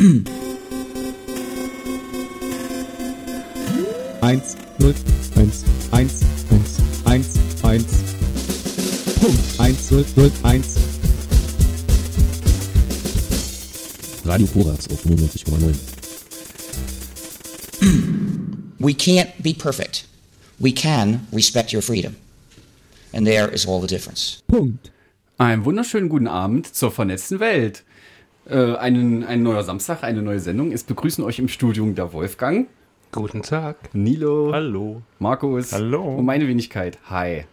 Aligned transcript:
Eins, 0.00 0.16
null, 4.78 4.94
eins, 5.36 5.64
eins, 5.92 6.24
eins, 6.40 6.78
eins, 7.04 7.36
eins. 7.62 7.86
Punkt. 9.20 9.60
Eins, 9.60 9.90
null, 9.90 10.06
null, 10.16 10.32
eins. 10.42 10.78
Radio 14.24 14.46
Korax 14.46 14.88
auf 14.90 15.04
95,9. 15.04 15.76
We 18.78 18.94
can't 18.94 19.42
be 19.42 19.52
perfect. 19.52 20.06
We 20.58 20.72
can 20.72 21.26
respect 21.30 21.74
your 21.74 21.82
freedom. 21.82 22.16
And 23.12 23.26
there 23.26 23.52
is 23.52 23.66
all 23.66 23.82
the 23.82 23.86
difference. 23.86 24.42
Punkt. 24.48 24.90
Einen 25.36 25.66
wunderschönen 25.66 26.08
guten 26.08 26.26
Abend 26.26 26.74
zur 26.74 26.90
vernetzten 26.90 27.38
Welt. 27.38 27.84
Äh, 28.50 28.74
einen, 28.76 29.22
ein 29.22 29.44
neuer 29.44 29.62
Samstag, 29.62 30.02
eine 30.02 30.22
neue 30.22 30.40
Sendung. 30.40 30.72
Es 30.72 30.82
begrüßen 30.82 31.22
euch 31.22 31.38
im 31.38 31.46
Studium 31.46 31.94
der 31.94 32.12
Wolfgang, 32.12 32.66
Guten 33.12 33.42
Tag. 33.42 33.94
Nilo, 33.94 34.50
Hallo. 34.52 35.02
Markus 35.20 35.72
Hallo. 35.72 36.16
und 36.16 36.24
meine 36.24 36.48
Wenigkeit. 36.48 36.98
Hi. 37.08 37.44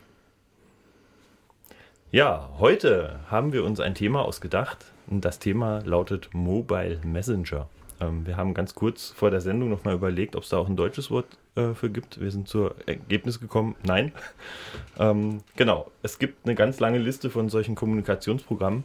Ja, 2.11 2.49
heute 2.57 3.19
haben 3.29 3.53
wir 3.53 3.63
uns 3.63 3.79
ein 3.79 3.93
Thema 3.93 4.23
ausgedacht. 4.23 4.85
Und 5.05 5.23
das 5.23 5.37
Thema 5.37 5.81
lautet 5.85 6.29
Mobile 6.33 6.99
Messenger. 7.03 7.69
Ähm, 7.99 8.25
wir 8.25 8.37
haben 8.37 8.53
ganz 8.53 8.73
kurz 8.73 9.09
vor 9.09 9.29
der 9.29 9.41
Sendung 9.41 9.69
nochmal 9.69 9.93
überlegt, 9.93 10.35
ob 10.35 10.43
es 10.43 10.49
da 10.49 10.57
auch 10.57 10.67
ein 10.67 10.75
deutsches 10.75 11.11
Wort 11.11 11.25
äh, 11.55 11.73
für 11.73 11.89
gibt. 11.89 12.19
Wir 12.19 12.31
sind 12.31 12.47
zur 12.47 12.75
Ergebnis 12.85 13.39
gekommen, 13.39 13.75
nein. 13.83 14.11
ähm, 14.99 15.41
genau, 15.55 15.91
es 16.03 16.19
gibt 16.19 16.45
eine 16.45 16.55
ganz 16.55 16.79
lange 16.79 16.97
Liste 16.97 17.29
von 17.29 17.49
solchen 17.49 17.75
Kommunikationsprogrammen, 17.75 18.83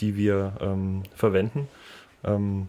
die 0.00 0.16
wir 0.16 0.54
ähm, 0.60 1.02
verwenden. 1.14 1.68
Ähm, 2.24 2.68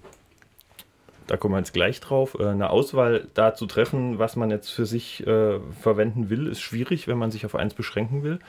da 1.30 1.38
kommen 1.38 1.54
wir 1.54 1.60
jetzt 1.60 1.74
gleich 1.74 2.00
drauf. 2.00 2.36
Äh, 2.40 2.48
Eine 2.48 2.72
Auswahl 2.72 3.28
da 3.36 3.54
zu 3.54 3.68
treffen, 3.68 4.18
was 4.18 4.36
man 4.36 4.50
jetzt 4.50 4.70
für 4.70 4.88
sich 4.88 5.26
äh, 5.28 5.60
verwenden 5.80 6.30
will, 6.32 6.48
ist 6.48 6.60
schwierig, 6.60 7.08
wenn 7.08 7.20
man 7.20 7.30
sich 7.30 7.46
auf 7.46 7.56
eins 7.56 7.76
beschränken 7.76 8.24
will. 8.24 8.40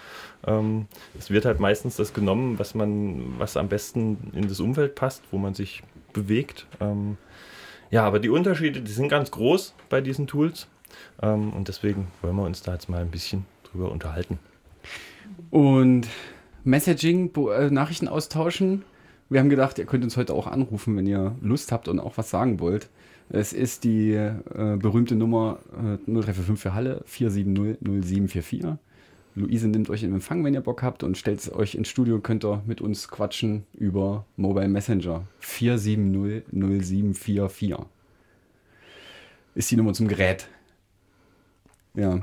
Ähm, 0.47 0.87
es 1.19 1.31
wird 1.31 1.45
halt 1.45 1.61
meistens 1.61 1.97
das 1.97 2.15
genommen, 2.15 2.59
was 2.59 2.75
man, 2.75 3.39
was 3.39 3.59
am 3.59 3.69
besten 3.69 4.31
in 4.35 4.49
das 4.49 4.61
Umfeld 4.61 4.95
passt, 4.95 5.23
wo 5.31 5.37
man 5.37 5.53
sich 5.53 5.83
bewegt. 6.15 6.67
Ähm, 6.81 7.19
ja, 7.91 8.05
aber 8.05 8.19
die 8.19 8.31
Unterschiede, 8.31 8.81
die 8.81 8.93
sind 8.93 9.09
ganz 9.09 9.31
groß 9.31 9.75
bei 9.91 10.01
diesen 10.01 10.27
Tools. 10.27 10.67
Ähm, 11.21 11.53
und 11.53 11.69
deswegen 11.69 12.09
wollen 12.23 12.37
wir 12.37 12.45
uns 12.45 12.63
da 12.63 12.73
jetzt 12.73 12.89
mal 12.89 13.03
ein 13.03 13.11
bisschen 13.11 13.45
drüber 13.65 13.91
unterhalten. 13.93 14.39
Und 15.51 16.09
Messaging, 16.65 17.31
äh, 17.35 17.71
Nachrichten 17.71 18.09
austauschen. 18.09 18.83
Wir 19.29 19.41
haben 19.41 19.49
gedacht, 19.49 19.79
ihr 19.79 19.87
könnt 19.87 20.05
uns 20.05 20.17
heute 20.17 20.35
auch 20.35 20.47
anrufen, 20.47 20.97
wenn 20.97 21.07
ihr 21.07 21.37
Lust 21.41 21.73
habt 21.73 21.89
und 21.89 22.01
auch 22.01 22.19
was 22.19 22.31
sagen 22.31 22.61
wollt. 22.61 22.89
Es 23.29 23.53
ist 23.53 23.85
die 23.85 24.13
äh, 24.13 24.33
berühmte 24.77 25.15
Nummer 25.15 25.59
äh, 25.73 25.99
0345 26.11 26.59
für 26.59 26.75
Halle 26.75 27.03
470 27.07 27.79
0744. 27.81 28.65
Luise 29.37 29.69
nimmt 29.69 29.89
euch 29.89 30.03
in 30.03 30.13
Empfang, 30.13 30.45
wenn 30.45 30.55
ihr 30.55 30.61
Bock 30.61 30.83
habt 30.83 31.05
und 31.05 31.17
stellt 31.17 31.53
euch 31.53 31.77
ins 31.77 31.89
Studio, 31.89 32.19
könnt 32.19 32.45
ihr 32.45 32.63
mit 32.67 32.81
uns 32.81 33.09
quatschen 33.09 33.65
über 33.73 34.27
Mobile 34.37 34.69
Messenger 34.69 35.25
470 35.39 36.45
0744. 36.53 37.77
Ist 39.55 39.71
die 39.71 39.77
Nummer 39.77 39.93
zum 39.93 40.09
Gerät. 40.09 40.49
Ja. 41.95 42.21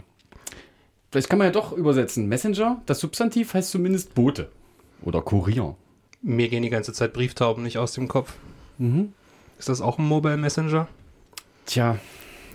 Vielleicht 1.11 1.30
kann 1.30 1.39
man 1.39 1.47
ja 1.47 1.52
doch 1.52 1.72
übersetzen. 1.72 2.27
Messenger, 2.27 2.81
das 2.86 3.00
Substantiv 3.00 3.53
heißt 3.53 3.72
zumindest 3.72 4.13
Bote 4.13 4.50
oder 5.02 5.22
Kurier. 5.22 5.75
Mir 6.22 6.49
gehen 6.49 6.64
die 6.64 6.69
ganze 6.69 6.91
Zeit 6.94 7.14
Brieftauben 7.14 7.64
nicht 7.64 7.77
aus 7.77 7.94
dem 7.94 8.08
Kopf. 8.08 8.33
Ist 9.58 9.69
das 9.69 9.81
auch 9.81 9.97
ein 9.99 10.08
Mobile 10.08 10.38
Messenger? 10.38 10.88
Tja, 11.66 11.97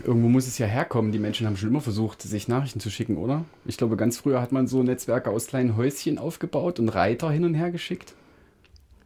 irgendwo 0.05 0.29
muss 0.29 0.47
es 0.47 0.59
ja 0.59 0.67
herkommen. 0.67 1.13
Die 1.13 1.19
Menschen 1.19 1.47
haben 1.47 1.57
schon 1.57 1.69
immer 1.71 1.81
versucht, 1.81 2.23
sich 2.23 2.49
Nachrichten 2.49 2.81
zu 2.81 2.91
schicken, 2.91 3.17
oder? 3.17 3.45
Ich 3.65 3.77
glaube, 3.77 3.97
ganz 3.97 4.19
früher 4.19 4.41
hat 4.43 4.53
man 4.53 4.67
so 4.67 4.83
Netzwerke 4.83 5.31
aus 5.31 5.47
kleinen 5.47 5.77
Häuschen 5.77 6.19
aufgebaut 6.19 6.79
und 6.79 6.89
Reiter 6.91 7.31
hin 7.31 7.45
und 7.45 7.55
her 7.55 7.71
geschickt. 7.71 8.15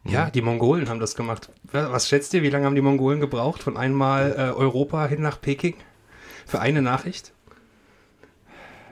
Ja, 0.05 0.29
die 0.29 0.41
Mongolen 0.41 0.87
haben 0.89 0.99
das 0.99 1.15
gemacht. 1.15 1.49
Wa- 1.71 1.91
Was 1.91 2.07
schätzt 2.07 2.33
ihr, 2.33 2.41
wie 2.43 2.49
lange 2.49 2.65
haben 2.65 2.75
die 2.75 2.81
Mongolen 2.81 3.19
gebraucht 3.19 3.61
von 3.63 3.75
einmal 3.77 4.31
äh, 4.37 4.57
Europa 4.57 5.05
hin 5.07 5.21
nach 5.21 5.39
Peking? 5.41 5.73
Für 6.45 6.59
eine 6.61 6.81
Nachricht? 6.81 7.33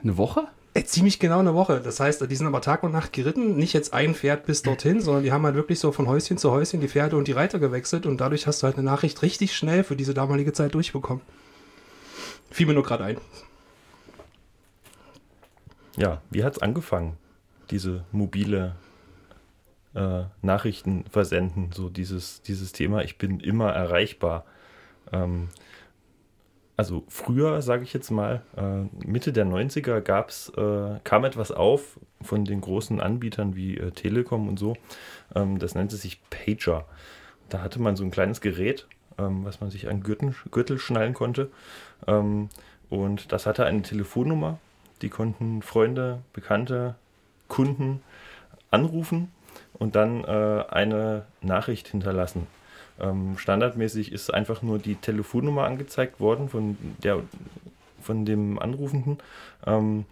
Eine 0.03 0.17
Woche? 0.17 0.47
Äh, 0.73 0.83
ziemlich 0.83 1.19
genau 1.19 1.39
eine 1.39 1.53
Woche. 1.53 1.79
Das 1.79 2.00
heißt, 2.00 2.29
die 2.29 2.35
sind 2.35 2.47
aber 2.47 2.61
Tag 2.61 2.83
und 2.83 2.91
Nacht 2.91 3.13
geritten. 3.13 3.56
Nicht 3.56 3.73
jetzt 3.73 3.94
ein 3.94 4.13
Pferd 4.13 4.45
bis 4.45 4.61
dorthin, 4.61 5.00
sondern 5.00 5.23
die 5.23 5.31
haben 5.31 5.45
halt 5.45 5.56
wirklich 5.56 5.79
so 5.79 5.91
von 5.91 6.07
Häuschen 6.07 6.38
zu 6.38 6.51
Häuschen 6.51 6.81
die 6.81 6.89
Pferde 6.89 7.16
und 7.16 7.28
die 7.28 7.31
Reiter 7.31 7.59
gewechselt 7.59 8.06
und 8.06 8.19
dadurch 8.19 8.45
hast 8.45 8.61
du 8.61 8.67
halt 8.67 8.75
eine 8.75 8.85
Nachricht 8.85 9.22
richtig 9.22 9.56
schnell 9.56 9.83
für 9.83 9.95
diese 9.95 10.13
damalige 10.13 10.51
Zeit 10.51 10.73
durchbekommen. 10.73 11.23
Fiel 12.51 12.67
mir 12.67 12.73
nur 12.73 12.83
gerade 12.83 13.06
ein. 13.06 13.17
Ja, 15.97 16.22
wie 16.29 16.44
hat 16.44 16.53
es 16.53 16.62
angefangen, 16.62 17.16
diese 17.72 18.03
mobile 18.12 18.75
äh, 19.94 20.23
Nachrichten 20.41 21.06
versenden, 21.09 21.72
so 21.73 21.89
dieses, 21.89 22.41
dieses 22.41 22.73
Thema, 22.73 23.03
ich 23.03 23.17
bin 23.17 23.39
immer 23.39 23.72
erreichbar. 23.72 24.44
Ähm, 25.13 25.47
also 26.78 27.03
früher, 27.08 27.62
sage 27.62 27.84
ich 27.84 27.94
jetzt 27.94 28.12
mal, 28.12 28.41
äh, 28.58 29.08
Mitte 29.08 29.31
der 29.31 29.46
90er 29.46 30.02
gab's, 30.02 30.50
äh, 30.58 31.00
kam 31.03 31.24
etwas 31.24 31.52
auf 31.52 32.00
von 32.22 32.44
den 32.44 32.59
großen 32.59 33.00
Anbietern 33.00 33.56
wie 33.56 33.78
äh, 33.78 33.91
Telekom 33.91 34.50
und 34.50 34.59
so. 34.59 34.75
Ähm, 35.34 35.58
das 35.58 35.75
nannte 35.75 35.96
sich 35.96 36.19
Pager. 36.30 36.86
Da 37.47 37.62
hatte 37.62 37.81
man 37.81 37.96
so 37.96 38.03
ein 38.03 38.12
kleines 38.12 38.41
Gerät, 38.41 38.88
ähm, 39.18 39.46
was 39.46 39.62
man 39.62 39.69
sich 39.69 39.88
an 39.88 40.03
Gürtel, 40.03 40.36
Gürtel 40.52 40.78
schnallen 40.78 41.13
konnte. 41.13 41.50
Ähm, 42.08 42.50
und 42.90 43.31
das 43.31 43.46
hatte 43.46 43.66
eine 43.66 43.81
Telefonnummer. 43.81 44.59
Die 45.02 45.09
konnten 45.09 45.62
Freunde, 45.62 46.19
Bekannte, 46.34 46.96
Kunden 47.47 48.02
anrufen 48.72 49.31
und 49.74 49.96
dann 49.96 50.25
eine 50.25 51.25
Nachricht 51.42 51.90
hinterlassen. 51.90 52.47
Ähm, 53.00 53.38
standardmäßig 53.38 54.11
ist 54.11 54.33
einfach 54.33 54.61
nur 54.61 54.79
die 54.79 54.95
Telefonnummer 54.95 55.66
angezeigt 55.66 56.19
worden 56.19 56.50
von, 56.50 56.78
der, 57.03 57.22
von 58.01 58.25
dem 58.25 58.59
Anrufenden. 58.59 59.17
Ähm, 59.66 60.06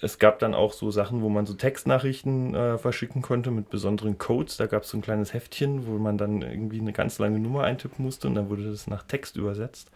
es 0.00 0.18
gab 0.18 0.38
dann 0.38 0.54
auch 0.54 0.72
so 0.72 0.90
Sachen, 0.90 1.22
wo 1.22 1.28
man 1.28 1.46
so 1.46 1.54
Textnachrichten 1.54 2.54
äh, 2.54 2.78
verschicken 2.78 3.22
konnte 3.22 3.50
mit 3.50 3.70
besonderen 3.70 4.18
Codes. 4.18 4.56
Da 4.56 4.66
gab 4.66 4.82
es 4.82 4.90
so 4.90 4.98
ein 4.98 5.02
kleines 5.02 5.32
Heftchen, 5.32 5.86
wo 5.86 5.92
man 5.92 6.18
dann 6.18 6.42
irgendwie 6.42 6.80
eine 6.80 6.92
ganz 6.92 7.18
lange 7.18 7.38
Nummer 7.38 7.64
eintippen 7.64 8.04
musste 8.04 8.28
und 8.28 8.34
dann 8.34 8.50
wurde 8.50 8.70
das 8.70 8.86
nach 8.86 9.04
Text 9.04 9.36
übersetzt. 9.36 9.90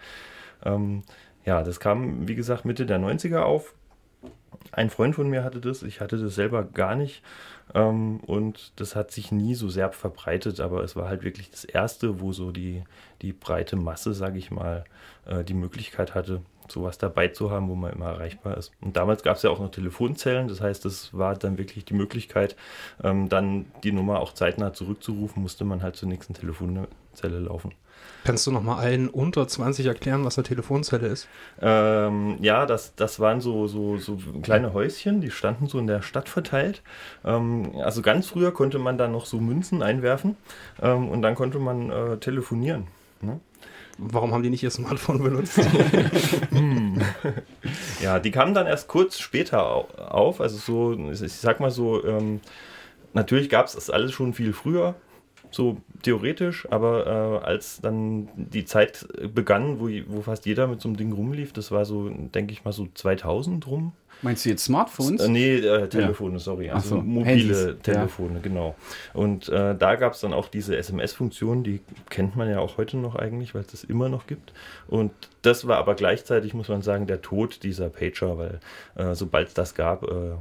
Ähm, 0.65 1.03
ja, 1.45 1.63
das 1.63 1.81
kam, 1.81 2.29
wie 2.29 2.35
gesagt, 2.35 2.65
Mitte 2.65 2.87
der 2.87 2.99
90er 2.99 3.41
auf. 3.41 3.75
Ein 4.73 4.91
Freund 4.91 5.15
von 5.15 5.29
mir 5.29 5.45
hatte 5.45 5.61
das, 5.61 5.83
ich 5.83 6.01
hatte 6.01 6.17
das 6.17 6.35
selber 6.35 6.65
gar 6.65 6.95
nicht. 6.95 7.23
Ähm, 7.75 8.21
und 8.27 8.73
das 8.77 8.97
hat 8.97 9.11
sich 9.11 9.33
nie 9.33 9.55
so 9.55 9.69
sehr 9.69 9.93
verbreitet, 9.93 10.61
aber 10.61 10.83
es 10.83 10.97
war 10.97 11.09
halt 11.09 11.25
wirklich 11.25 11.51
das 11.51 11.65
erste, 11.65 12.21
wo 12.21 12.33
so 12.33 12.51
die, 12.51 12.85
die 13.23 13.33
breite 13.33 13.77
Masse, 13.77 14.15
sage 14.15 14.39
ich 14.39 14.51
mal, 14.51 14.85
äh, 15.27 15.45
die 15.45 15.55
Möglichkeit 15.55 16.15
hatte, 16.15 16.43
sowas 16.71 16.99
dabei 16.99 17.29
zu 17.29 17.51
haben, 17.51 17.69
wo 17.69 17.75
man 17.75 17.93
immer 17.93 18.07
erreichbar 18.07 18.57
ist. 18.57 18.73
Und 18.81 18.97
damals 18.97 19.23
gab 19.23 19.37
es 19.37 19.43
ja 19.43 19.51
auch 19.51 19.61
noch 19.61 19.71
Telefonzellen, 19.71 20.49
das 20.49 20.61
heißt, 20.61 20.85
es 20.87 21.17
war 21.17 21.35
dann 21.37 21.59
wirklich 21.59 21.85
die 21.85 21.95
Möglichkeit, 21.95 22.57
ähm, 23.03 23.29
dann 23.29 23.67
die 23.83 23.93
Nummer 23.93 24.21
auch 24.21 24.33
zeitnah 24.33 24.73
zurückzurufen, 24.73 25.43
musste 25.43 25.65
man 25.65 25.83
halt 25.83 25.97
zur 25.97 26.09
nächsten 26.09 26.35
Telefonzelle 26.35 27.39
laufen. 27.39 27.73
Kannst 28.25 28.47
du 28.47 28.51
noch 28.53 28.63
mal 28.63 28.77
allen 28.77 29.09
unter 29.09 29.49
20 29.49 29.87
erklären, 29.87 30.25
was 30.25 30.37
eine 30.37 30.47
Telefonzelle 30.47 31.07
ist? 31.07 31.29
Ähm, 31.63 32.37
ja, 32.41 32.67
das, 32.67 32.95
das 32.95 33.21
waren 33.21 33.41
so, 33.41 33.67
so, 33.69 33.97
so 33.97 34.19
kleine 34.43 34.75
Häuschen, 34.75 35.21
die 35.21 35.31
standen 35.31 35.67
so 35.67 35.79
in 35.79 35.87
der 35.87 36.03
Stadt 36.03 36.29
verteilt. 36.29 36.83
Ähm, 37.25 37.73
also 37.83 38.03
ganz 38.03 38.27
früher 38.29 38.53
konnte 38.53 38.79
man 38.79 38.99
da 38.99 39.09
noch 39.09 39.25
so 39.25 39.39
Münzen 39.39 39.83
einwerfen 39.83 40.37
ähm, 40.83 41.09
und 41.09 41.23
dann 41.23 41.35
konnte 41.37 41.59
man 41.59 41.91
äh, 41.91 42.17
telefonieren. 42.19 42.89
Ne? 43.23 43.41
Warum 43.99 44.33
haben 44.33 44.43
die 44.43 44.51
nicht 44.51 44.63
ihr 44.63 44.71
Smartphone 44.71 45.23
benutzt? 45.23 45.59
Ja, 48.03 48.19
die 48.19 48.31
kamen 48.31 48.55
dann 48.55 48.67
erst 48.67 48.89
kurz 48.89 49.19
später 49.19 49.67
au- 49.67 49.89
auf. 49.97 50.41
Also 50.41 50.57
so, 50.59 51.11
ich 51.11 51.33
sag 51.33 51.61
mal 51.61 51.71
so, 51.71 52.05
ähm, 52.05 52.41
natürlich 53.13 53.49
gab 53.51 53.67
es 53.67 53.73
das 53.75 53.91
alles 53.91 54.13
schon 54.13 54.35
viel 54.35 54.53
früher, 54.53 54.95
so 55.51 55.79
theoretisch, 56.03 56.67
aber 56.71 57.41
äh, 57.43 57.47
als 57.47 57.81
dann 57.81 58.29
die 58.37 58.65
Zeit 58.65 59.07
begann, 59.35 59.81
wo, 59.81 59.89
wo 60.07 60.23
fast 60.23 60.47
jeder 60.47 60.67
mit 60.67 60.81
so 60.81 60.89
einem 60.89 60.97
Ding 60.97 61.13
rumlief, 61.13 61.53
das 61.53 61.71
war 61.71 61.85
so, 61.85 62.09
denke 62.09 62.53
ich 62.53 62.65
mal, 62.65 62.73
so 62.73 62.89
2000 62.93 63.67
rum. 63.67 63.93
Meinst 64.23 64.45
du 64.45 64.49
jetzt 64.49 64.65
Smartphones? 64.65 65.23
Äh, 65.23 65.29
nee, 65.29 65.57
äh, 65.59 65.89
Telefone, 65.89 66.41
sorry. 66.41 66.71
Also 66.71 66.97
so, 66.97 67.01
mobile 67.03 67.31
Handys, 67.31 67.83
Telefone, 67.83 68.41
genau. 68.41 68.75
Und 69.15 69.49
äh, 69.49 69.77
da 69.77 69.95
gab 69.95 70.15
es 70.15 70.21
dann 70.21 70.33
auch 70.33 70.49
diese 70.49 70.77
SMS-Funktion, 70.77 71.63
die 71.63 71.81
kennt 72.11 72.35
man 72.35 72.51
ja 72.51 72.59
auch 72.59 72.79
heute 72.79 72.97
noch 72.97 73.15
eigentlich, 73.15 73.55
weil 73.55 73.61
es 73.61 73.69
das 73.69 73.85
immer 73.85 74.09
noch 74.09 74.27
gibt. 74.27 74.53
Und 74.89 75.13
das 75.43 75.69
war 75.69 75.77
aber 75.77 75.95
gleichzeitig, 75.95 76.53
muss 76.53 76.69
man 76.69 76.83
sagen, 76.83 77.07
der 77.07 77.23
Tod 77.23 77.63
dieser 77.63 77.91
Pager, 77.91 78.39
weil 78.39 78.61
äh, 78.97 79.15
sobald 79.15 79.49
es 79.49 79.55
das 79.55 79.75
gab, 79.77 80.03
äh, 80.03 80.35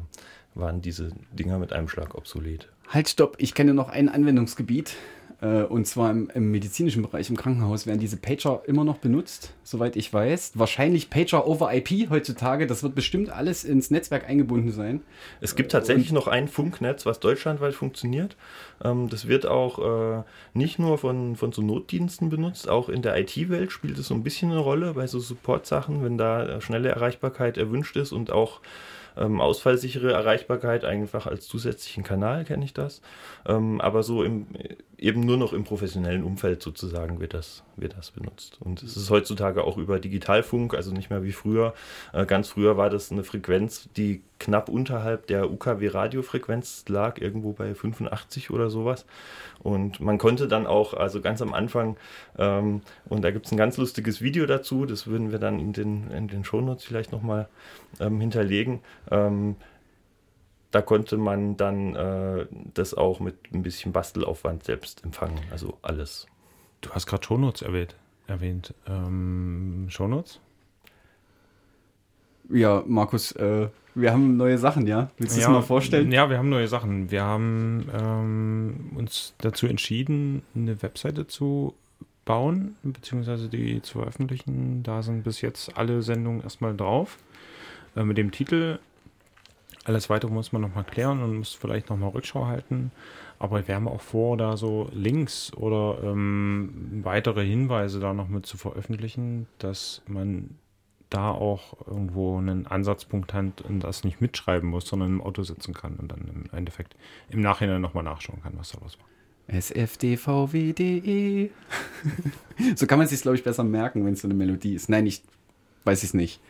waren 0.56 0.82
diese 0.82 1.12
Dinger 1.32 1.60
mit 1.60 1.72
einem 1.72 1.88
Schlag 1.88 2.16
obsolet. 2.16 2.68
Halt, 2.90 3.10
stopp. 3.10 3.36
Ich 3.40 3.54
kenne 3.54 3.74
noch 3.74 3.90
ein 3.90 4.08
Anwendungsgebiet. 4.10 4.96
Äh, 5.42 5.64
und 5.64 5.86
zwar 5.86 6.10
im, 6.10 6.30
im 6.34 6.52
medizinischen 6.52 7.04
Bereich, 7.04 7.30
im 7.30 7.38
Krankenhaus, 7.38 7.86
werden 7.86 8.00
diese 8.00 8.18
Pager 8.18 8.64
immer 8.66 8.84
noch 8.84 8.98
benutzt, 8.98 9.54
soweit 9.64 9.96
ich 9.96 10.12
weiß. 10.12 10.54
Wahrscheinlich 10.56 11.10
Pager 11.10 11.48
over 11.48 11.74
IP 11.74 12.10
heutzutage. 12.10 12.66
Das 12.66 12.82
wird 12.82 12.96
bestimmt 12.96 13.30
alles 13.30 13.64
ins 13.64 13.92
Netzwerk 13.92 14.28
eingebunden 14.28 14.72
sein. 14.72 15.02
Es 15.42 15.56
gibt 15.56 15.72
tatsächlich 15.72 16.12
noch 16.12 16.28
ein 16.28 16.48
Funknetz, 16.48 17.06
was 17.06 17.20
deutschlandweit 17.20 17.76
funktioniert. 17.76 18.36
Ähm, 18.84 19.10
das 19.10 19.28
wird 19.28 19.46
auch 19.46 20.20
äh, 20.20 20.24
nicht 20.54 20.80
nur 20.80 20.98
von, 20.98 21.36
von 21.36 21.52
so 21.52 21.62
Notdiensten 21.62 22.30
benutzt, 22.30 22.68
auch 22.68 22.90
in 22.90 23.02
der 23.02 23.18
IT-Welt 23.20 23.72
spielt 23.72 24.00
es 24.00 24.08
so 24.08 24.16
ein 24.16 24.24
bisschen 24.24 24.52
eine 24.52 24.60
Rolle 24.60 24.94
bei 24.94 25.08
so 25.08 25.20
Support-Sachen, 25.20 26.04
wenn 26.04 26.18
da 26.18 26.46
äh, 26.48 26.62
schnelle 26.62 26.90
Erreichbarkeit 26.90 27.58
erwünscht 27.58 27.96
ist 27.96 28.12
und 28.12 28.32
auch 28.32 28.62
ähm, 29.18 29.42
ausfallsichere 29.42 30.12
Erreichbarkeit 30.12 30.86
einfach 30.86 31.28
als 31.28 31.48
zusätzlichen 31.48 32.04
Kanal 32.04 32.46
kenne 32.46 32.66
ich 32.66 32.74
das. 32.74 33.02
Ähm, 33.46 33.82
aber 33.82 34.04
so 34.04 34.24
im, 34.24 34.48
eben 34.98 35.22
nur 35.22 35.38
noch 35.38 35.54
im 35.54 35.64
professionellen 35.64 36.24
Umfeld 36.24 36.62
sozusagen 36.64 37.20
wird 37.20 37.34
das, 37.34 37.64
wird 37.76 37.96
das 37.98 38.12
benutzt. 38.12 38.58
Und 38.60 38.82
es 38.82 38.98
ist 38.98 39.10
heutzutage 39.10 39.64
auch 39.64 39.78
über 39.78 40.00
Digitalfunk, 40.00 40.74
also 40.74 40.92
nicht 40.92 41.10
mehr 41.10 41.24
wie 41.24 41.32
früher. 41.32 41.74
Äh, 42.14 42.26
ganz 42.26 42.50
früher 42.50 42.78
war 42.78 42.90
das 42.90 43.12
eine 43.12 43.24
Frequenz, 43.24 43.90
die 43.96 44.22
knapp 44.40 44.70
unterhalb 44.70 45.28
der 45.28 45.52
UKW-Radiofrequenz 45.52 46.86
lag, 46.88 47.20
irgendwo 47.20 47.54
bei 47.54 47.76
85 47.76 48.50
oder 48.50 48.70
sowas. 48.70 49.06
Und 49.60 50.00
man 50.00 50.18
konnte 50.18 50.48
dann 50.48 50.66
auch, 50.66 50.94
also 50.94 51.22
ganz 51.22 51.42
am 51.42 51.54
Anfang, 51.54 51.98
ähm, 52.38 52.82
und 53.08 53.24
da 53.24 53.32
gibt 53.32 53.46
es 53.46 53.52
ein 53.52 53.58
ganz 53.58 53.78
lustiges 53.78 54.22
Video 54.22 54.48
dazu, 54.48 54.86
das 54.86 55.06
würden 55.06 55.32
wir 55.32 55.40
dann 55.40 55.60
in 55.60 55.74
den, 55.74 56.10
in 56.12 56.28
den 56.28 56.44
Shownotes 56.44 56.84
vielleicht 56.84 57.12
nochmal 57.12 57.48
ähm, 58.00 58.20
hinterlegen. 58.20 58.80
Ähm, 59.12 59.58
da 60.72 60.82
konnte 60.82 61.18
man 61.18 61.58
dann 61.58 61.96
äh, 61.96 62.48
das 62.74 62.94
auch 62.94 63.20
mit 63.20 63.36
ein 63.54 63.64
bisschen 63.64 63.92
Bastelaufwand 63.92 64.64
selbst 64.64 65.04
empfangen, 65.04 65.40
also 65.52 65.78
alles. 65.82 66.28
Du 66.82 66.92
hast 66.92 67.08
gerade 67.08 67.24
Shownotes 67.24 67.62
erwähnt. 67.62 67.96
erwähnt. 68.28 68.74
Ähm, 68.88 69.88
Shownotes? 69.90 70.40
Ja, 72.50 72.84
Markus, 72.86 73.32
äh, 73.34 73.68
wir 73.96 74.12
haben 74.12 74.38
neue 74.38 74.58
Sachen, 74.58 74.88
ja? 74.88 75.10
Willst 75.18 75.36
du 75.36 75.42
ja, 75.42 75.48
es 75.48 75.52
mal 75.52 75.62
vorstellen? 75.62 76.12
Ja, 76.12 76.30
wir 76.30 76.38
haben 76.38 76.50
neue 76.50 76.68
Sachen. 76.68 77.10
Wir 77.12 77.24
haben 77.24 77.90
ähm, 77.94 78.92
uns 78.96 79.34
dazu 79.40 79.68
entschieden, 79.68 80.44
eine 80.56 80.82
Webseite 80.82 81.28
zu 81.28 81.74
bauen, 82.24 82.76
beziehungsweise 82.84 83.50
die 83.50 83.82
zu 83.82 84.00
veröffentlichen. 84.00 84.84
Da 84.84 85.02
sind 85.02 85.24
bis 85.24 85.42
jetzt 85.42 85.76
alle 85.78 86.04
Sendungen 86.04 86.42
erstmal 86.42 86.76
drauf. 86.76 87.18
Äh, 87.96 88.04
mit 88.04 88.18
dem 88.18 88.32
Titel. 88.32 88.80
Alles 89.88 90.10
weitere 90.10 90.30
muss 90.30 90.52
man 90.52 90.62
nochmal 90.62 90.84
klären 90.84 91.24
und 91.24 91.38
muss 91.38 91.54
vielleicht 91.54 91.90
nochmal 91.90 92.10
Rückschau 92.10 92.46
halten. 92.46 92.92
Aber 93.40 93.66
wir 93.70 93.76
haben 93.76 93.88
auch 93.88 94.02
vor, 94.02 94.36
da 94.36 94.58
so 94.58 94.90
Links 94.92 95.54
oder 95.54 96.00
ähm, 96.04 97.00
weitere 97.04 97.46
Hinweise 97.46 98.02
da 98.02 98.14
noch 98.14 98.28
mit 98.28 98.46
zu 98.46 98.58
veröffentlichen, 98.58 99.48
dass 99.60 100.02
man 100.06 100.58
da 101.10 101.32
auch 101.32 101.88
irgendwo 101.88 102.38
einen 102.38 102.68
Ansatzpunkt 102.68 103.34
hat 103.34 103.62
und 103.62 103.80
das 103.80 104.04
nicht 104.04 104.20
mitschreiben 104.20 104.70
muss, 104.70 104.90
sondern 104.90 105.08
im 105.08 105.22
Auto 105.22 105.44
sitzen 105.44 105.74
kann 105.74 105.96
und 105.96 106.12
dann 106.12 106.20
im 106.28 106.50
Endeffekt 106.52 106.98
im 107.30 107.40
Nachhinein 107.40 107.80
nochmal 107.80 108.04
nachschauen 108.04 108.44
kann, 108.44 108.58
was 108.58 108.74
da 108.74 108.82
los 108.82 108.98
war. 109.00 109.08
SFDVWDE. 109.58 111.50
so 112.76 112.88
kann 112.88 113.00
man 113.00 113.08
sich 113.08 113.22
glaube 113.22 113.38
ich, 113.38 113.44
besser 113.46 113.64
merken, 113.64 114.04
wenn 114.04 114.12
es 114.16 114.22
so 114.22 114.28
eine 114.28 114.36
Melodie 114.36 114.76
ist. 114.76 114.90
Nein, 114.90 115.06
ich 115.06 115.22
weiß 115.86 116.04
es 116.04 116.14
nicht. 116.14 116.42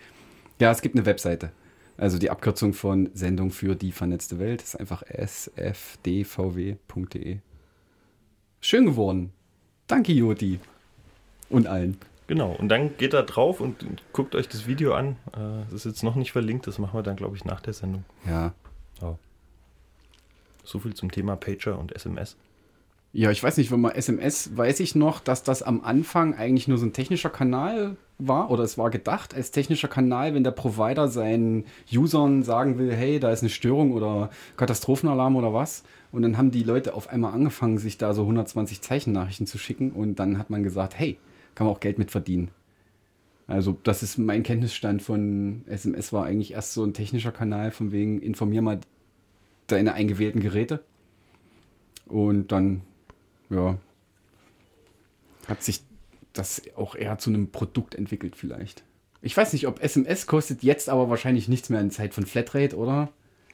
Ja, 0.60 0.72
es 0.72 0.82
gibt 0.82 0.96
eine 0.96 1.06
Webseite. 1.06 1.52
Also 1.98 2.20
die 2.20 2.30
Abkürzung 2.30 2.74
von 2.74 3.10
Sendung 3.14 3.50
für 3.52 3.76
die 3.76 3.92
vernetzte 3.92 4.40
Welt 4.40 4.62
ist 4.62 4.80
einfach 4.80 5.04
sfdvw.de. 5.04 6.78
Schön 8.62 8.86
geworden. 8.86 9.34
Danke, 9.88 10.14
Joti. 10.14 10.60
Und 11.50 11.66
allen. 11.68 11.98
Genau, 12.28 12.52
und 12.52 12.70
dann 12.70 12.98
geht 12.98 13.14
da 13.14 13.22
drauf 13.22 13.62
und 13.62 13.86
guckt 14.12 14.36
euch 14.36 14.50
das 14.50 14.68
Video 14.68 14.94
an. 14.94 15.16
Äh, 15.34 15.64
das 15.66 15.74
ist 15.74 15.86
jetzt 15.86 16.04
noch 16.04 16.16
nicht 16.16 16.34
verlinkt, 16.34 16.68
das 16.68 16.78
machen 16.78 16.94
wir 16.94 17.04
dann, 17.04 17.16
glaube 17.16 17.38
ich, 17.38 17.46
nach 17.46 17.62
der 17.62 17.74
Sendung. 17.74 18.04
Ja. 18.26 18.54
Ja. 19.02 19.18
So 20.64 20.80
viel 20.80 20.94
zum 20.94 21.10
Thema 21.10 21.38
Pager 21.38 21.80
und 21.80 21.96
SMS. 21.96 22.36
Ja, 23.14 23.32
ich 23.32 23.42
weiß 23.42 23.58
nicht, 23.58 23.72
wenn 23.72 23.82
man 23.82 23.94
SMS, 23.94 24.56
weiß 24.56 24.80
ich 24.80 24.94
noch, 24.94 25.20
dass 25.20 25.42
das 25.42 25.64
am 25.64 25.82
Anfang 25.82 26.36
eigentlich 26.36 26.68
nur 26.68 26.78
so 26.78 26.86
ein 26.86 26.94
technischer 26.94 27.30
Kanal 27.30 27.96
war 28.20 28.52
oder 28.52 28.64
es 28.64 28.78
war 28.78 28.90
gedacht 28.90 29.34
als 29.34 29.52
technischer 29.52 29.88
Kanal, 29.88 30.34
wenn 30.34 30.44
der 30.44 30.52
Provider 30.52 31.08
seinen 31.08 31.66
Usern 31.92 32.44
sagen 32.44 32.78
will, 32.78 32.94
hey, 32.94 33.20
da 33.20 33.32
ist 33.32 33.42
eine 33.42 33.50
Störung 33.50 33.94
oder 33.94 34.30
Katastrophenalarm 34.58 35.36
oder 35.36 35.54
was. 35.54 35.84
Und 36.12 36.22
dann 36.24 36.38
haben 36.38 36.52
die 36.52 36.64
Leute 36.64 36.94
auf 36.94 37.10
einmal 37.10 37.34
angefangen, 37.34 37.78
sich 37.78 37.98
da 37.98 38.14
so 38.14 38.22
120 38.24 38.82
Zeichennachrichten 38.82 39.48
zu 39.48 39.58
schicken 39.58 39.92
und 39.92 40.20
dann 40.20 40.38
hat 40.38 40.50
man 40.50 40.64
gesagt, 40.64 40.98
hey, 40.98 41.18
kann 41.56 41.68
man 41.68 41.76
auch 41.76 41.80
Geld 41.80 41.98
mit 42.00 42.12
verdienen. 42.12 42.52
Also 43.48 43.78
das 43.84 44.04
ist 44.04 44.18
mein 44.18 44.44
Kenntnisstand 44.44 45.02
von 45.02 45.64
SMS 45.68 46.12
war 46.12 46.26
eigentlich 46.26 46.52
erst 46.52 46.74
so 46.74 46.84
ein 46.84 46.94
technischer 46.94 47.32
Kanal 47.32 47.72
von 47.72 47.92
wegen 47.92 48.20
informier 48.22 48.62
mal 48.62 48.80
deine 49.68 49.94
eingewählten 49.94 50.42
Geräte 50.42 50.84
und 52.06 52.52
dann 52.52 52.82
ja 53.50 53.78
hat 55.48 55.64
sich 55.64 55.82
das 56.34 56.62
auch 56.76 56.96
eher 56.96 57.18
zu 57.18 57.30
einem 57.30 57.52
Produkt 57.52 57.96
entwickelt 57.96 58.36
vielleicht. 58.36 58.84
Ich 59.22 59.36
weiß 59.36 59.54
nicht, 59.54 59.68
ob 59.68 59.82
SMS 59.82 60.28
kostet 60.28 60.62
jetzt 60.62 60.90
aber 60.90 61.10
wahrscheinlich 61.10 61.48
nichts 61.48 61.70
mehr 61.70 61.82
in 61.82 61.90
Zeit 61.90 62.14
von 62.14 62.26
Flatrate, 62.26 62.76
oder? 62.76 63.10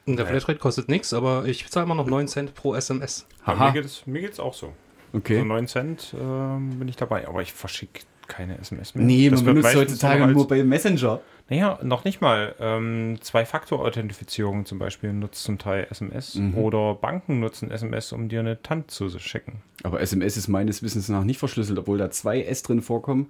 Der 0.05 0.25
Flatrate 0.25 0.59
kostet 0.59 0.89
nichts, 0.89 1.13
aber 1.13 1.45
ich 1.45 1.69
zahle 1.69 1.85
immer 1.85 1.95
noch 1.95 2.07
9 2.07 2.27
Cent 2.27 2.55
pro 2.55 2.75
SMS. 2.75 3.25
Mir 3.47 3.71
geht 3.71 3.85
es 3.85 4.05
mir 4.05 4.21
geht's 4.21 4.39
auch 4.39 4.53
so. 4.53 4.73
Okay. 5.13 5.39
So 5.39 5.45
9 5.45 5.67
Cent 5.67 6.15
ähm, 6.19 6.77
bin 6.79 6.87
ich 6.89 6.97
dabei, 6.97 7.27
aber 7.27 7.41
ich 7.41 7.53
verschicke 7.53 8.01
keine 8.27 8.57
SMS 8.59 8.95
mehr. 8.95 9.05
Nee, 9.05 9.29
Das 9.29 9.43
man 9.43 9.55
benutzt 9.55 9.75
heutzutage 9.75 10.27
nur 10.27 10.47
bei 10.47 10.63
Messenger. 10.63 11.21
Naja, 11.49 11.77
noch 11.83 12.05
nicht 12.05 12.21
mal. 12.21 12.55
Ähm, 12.59 13.17
Zwei-Faktor-Authentifizierung 13.21 14.65
zum 14.65 14.79
Beispiel 14.79 15.11
nutzt 15.11 15.43
zum 15.43 15.57
Teil 15.57 15.87
SMS 15.89 16.39
oder 16.55 16.95
Banken 16.95 17.39
nutzen 17.41 17.69
SMS, 17.69 18.13
um 18.13 18.29
dir 18.29 18.39
eine 18.39 18.61
TAN 18.61 18.87
zu 18.87 19.09
schicken. 19.19 19.61
Aber 19.83 19.99
SMS 20.01 20.37
ist 20.37 20.47
meines 20.47 20.81
Wissens 20.83 21.09
nach 21.09 21.23
nicht 21.23 21.39
verschlüsselt, 21.39 21.77
obwohl 21.77 21.97
da 21.97 22.09
zwei 22.11 22.41
S 22.43 22.63
drin 22.63 22.81
vorkommen. 22.81 23.29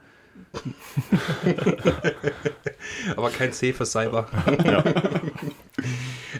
Aber 3.15 3.29
kein 3.29 3.51
C 3.53 3.73
für 3.73 3.85
Cyber. 3.85 4.27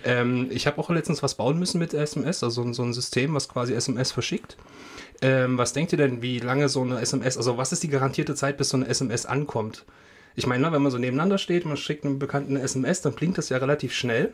ähm, 0.03 0.47
ich 0.51 0.67
habe 0.67 0.77
auch 0.79 0.89
letztens 0.89 1.23
was 1.23 1.35
bauen 1.35 1.57
müssen 1.59 1.79
mit 1.79 1.94
SMS, 1.94 2.44
also 2.44 2.71
so 2.73 2.83
ein 2.83 2.94
System, 2.94 3.33
was 3.33 3.50
quasi 3.50 3.73
SMS 3.73 4.11
verschickt. 4.11 4.57
Ähm, 5.23 5.57
was 5.57 5.73
denkt 5.73 5.91
ihr 5.93 5.97
denn, 5.97 6.21
wie 6.21 6.39
lange 6.39 6.69
so 6.69 6.81
eine 6.81 6.99
SMS, 6.99 7.37
also 7.37 7.57
was 7.57 7.71
ist 7.71 7.81
die 7.83 7.87
garantierte 7.87 8.35
Zeit, 8.35 8.57
bis 8.57 8.69
so 8.69 8.77
eine 8.77 8.87
SMS 8.87 9.25
ankommt? 9.25 9.85
Ich 10.36 10.48
meine, 10.48 10.63
ne, 10.63 10.71
wenn 10.71 10.81
man 10.81 10.91
so 10.91 10.98
nebeneinander 10.98 11.38
steht, 11.38 11.65
man 11.65 11.77
schickt 11.77 12.05
einem 12.05 12.19
Bekannten 12.19 12.55
eine 12.55 12.63
SMS, 12.65 13.01
dann 13.01 13.13
blinkt 13.13 13.38
das 13.38 13.50
ja 13.50 13.57
relativ 13.57 13.93
schnell. 13.93 14.33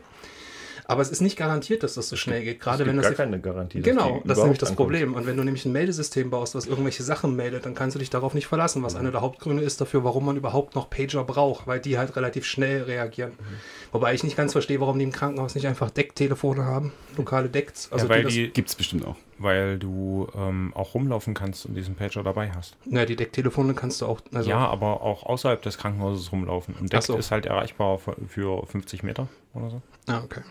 Aber 0.86 1.02
es 1.02 1.10
ist 1.10 1.20
nicht 1.20 1.36
garantiert, 1.36 1.84
dass 1.84 1.94
das 1.94 2.08
so 2.08 2.16
schnell 2.16 2.42
geht. 2.42 2.58
Gerade 2.58 2.82
es 2.82 2.88
wenn 2.88 2.96
gibt 2.96 3.04
das 3.04 3.16
gar 3.16 3.24
keine 3.24 3.38
Garantie. 3.38 3.78
dass 3.78 3.88
Genau, 3.88 4.20
die 4.24 4.28
das 4.28 4.38
ist 4.38 4.42
nämlich 4.42 4.58
das 4.58 4.70
ankommt. 4.70 4.88
Problem. 4.88 5.14
Und 5.14 5.24
wenn 5.24 5.36
du 5.36 5.44
nämlich 5.44 5.64
ein 5.64 5.70
Meldesystem 5.70 6.30
baust, 6.30 6.56
was 6.56 6.66
irgendwelche 6.66 7.04
Sachen 7.04 7.36
meldet, 7.36 7.64
dann 7.64 7.76
kannst 7.76 7.94
du 7.94 8.00
dich 8.00 8.10
darauf 8.10 8.34
nicht 8.34 8.48
verlassen, 8.48 8.82
was 8.82 8.96
einer 8.96 9.12
der 9.12 9.20
Hauptgründe 9.20 9.62
ist 9.62 9.80
dafür, 9.80 10.02
warum 10.02 10.26
man 10.26 10.36
überhaupt 10.36 10.74
noch 10.74 10.90
Pager 10.90 11.22
braucht, 11.22 11.68
weil 11.68 11.78
die 11.78 11.96
halt 11.96 12.16
relativ 12.16 12.44
schnell 12.44 12.82
reagieren. 12.82 13.30
Wobei 13.92 14.14
ich 14.14 14.24
nicht 14.24 14.36
ganz 14.36 14.50
verstehe, 14.50 14.80
warum 14.80 14.98
die 14.98 15.04
im 15.04 15.12
Krankenhaus 15.12 15.54
nicht 15.54 15.68
einfach 15.68 15.90
Decktelefone 15.90 16.64
haben, 16.64 16.92
lokale 17.16 17.48
Decks. 17.48 17.88
Also 17.92 18.06
ja, 18.06 18.10
weil, 18.10 18.24
die, 18.24 18.46
die, 18.46 18.50
Gibt's 18.50 18.74
bestimmt 18.74 19.06
auch. 19.06 19.16
Weil 19.40 19.78
du 19.78 20.28
ähm, 20.36 20.72
auch 20.74 20.94
rumlaufen 20.94 21.34
kannst 21.34 21.64
und 21.66 21.74
diesen 21.74 21.94
Pager 21.94 22.22
dabei 22.22 22.52
hast. 22.52 22.76
na, 22.84 23.06
die 23.06 23.16
Decktelefone 23.16 23.74
kannst 23.74 24.02
du 24.02 24.06
auch. 24.06 24.20
Also, 24.34 24.50
ja, 24.50 24.58
aber 24.58 25.00
auch 25.00 25.24
außerhalb 25.24 25.62
des 25.62 25.78
Krankenhauses 25.78 26.30
rumlaufen. 26.30 26.74
Und 26.74 26.92
Deck 26.92 27.02
so. 27.02 27.16
ist 27.16 27.30
halt 27.30 27.46
erreichbar 27.46 27.98
für, 27.98 28.16
für 28.28 28.66
50 28.66 29.02
Meter 29.02 29.28
oder 29.54 29.70
so. 29.70 29.82
Ah, 30.06 30.20
okay. 30.22 30.42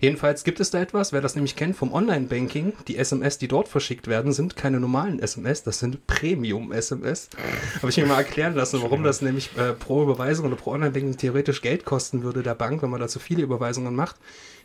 Jedenfalls 0.00 0.44
gibt 0.44 0.60
es 0.60 0.70
da 0.70 0.80
etwas, 0.80 1.12
wer 1.12 1.20
das 1.20 1.34
nämlich 1.34 1.56
kennt 1.56 1.76
vom 1.76 1.92
Online-Banking, 1.92 2.74
die 2.88 2.96
SMS, 2.96 3.38
die 3.38 3.48
dort 3.48 3.68
verschickt 3.68 4.06
werden, 4.06 4.32
sind 4.32 4.56
keine 4.56 4.80
normalen 4.80 5.18
SMS, 5.18 5.62
das 5.62 5.78
sind 5.78 6.06
Premium-SMS. 6.06 7.30
Habe 7.76 7.90
ich 7.90 7.96
mir 7.96 8.06
mal 8.06 8.18
erklären 8.18 8.54
lassen, 8.54 8.82
warum 8.82 9.02
das 9.02 9.22
nämlich 9.22 9.56
äh, 9.56 9.72
pro 9.72 10.02
Überweisung 10.02 10.46
oder 10.46 10.56
pro 10.56 10.72
Online-Banking 10.72 11.16
theoretisch 11.16 11.62
Geld 11.62 11.84
kosten 11.84 12.22
würde 12.22 12.42
der 12.42 12.54
Bank, 12.54 12.82
wenn 12.82 12.90
man 12.90 13.00
da 13.00 13.08
zu 13.08 13.18
viele 13.18 13.42
Überweisungen 13.42 13.94
macht. 13.94 14.16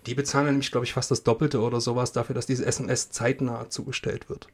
Die 0.06 0.16
bezahlen 0.16 0.48
nämlich, 0.48 0.72
glaube 0.72 0.86
ich, 0.86 0.94
fast 0.94 1.12
das 1.12 1.24
Doppelte 1.24 1.62
oder 1.62 1.80
sowas 1.80 2.12
dafür, 2.12 2.36
dass 2.36 2.46
diese 2.46 2.66
SMS 2.66 3.12
zeitnah 3.12 3.70
zugestellt 3.70 4.30
wird. 4.30 4.48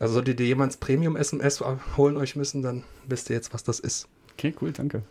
Also 0.00 0.14
solltet 0.14 0.40
ihr 0.40 0.46
jemals 0.46 0.76
Premium-SMS 0.78 1.62
holen 1.96 2.16
euch 2.16 2.36
müssen, 2.36 2.62
dann 2.62 2.82
wisst 3.06 3.30
ihr 3.30 3.36
jetzt, 3.36 3.54
was 3.54 3.62
das 3.62 3.78
ist. 3.78 4.08
Okay, 4.32 4.54
cool, 4.60 4.72
danke. 4.72 5.02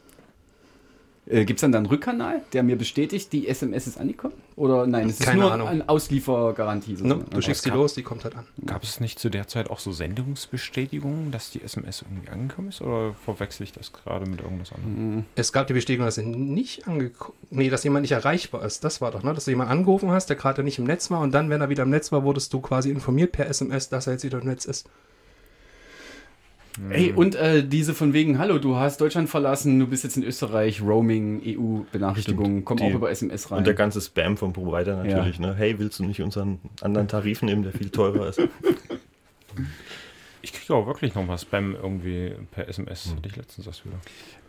Äh, 1.27 1.45
Gibt 1.45 1.59
es 1.59 1.61
dann 1.61 1.71
da 1.71 1.77
einen 1.77 1.85
Rückkanal, 1.87 2.41
der 2.51 2.63
mir 2.63 2.75
bestätigt, 2.75 3.31
die 3.31 3.47
SMS 3.47 3.85
ist 3.85 3.97
angekommen? 3.99 4.33
Oder 4.55 4.87
nein, 4.87 5.07
es 5.07 5.19
ist 5.19 5.25
Keine 5.25 5.41
nur 5.41 5.51
Ahnung. 5.51 5.67
eine 5.67 5.87
Ausliefergarantie. 5.87 6.93
Ne? 6.93 6.97
sozusagen. 6.97 7.29
Du 7.29 7.41
schickst 7.41 7.65
die 7.65 7.69
los, 7.69 7.93
die 7.93 8.01
kommt 8.01 8.23
halt 8.23 8.35
an. 8.35 8.45
Gab 8.65 8.83
es 8.83 8.99
nicht 8.99 9.19
zu 9.19 9.29
der 9.29 9.47
Zeit 9.47 9.69
auch 9.69 9.79
so 9.79 9.91
Sendungsbestätigungen, 9.91 11.31
dass 11.31 11.51
die 11.51 11.61
SMS 11.61 12.01
irgendwie 12.01 12.29
angekommen 12.29 12.69
ist? 12.69 12.81
Oder 12.81 13.13
verwechsel 13.13 13.63
ich 13.63 13.71
das 13.71 13.93
gerade 13.93 14.29
mit 14.29 14.41
irgendwas 14.41 14.71
anderem? 14.73 15.25
Es 15.35 15.53
gab 15.53 15.67
die 15.67 15.73
Bestätigung, 15.73 16.05
dass 16.05 16.17
er 16.17 16.25
nicht 16.25 16.87
angekommen 16.87 17.37
Nee, 17.53 17.69
dass 17.69 17.83
jemand 17.83 18.03
nicht 18.03 18.13
erreichbar 18.13 18.63
ist. 18.63 18.83
Das 18.85 19.01
war 19.01 19.11
doch, 19.11 19.23
ne? 19.23 19.33
Dass 19.33 19.43
du 19.45 19.51
jemanden 19.51 19.73
angerufen 19.73 20.09
hast, 20.09 20.27
der 20.29 20.37
gerade 20.37 20.63
nicht 20.63 20.79
im 20.79 20.85
Netz 20.85 21.11
war 21.11 21.19
und 21.19 21.33
dann, 21.33 21.49
wenn 21.49 21.59
er 21.59 21.67
wieder 21.69 21.83
im 21.83 21.89
Netz 21.89 22.11
war, 22.11 22.23
wurdest 22.23 22.53
du 22.53 22.61
quasi 22.61 22.89
informiert 22.89 23.33
per 23.33 23.47
SMS, 23.47 23.89
dass 23.89 24.07
er 24.07 24.13
jetzt 24.13 24.23
wieder 24.23 24.39
im 24.39 24.47
Netz 24.47 24.63
ist. 24.65 24.87
Ey, 26.89 27.11
und 27.11 27.35
äh, 27.35 27.67
diese 27.67 27.93
von 27.93 28.13
wegen, 28.13 28.39
hallo, 28.39 28.57
du 28.57 28.77
hast 28.77 29.01
Deutschland 29.01 29.29
verlassen, 29.29 29.77
du 29.79 29.87
bist 29.87 30.03
jetzt 30.03 30.15
in 30.15 30.23
Österreich, 30.23 30.81
Roaming, 30.81 31.41
kommen 32.63 32.77
Die- 32.77 32.83
auch 32.83 32.91
über 32.93 33.11
SMS 33.11 33.51
rein. 33.51 33.59
Und 33.59 33.67
der 33.67 33.73
ganze 33.73 33.99
Spam 33.99 34.37
vom 34.37 34.53
Provider 34.53 35.03
natürlich. 35.03 35.39
Ne? 35.39 35.53
Hey, 35.55 35.77
willst 35.79 35.99
du 35.99 36.05
nicht 36.05 36.21
unseren 36.21 36.59
anderen 36.81 37.07
Tarif 37.07 37.41
nehmen, 37.41 37.63
der 37.63 37.73
viel 37.73 37.89
teurer 37.89 38.29
ist? 38.29 38.41
Ich 40.41 40.53
kriege 40.53 40.73
auch 40.73 40.87
wirklich 40.87 41.13
noch 41.13 41.27
was 41.27 41.41
Spam 41.43 41.75
irgendwie 41.75 42.33
per 42.51 42.67
SMS. 42.67 43.05
Hm. 43.05 43.17
Hatte 43.17 43.29
ich 43.29 43.35
letztens 43.35 43.65
das 43.65 43.85
wieder. 43.85 43.97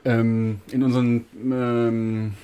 Ähm, 0.05 0.61
in 0.71 0.83
unseren 0.83 1.25
ähm, 1.37 2.35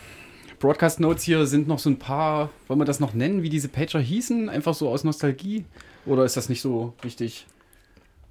Broadcast 0.58 1.00
Notes 1.00 1.22
hier 1.22 1.46
sind 1.46 1.68
noch 1.68 1.78
so 1.78 1.88
ein 1.88 1.98
paar, 1.98 2.50
wollen 2.66 2.80
wir 2.80 2.84
das 2.84 3.00
noch 3.00 3.14
nennen, 3.14 3.42
wie 3.42 3.48
diese 3.48 3.68
Pager 3.68 4.00
hießen? 4.00 4.48
Einfach 4.48 4.74
so 4.74 4.88
aus 4.88 5.04
Nostalgie? 5.04 5.64
Oder 6.04 6.24
ist 6.24 6.36
das 6.36 6.48
nicht 6.48 6.60
so 6.60 6.94
wichtig? 7.02 7.46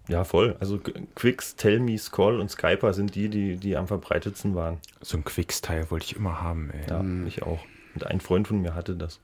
Ja, 0.08 0.24
voll. 0.24 0.56
Also 0.60 0.76
Qu- 0.78 0.94
Quicks, 1.16 1.56
Tell 1.56 1.80
Me, 1.80 1.98
Scroll 1.98 2.40
und 2.40 2.50
Skyper 2.50 2.94
sind 2.94 3.16
die, 3.16 3.30
die, 3.30 3.58
die 3.58 3.76
am 3.76 3.88
verbreitetsten 3.88 4.56
waren. 4.56 4.78
So 5.02 5.18
ein 5.18 5.24
Quicks-Teil 5.26 5.90
wollte 5.92 6.06
ich 6.06 6.16
immer 6.16 6.42
haben, 6.42 6.72
ey. 6.72 6.90
Ja, 6.90 7.04
ich 7.28 7.44
auch. 7.44 7.60
Und 7.94 8.06
ein 8.08 8.22
Freund 8.22 8.48
von 8.48 8.62
mir 8.62 8.74
hatte 8.76 8.96
das. 8.96 9.20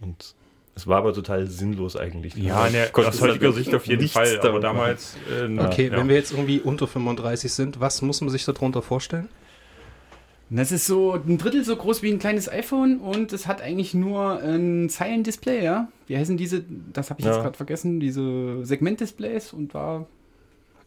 Und 0.00 0.34
es 0.74 0.86
war 0.86 0.98
aber 0.98 1.14
total 1.14 1.46
sinnlos 1.46 1.96
eigentlich. 1.96 2.34
Ja, 2.34 2.68
ne, 2.68 2.88
Konnte 2.92 3.08
aus 3.10 3.20
heutiger 3.22 3.52
Sicht 3.54 3.74
auf 3.74 3.86
jeden 3.86 4.06
Fall, 4.08 4.26
Fall. 4.26 4.48
aber 4.50 4.60
damals. 4.60 5.16
Äh, 5.30 5.58
Okay, 5.58 5.86
ja. 5.88 5.96
wenn 5.96 6.08
wir 6.08 6.16
jetzt 6.16 6.32
irgendwie 6.32 6.60
unter 6.60 6.86
35 6.86 7.50
sind, 7.52 7.80
was 7.80 8.02
muss 8.02 8.20
man 8.20 8.28
sich 8.28 8.44
darunter 8.44 8.82
vorstellen? 8.82 9.28
Das 10.48 10.70
ist 10.70 10.86
so 10.86 11.12
ein 11.14 11.38
Drittel 11.38 11.64
so 11.64 11.74
groß 11.74 12.02
wie 12.02 12.10
ein 12.12 12.20
kleines 12.20 12.48
iPhone 12.48 12.98
und 13.00 13.32
es 13.32 13.48
hat 13.48 13.60
eigentlich 13.60 13.94
nur 13.94 14.38
ein 14.40 14.88
Zeilen-Display, 14.88 15.64
ja? 15.64 15.88
Wie 16.06 16.16
heißen 16.16 16.36
diese, 16.36 16.64
das 16.92 17.10
habe 17.10 17.20
ich 17.20 17.26
Ja. 17.26 17.32
jetzt 17.32 17.42
gerade 17.42 17.56
vergessen, 17.56 17.98
diese 17.98 18.64
Segment-Displays 18.64 19.52
und 19.52 19.74
da 19.74 20.06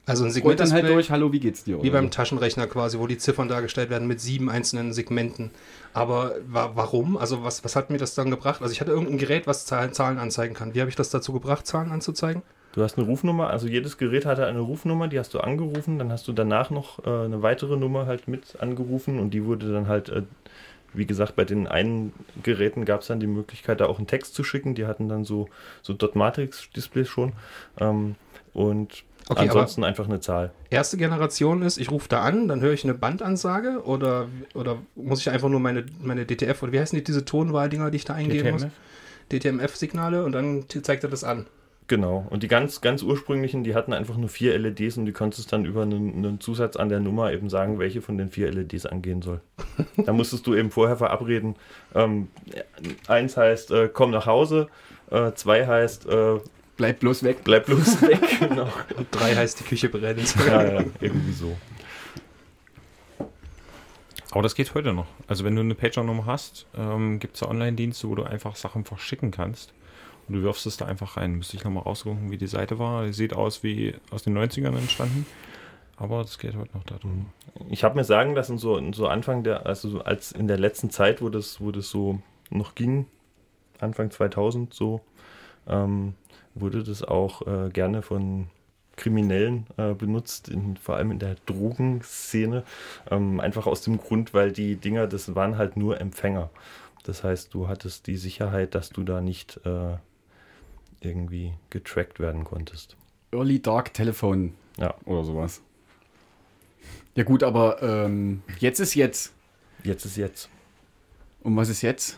Also 0.05 0.23
ein 0.23 0.31
scrollt 0.31 0.59
dann 0.61 0.71
halt 0.71 0.85
Segmentdisplay, 0.85 0.93
durch, 0.93 1.11
hallo, 1.11 1.33
wie 1.33 1.41
geht's 1.41 1.65
dir? 1.65 1.83
wie 1.83 1.89
beim. 1.89 2.09
Taschenrechner 2.09 2.67
quasi, 2.67 2.99
wo 2.99 3.05
die 3.07 3.17
Ziffern 3.17 3.49
dargestellt 3.49 3.89
werden 3.89 4.07
mit 4.07 4.21
sieben 4.21 4.49
einzelnen 4.49 4.93
Segmenten. 4.93 5.51
Aber 5.93 6.35
wa 6.47 6.71
warum? 6.75 7.17
Also 7.17 7.43
was, 7.43 7.63
was 7.65 7.75
hat 7.75 7.89
mir 7.89 7.97
das 7.97 8.15
dann 8.15 8.29
gebracht? 8.29 8.61
Also 8.61 8.71
ich 8.71 8.79
hatte 8.79 8.91
irgendein 8.91 9.17
Gerät, 9.17 9.45
was 9.45 9.65
Zahlen, 9.65 9.91
Zahlen 9.91 10.19
anzeigen 10.19 10.53
kann. 10.55 10.73
Wie 10.73 10.79
habe 10.79 10.89
ich 10.89 10.95
das 10.95 11.09
dazu 11.09 11.33
gebracht, 11.33 11.67
Zahlen 11.67 11.91
anzuzeigen? 11.91 12.43
Du 12.73 12.83
hast 12.83 12.97
eine 12.97 13.07
Rufnummer, 13.07 13.49
also 13.49 13.67
jedes 13.67 13.97
Gerät 13.97 14.25
hatte 14.25 14.45
eine 14.45 14.59
Rufnummer, 14.59 15.07
die 15.07 15.17
hast 15.17 15.33
du 15.33 15.39
angerufen, 15.39 15.97
dann 15.97 16.11
hast 16.11 16.27
du 16.27 16.33
danach 16.33 16.69
noch 16.69 17.03
äh, 17.05 17.25
eine 17.25 17.41
weitere 17.41 17.77
Nummer 17.77 18.05
halt 18.05 18.27
mit 18.27 18.57
angerufen 18.59 19.19
und 19.19 19.31
die 19.31 19.43
wurde 19.45 19.71
dann 19.71 19.88
halt, 19.88 20.09
äh, 20.09 20.23
wie 20.93 21.07
gesagt, 21.07 21.35
bei 21.35 21.45
den 21.45 21.67
einen 21.67 22.13
Geräten 22.43 22.85
gab 22.85 23.01
es 23.01 23.07
dann 23.07 23.19
die 23.19 23.27
Möglichkeit, 23.27 23.81
da 23.81 23.88
auch 23.88 23.97
einen 23.97 24.07
Text 24.07 24.35
zu 24.35 24.43
schicken, 24.43 24.75
die 24.75 24.85
hatten 24.85 25.09
dann 25.09 25.25
so, 25.25 25.49
so 25.81 25.93
Dot-Matrix-Displays 25.93 27.07
schon 27.07 27.33
ähm, 27.79 28.15
und 28.53 29.03
Okay, 29.31 29.41
ansonsten 29.41 29.83
einfach 29.83 30.05
eine 30.05 30.19
Zahl. 30.19 30.51
Erste 30.71 30.97
Generation 30.97 31.61
ist, 31.61 31.77
ich 31.77 31.91
rufe 31.91 32.09
da 32.09 32.21
an, 32.21 32.47
dann 32.47 32.61
höre 32.61 32.73
ich 32.73 32.83
eine 32.83 32.95
Bandansage 32.95 33.83
oder, 33.83 34.27
oder 34.55 34.77
muss 34.95 35.21
ich 35.21 35.29
einfach 35.29 35.49
nur 35.49 35.59
meine, 35.59 35.85
meine 36.01 36.25
DTF 36.25 36.63
oder 36.63 36.71
wie 36.71 36.79
heißen 36.79 36.97
die, 36.97 37.03
diese 37.03 37.25
Tonwahldinger, 37.25 37.91
die 37.91 37.97
ich 37.97 38.05
da 38.05 38.15
eingeben 38.15 38.51
muss? 38.51 38.65
DTMF? 39.29 39.69
DTMF-Signale 39.69 40.23
und 40.23 40.31
dann 40.31 40.65
zeigt 40.67 41.03
er 41.03 41.11
das 41.11 41.23
an. 41.23 41.45
Genau. 41.89 42.27
Und 42.29 42.43
die 42.43 42.48
ganz, 42.48 42.81
ganz 42.81 43.01
ursprünglichen, 43.01 43.63
die 43.63 43.74
hatten 43.74 43.93
einfach 43.93 44.15
nur 44.15 44.29
vier 44.29 44.58
LEDs 44.58 44.98
und 44.98 45.08
du 45.08 45.12
konntest 45.12 45.51
dann 45.51 45.65
über 45.65 45.81
einen, 45.81 46.13
einen 46.13 46.39
Zusatz 46.39 46.75
an 46.75 46.88
der 46.88 47.00
Nummer 47.00 47.34
eben 47.34 47.50
sagen, 47.50 47.79
welche 47.79 48.03
von 48.03 48.15
den 48.15 48.29
vier 48.29 48.51
LEDs 48.51 48.86
angehen 48.86 49.24
soll. 49.24 49.41
da 49.98 50.13
musstest 50.13 50.46
du 50.46 50.53
eben 50.53 50.69
vorher 50.69 50.98
verabreden. 50.98 51.55
Ähm, 51.96 52.27
eins 53.08 53.36
heißt, 53.38 53.72
äh, 53.72 53.89
komm 53.91 54.12
nach 54.12 54.27
Hause. 54.27 54.67
Äh, 55.10 55.34
zwei 55.34 55.65
heißt, 55.65 56.05
äh, 56.05 56.38
Bleib 56.77 57.00
bloß 57.00 57.24
weg. 57.24 57.39
bleib 57.43 57.65
bloß 57.65 58.01
weg. 58.08 58.19
genau. 58.39 58.69
Und 58.96 59.08
drei 59.10 59.36
heißt, 59.36 59.60
die 59.60 59.63
Küche 59.63 59.89
brennt. 59.89 60.36
ja, 60.46 60.63
ja, 60.63 60.84
irgendwie 61.01 61.34
so. 61.34 61.58
Aber 64.29 64.43
das 64.43 64.53
geht 64.53 64.75
heute 64.75 64.93
noch. 64.93 65.08
Also 65.27 65.43
wenn 65.43 65.55
du 65.55 65.62
eine 65.62 65.74
Pager-Nummer 65.74 66.27
hast, 66.27 66.67
ähm, 66.77 67.17
gibt 67.17 67.34
es 67.34 67.39
da 67.39 67.48
Online-Dienste, 67.48 68.08
wo 68.08 68.13
du 68.13 68.24
einfach 68.25 68.55
Sachen 68.55 68.86
verschicken 68.86 69.31
kannst. 69.31 69.74
Und 70.29 70.36
du 70.36 70.43
wirfst 70.43 70.67
es 70.67 70.77
da 70.77 70.86
einfach 70.86 71.17
rein. 71.17 71.33
Müsste 71.36 71.57
ich 71.57 71.63
nochmal 71.63 71.83
rausgucken, 71.83 72.29
wie 72.29 72.38
die 72.38 72.48
Seite 72.48 72.77
war. 72.77 73.05
Die 73.05 73.13
sieht 73.13 73.33
aus 73.33 73.63
wie 73.63 73.95
aus 74.12 74.24
den 74.24 74.38
90ern 74.38 74.77
entstanden. 74.77 75.25
Aber 75.98 76.21
das 76.21 76.38
geht 76.38 76.55
heute 76.55 76.77
noch 76.77 76.83
darum. 76.83 77.25
Ich 77.69 77.83
habe 77.83 77.95
mir 77.95 78.03
sagen 78.03 78.36
lassen, 78.36 78.57
so, 78.57 78.79
so 78.93 79.07
Anfang 79.07 79.43
der, 79.43 79.65
also 79.65 79.89
so 79.89 80.01
als 80.01 80.31
in 80.31 80.48
der 80.48 80.59
letzten 80.59 80.91
Zeit, 80.91 81.21
wo 81.21 81.29
das, 81.29 81.59
wo 81.59 81.71
das 81.71 81.89
so 81.89 82.19
noch 82.51 82.75
ging, 82.75 83.07
Anfang 83.79 84.12
2000 84.12 84.74
so, 84.74 85.01
ähm, 85.67 86.13
wurde 86.53 86.83
das 86.83 87.03
auch 87.03 87.45
äh, 87.48 87.69
gerne 87.69 88.01
von 88.01 88.48
Kriminellen 88.95 89.65
äh, 89.77 89.93
benutzt, 89.93 90.48
in, 90.48 90.77
vor 90.77 90.95
allem 90.95 91.12
in 91.12 91.19
der 91.19 91.36
Drogenszene. 91.45 92.63
Ähm, 93.09 93.39
einfach 93.39 93.65
aus 93.65 93.81
dem 93.81 93.98
Grund, 93.98 94.33
weil 94.33 94.51
die 94.51 94.75
Dinger, 94.75 95.07
das 95.07 95.36
waren 95.36 95.57
halt 95.57 95.75
nur 95.75 96.00
Empfänger. 96.00 96.50
Das 97.03 97.24
heißt, 97.24 97.53
du 97.53 97.67
hattest 97.67 98.07
die 98.07 98.17
Sicherheit, 98.17 98.75
dass 98.75 98.89
du 98.89 99.03
da 99.03 99.21
nicht 99.21 99.59
äh, 99.65 99.98
irgendwie 101.01 101.53
getrackt 101.69 102.19
werden 102.19 102.43
konntest. 102.43 102.95
Early 103.31 103.61
Dark 103.61 103.93
Telephone 103.93 104.53
Ja, 104.77 104.95
oder 105.05 105.23
sowas. 105.23 105.61
Ja 107.15 107.23
gut, 107.23 107.43
aber 107.43 107.81
ähm, 107.81 108.41
jetzt 108.59 108.79
ist 108.79 108.95
jetzt. 108.95 109.33
jetzt 109.83 110.05
ist 110.05 110.17
jetzt. 110.17 110.49
Und 111.41 111.55
was 111.55 111.69
ist 111.69 111.81
jetzt? 111.81 112.17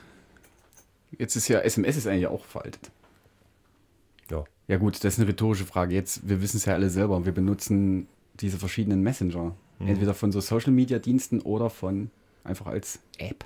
Jetzt 1.17 1.35
ist 1.35 1.47
ja 1.47 1.59
SMS 1.59 1.97
ist 1.97 2.07
eigentlich 2.07 2.27
auch 2.27 2.45
veraltet. 2.45 2.91
Ja. 4.29 4.43
Ja 4.67 4.77
gut, 4.77 4.95
das 5.03 5.13
ist 5.13 5.19
eine 5.19 5.27
rhetorische 5.27 5.65
Frage. 5.65 5.93
Jetzt, 5.93 6.27
wir 6.27 6.41
wissen 6.41 6.57
es 6.57 6.65
ja 6.65 6.73
alle 6.73 6.89
selber. 6.89 7.25
Wir 7.25 7.33
benutzen 7.33 8.07
diese 8.35 8.57
verschiedenen 8.57 9.01
Messenger. 9.01 9.55
Mhm. 9.79 9.87
Entweder 9.87 10.13
von 10.13 10.31
so 10.31 10.39
Social 10.39 10.71
Media 10.71 10.99
Diensten 10.99 11.41
oder 11.41 11.69
von 11.69 12.09
einfach 12.43 12.67
als 12.67 12.99
App. 13.17 13.45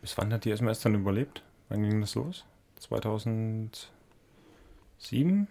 Bis 0.00 0.16
wann 0.16 0.32
hat 0.32 0.44
die 0.44 0.50
SMS 0.50 0.80
dann 0.80 0.94
überlebt? 0.94 1.42
Wann 1.68 1.82
ging 1.82 2.00
das 2.00 2.14
los? 2.14 2.44
2007? 2.80 5.46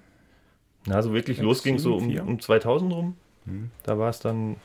Na, 0.86 1.02
so 1.02 1.14
wirklich 1.14 1.38
Sechs, 1.38 1.46
los 1.46 1.64
ging 1.64 1.80
so 1.80 1.96
um, 1.96 2.16
um 2.20 2.40
2000 2.40 2.92
rum. 2.92 3.16
Hm. 3.46 3.72
Da 3.84 3.98
war 3.98 4.10
es 4.10 4.20
dann, 4.20 4.58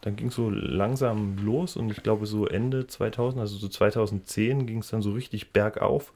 dann 0.00 0.16
ging 0.16 0.28
es 0.28 0.34
so 0.34 0.50
langsam 0.50 1.38
los 1.38 1.76
und 1.76 1.90
ich 1.90 2.02
glaube 2.02 2.26
so 2.26 2.46
Ende 2.46 2.86
2000, 2.86 3.40
also 3.40 3.56
so 3.56 3.68
2010 3.68 4.66
ging 4.66 4.78
es 4.78 4.88
dann 4.88 5.02
so 5.02 5.12
richtig 5.12 5.52
bergauf. 5.52 6.12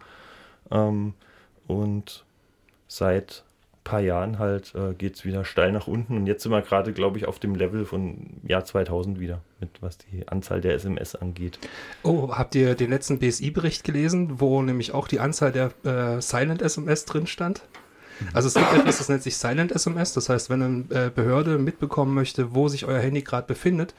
Ähm, 0.71 1.15
und 1.67 2.25
seit 2.89 3.45
paar 3.85 4.01
Jahren 4.01 4.39
halt 4.39 4.75
äh, 4.75 4.95
geht 4.95 5.17
es 5.17 5.25
wieder 5.25 5.45
steil 5.45 5.73
nach 5.73 5.87
unten 5.87 6.17
und 6.17 6.27
jetzt 6.27 6.43
sind 6.43 6.53
wir 6.53 6.63
gerade, 6.63 6.93
glaube 6.93 7.19
ich, 7.19 7.27
auf 7.27 7.39
dem 7.39 7.55
Level 7.55 7.85
von 7.85 8.41
Jahr 8.47 8.65
2000 8.65 9.19
wieder, 9.21 9.41
mit 9.59 9.71
was 9.81 9.99
die 9.99 10.29
Anzahl 10.29 10.61
der 10.61 10.75
SMS 10.75 11.15
angeht. 11.15 11.59
Oh, 12.03 12.31
habt 12.33 12.55
ihr 12.55 12.75
den 12.75 12.91
letzten 12.91 13.19
BSI-Bericht 13.19 13.85
gelesen, 13.85 14.41
wo 14.41 14.63
nämlich 14.63 14.93
auch 14.93 15.09
die 15.09 15.21
Anzahl 15.21 15.53
der 15.53 15.73
äh, 15.85 16.21
Silent 16.21 16.63
SMS 16.63 17.05
drin 17.05 17.27
stand? 17.27 17.63
Also 18.35 18.49
es 18.49 18.55
gibt 18.55 18.73
etwas, 18.75 18.99
das 18.99 19.09
nennt 19.09 19.23
sich 19.23 19.37
Silent 19.37 19.73
SMS. 19.73 20.13
Das 20.13 20.29
heißt, 20.29 20.51
wenn 20.51 20.63
eine 20.63 21.07
äh, 21.07 21.11
Behörde 21.11 21.59
mitbekommen 21.59 22.15
möchte, 22.15 22.55
wo 22.55 22.69
sich 22.69 22.85
euer 22.85 23.01
Handy 23.01 23.23
gerade 23.23 23.47
befindet, 23.47 23.95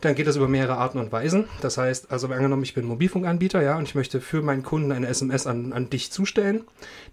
dann 0.00 0.14
geht 0.14 0.26
das 0.26 0.36
über 0.36 0.48
mehrere 0.48 0.76
Arten 0.76 0.98
und 0.98 1.12
Weisen. 1.12 1.46
Das 1.60 1.78
heißt, 1.78 2.10
also 2.10 2.28
angenommen, 2.28 2.62
ich 2.62 2.74
bin 2.74 2.84
Mobilfunkanbieter, 2.84 3.62
ja, 3.62 3.76
und 3.76 3.84
ich 3.84 3.94
möchte 3.94 4.20
für 4.20 4.42
meinen 4.42 4.62
Kunden 4.62 4.92
eine 4.92 5.06
SMS 5.08 5.46
an, 5.46 5.72
an 5.72 5.90
dich 5.90 6.10
zustellen, 6.12 6.64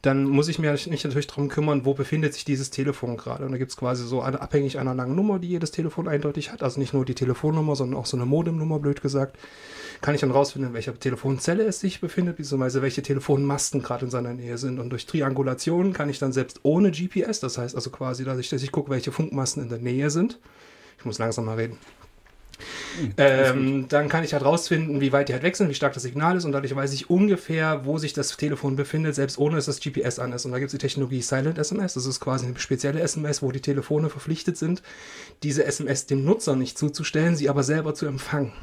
dann 0.02 0.26
muss 0.26 0.48
ich 0.48 0.60
mir 0.60 0.72
nicht 0.72 1.04
natürlich 1.04 1.28
darum 1.28 1.48
kümmern, 1.48 1.86
wo 1.86 1.94
befindet 1.94 2.34
sich 2.34 2.46
dieses 2.46 2.70
Telefon 2.70 3.18
gerade. 3.18 3.46
Und 3.46 3.52
da 3.52 3.58
gibt 3.58 3.72
es 3.72 3.78
quasi 3.78 4.06
so 4.06 4.22
eine, 4.22 4.42
abhängig 4.42 4.80
einer 4.80 4.94
langen 4.94 5.16
Nummer, 5.16 5.40
die 5.40 5.50
jedes 5.50 5.72
Telefon 5.72 6.08
eindeutig 6.08 6.52
hat. 6.52 6.64
Also 6.64 6.80
nicht 6.80 6.94
nur 6.94 7.06
die 7.06 7.16
Telefonnummer, 7.16 7.76
sondern 7.76 8.00
auch 8.00 8.06
so 8.06 8.18
eine 8.18 8.26
Modemnummer, 8.26 8.80
blöd 8.80 9.02
gesagt. 9.02 9.38
Kann 10.02 10.16
ich 10.16 10.22
dann 10.22 10.32
rausfinden, 10.32 10.70
in 10.70 10.74
welcher 10.74 10.98
Telefonzelle 11.00 11.64
es 11.64 11.80
sich 11.80 12.02
befindet, 12.02 12.38
beziehungsweise 12.38 12.82
welche 12.82 13.04
Telefonmasten 13.04 13.84
gerade 13.84 14.06
in 14.06 14.12
seiner 14.12 14.34
Nähe 14.34 14.58
sind. 14.58 14.80
Und 14.80 14.90
durch 14.90 15.06
Triangulation 15.06 15.94
kann 15.94 16.10
ich 16.10 16.18
dann 16.18 16.34
selbst 16.34 16.62
ohne 16.64 16.90
GPS, 16.90 17.40
das 17.40 17.60
heißt 17.60 17.76
also 17.76 17.92
quasi, 17.92 18.24
dass 18.24 18.40
ich, 18.40 18.50
dass 18.50 18.64
ich 18.64 18.72
gucke, 18.72 18.90
welche 18.90 19.12
Funkmasten 19.12 19.62
in 19.62 19.70
der 19.70 19.78
Nähe 19.78 20.10
sind. 20.10 20.40
Ich 20.98 21.06
muss 21.06 21.20
langsam 21.20 21.46
mal 21.46 21.56
reden. 21.56 21.78
Ähm, 23.18 23.88
dann 23.88 24.10
kann 24.10 24.24
ich 24.24 24.34
halt 24.34 24.44
rausfinden, 24.44 25.02
wie 25.02 25.12
weit 25.12 25.30
die 25.30 25.34
halt 25.34 25.44
weg 25.44 25.56
sind, 25.56 25.70
wie 25.70 25.74
stark 25.74 25.94
das 25.94 26.04
Signal 26.04 26.38
ist 26.38 26.46
und 26.46 26.52
dadurch 26.52 26.76
weiß 26.76 26.94
ich 26.94 27.10
ungefähr, 27.10 27.86
wo 27.86 27.98
sich 27.98 28.14
das 28.14 28.36
Telefon 28.38 28.76
befindet, 28.76 29.16
selbst 29.16 29.38
ohne 29.38 29.56
dass 29.56 29.66
das 29.66 29.80
GPS 29.80 30.20
an 30.20 30.34
ist. 30.34 30.46
Und 30.46 30.52
da 30.52 30.60
gibt 30.60 30.74
es 30.74 30.80
die 30.80 30.86
Technologie 30.86 31.22
Silent 31.22 31.58
SMS. 31.58 31.94
Das 31.94 32.06
ist 32.06 32.20
quasi 32.20 32.48
eine 32.48 32.60
spezielle 32.60 33.02
SMS, 33.02 33.42
wo 33.42 33.52
die 33.52 33.62
Telefone 33.62 34.10
verpflichtet 34.10 34.58
sind, 34.58 34.82
diese 35.44 35.66
SMS 35.66 36.06
dem 36.06 36.24
Nutzer 36.26 36.56
nicht 36.56 36.78
zuzustellen, 36.78 37.36
sie 37.36 37.50
aber 37.50 37.64
selber 37.64 37.94
zu 37.94 38.06
empfangen. 38.06 38.54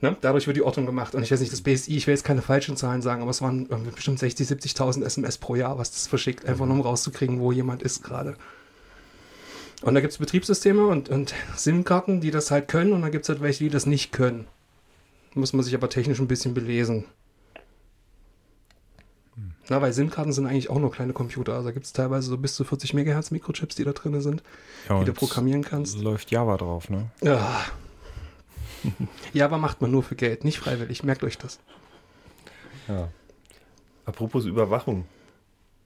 Ne? 0.00 0.16
Dadurch 0.20 0.46
wird 0.46 0.56
die 0.56 0.62
Ortung 0.62 0.86
gemacht. 0.86 1.14
Und 1.14 1.22
ich 1.22 1.32
weiß 1.32 1.40
nicht, 1.40 1.52
das 1.52 1.62
BSI, 1.62 1.96
ich 1.96 2.06
will 2.06 2.14
jetzt 2.14 2.24
keine 2.24 2.42
falschen 2.42 2.76
Zahlen 2.76 3.00
sagen, 3.00 3.22
aber 3.22 3.30
es 3.30 3.40
waren 3.40 3.66
irgendwie 3.70 3.92
bestimmt 3.92 4.18
60, 4.18 4.46
70.000 4.46 5.02
SMS 5.02 5.38
pro 5.38 5.54
Jahr, 5.54 5.78
was 5.78 5.92
das 5.92 6.06
verschickt, 6.06 6.44
einfach 6.46 6.66
nur 6.66 6.74
um 6.74 6.82
rauszukriegen, 6.82 7.40
wo 7.40 7.52
jemand 7.52 7.82
ist 7.82 8.02
gerade. 8.02 8.36
Und 9.84 9.94
da 9.94 10.00
gibt 10.00 10.14
es 10.14 10.18
Betriebssysteme 10.18 10.86
und, 10.86 11.10
und 11.10 11.34
SIM-Karten, 11.56 12.22
die 12.22 12.30
das 12.30 12.50
halt 12.50 12.68
können, 12.68 12.94
und 12.94 13.02
dann 13.02 13.12
gibt 13.12 13.24
es 13.24 13.28
halt 13.28 13.42
welche, 13.42 13.64
die 13.64 13.70
das 13.70 13.84
nicht 13.84 14.12
können. 14.12 14.46
Muss 15.34 15.52
man 15.52 15.62
sich 15.62 15.74
aber 15.74 15.90
technisch 15.90 16.20
ein 16.20 16.28
bisschen 16.28 16.54
belesen. 16.54 17.04
Na, 19.68 19.82
weil 19.82 19.92
SIM-Karten 19.92 20.32
sind 20.32 20.46
eigentlich 20.46 20.70
auch 20.70 20.78
nur 20.78 20.90
kleine 20.90 21.12
Computer. 21.12 21.54
Also 21.54 21.68
da 21.68 21.72
gibt 21.72 21.84
es 21.84 21.92
teilweise 21.92 22.28
so 22.28 22.38
bis 22.38 22.54
zu 22.54 22.64
40 22.64 22.94
Megahertz 22.94 23.30
Mikrochips, 23.30 23.74
die 23.74 23.84
da 23.84 23.92
drin 23.92 24.18
sind, 24.20 24.42
Ja, 24.88 25.00
die 25.00 25.06
du 25.06 25.12
programmieren 25.12 25.62
kannst. 25.62 25.98
Läuft 25.98 26.30
Java 26.30 26.56
drauf, 26.56 26.88
ne? 26.88 27.10
Ja. 27.22 27.64
Java 29.32 29.58
macht 29.58 29.82
man 29.82 29.90
nur 29.90 30.02
für 30.02 30.14
Geld, 30.14 30.44
nicht 30.44 30.58
freiwillig. 30.58 31.02
Merkt 31.02 31.24
euch 31.24 31.36
das. 31.36 31.58
Ja. 32.88 33.08
Apropos 34.06 34.44
Überwachung. 34.44 35.06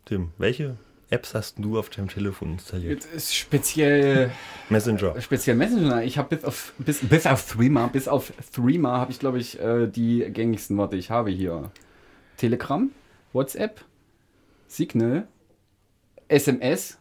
Tim, 0.05 0.33
welche 0.38 0.76
Apps 1.11 1.35
hast 1.35 1.57
du 1.59 1.79
auf 1.79 1.88
deinem 1.88 2.09
Telefon 2.09 2.53
installiert? 2.53 2.93
Jetzt 2.93 3.15
ist 3.15 3.35
speziell, 3.35 4.31
Messenger. 4.69 5.19
speziell 5.21 5.57
Messenger. 5.57 6.03
Ich 6.03 6.19
habe 6.19 6.37
bis 6.37 6.45
auf, 6.45 6.75
bis, 6.79 7.00
bis 7.00 7.27
auf 7.27 7.50
Threema, 7.50 7.87
bis 7.87 8.09
auf 8.09 8.33
Threema 8.53 8.99
habe 8.99 9.11
ich, 9.11 9.19
glaube 9.19 9.38
ich, 9.38 9.59
äh, 9.59 9.87
die 9.87 10.27
gängigsten 10.31 10.77
Worte. 10.77 10.97
Ich 10.97 11.11
habe 11.11 11.31
hier 11.31 11.71
Telegram, 12.37 12.91
WhatsApp, 13.33 13.81
Signal, 14.67 15.27
SMS 16.29 16.99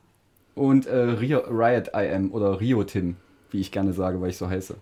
und 0.56 0.88
äh, 0.88 0.96
Rio, 0.96 1.40
Riot 1.40 1.90
IM 1.94 2.32
oder 2.32 2.62
Rio 2.62 2.84
Tim, 2.86 3.18
wie 3.52 3.60
ich 3.60 3.72
gerne 3.72 3.92
sage, 3.92 4.22
weil 4.22 4.30
ich 4.30 4.38
so 4.38 4.50
heiße. 4.50 4.76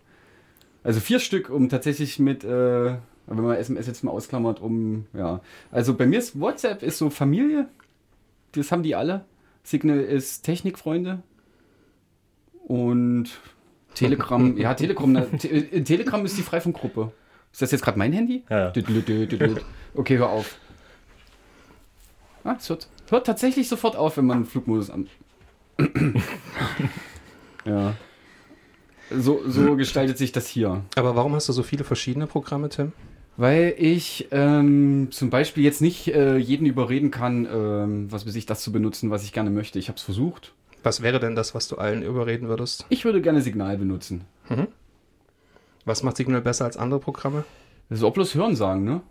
Also 0.83 0.99
vier 0.99 1.19
Stück, 1.19 1.49
um 1.49 1.67
tatsächlich 1.67 2.19
mit, 2.19 2.43
äh, 2.43 2.47
wenn 2.47 3.41
man 3.41 3.57
SMS 3.57 3.87
jetzt 3.87 4.03
mal 4.03 4.11
ausklammert, 4.11 4.61
um, 4.61 5.07
ja. 5.13 5.41
Also 5.71 5.95
bei 5.95 6.05
mir 6.05 6.19
ist 6.19 6.39
WhatsApp 6.39 6.83
ist 6.83 6.99
so 6.99 7.09
Familie, 7.09 7.67
das 8.61 8.71
haben 8.71 8.83
die 8.83 8.95
alle. 8.95 9.25
Signal 9.63 9.99
ist 9.99 10.43
Technikfreunde 10.43 11.23
und 12.67 13.29
Telegram, 13.93 14.57
ja, 14.57 14.73
Telegram, 14.73 15.11
na, 15.11 15.21
Te 15.21 15.47
äh, 15.47 15.83
Telegram 15.83 16.23
ist 16.25 16.37
die 16.37 16.43
Freifunkgruppe. 16.43 17.11
Ist 17.51 17.61
das 17.61 17.71
jetzt 17.71 17.83
gerade 17.83 17.97
mein 17.97 18.13
Handy? 18.13 18.43
Ja. 18.49 18.71
Okay, 19.93 20.17
hör 20.17 20.29
auf. 20.29 20.57
Ah, 22.43 22.55
es 22.59 22.69
hört, 22.69 22.87
hört 23.09 23.25
tatsächlich 23.25 23.67
sofort 23.67 23.95
auf, 23.95 24.17
wenn 24.17 24.25
man 24.25 24.45
Flugmodus 24.45 24.89
an. 24.89 25.07
ja. 27.65 27.95
So, 29.09 29.41
so 29.47 29.75
gestaltet 29.75 30.17
sich 30.17 30.31
das 30.31 30.47
hier. 30.47 30.83
Aber 30.95 31.15
warum 31.15 31.33
hast 31.33 31.49
du 31.49 31.53
so 31.53 31.63
viele 31.63 31.83
verschiedene 31.83 32.27
Programme, 32.27 32.69
Tim? 32.69 32.91
Weil 33.37 33.75
ich 33.77 34.29
ähm, 34.31 35.09
zum 35.11 35.29
Beispiel 35.29 35.63
jetzt 35.63 35.81
nicht 35.81 36.07
äh, 36.07 36.37
jeden 36.37 36.65
überreden 36.65 37.11
kann, 37.11 37.45
ähm, 37.51 38.11
was 38.11 38.25
weiß 38.25 38.35
ich, 38.35 38.45
das 38.45 38.61
zu 38.61 38.71
benutzen, 38.71 39.09
was 39.09 39.23
ich 39.23 39.33
gerne 39.33 39.49
möchte. 39.49 39.77
Ich 39.77 39.89
habe 39.89 39.97
es 39.97 40.03
versucht. 40.03 40.53
Was 40.83 41.01
wäre 41.01 41.19
denn 41.19 41.35
das, 41.35 41.53
was 41.53 41.67
du 41.67 41.77
allen 41.77 42.03
überreden 42.03 42.47
würdest? 42.47 42.85
Ich 42.89 43.03
würde 43.03 43.21
gerne 43.21 43.41
Signal 43.41 43.77
benutzen. 43.77 44.21
Was 45.83 46.03
macht 46.03 46.15
Signal 46.17 46.41
besser 46.41 46.65
als 46.65 46.77
andere 46.77 46.99
Programme? 46.99 47.43
Das 47.89 47.99
ist 47.99 48.03
auch 48.05 48.13
bloß 48.13 48.35
Hören 48.35 48.55
sagen, 48.55 48.83
ne? 48.83 49.01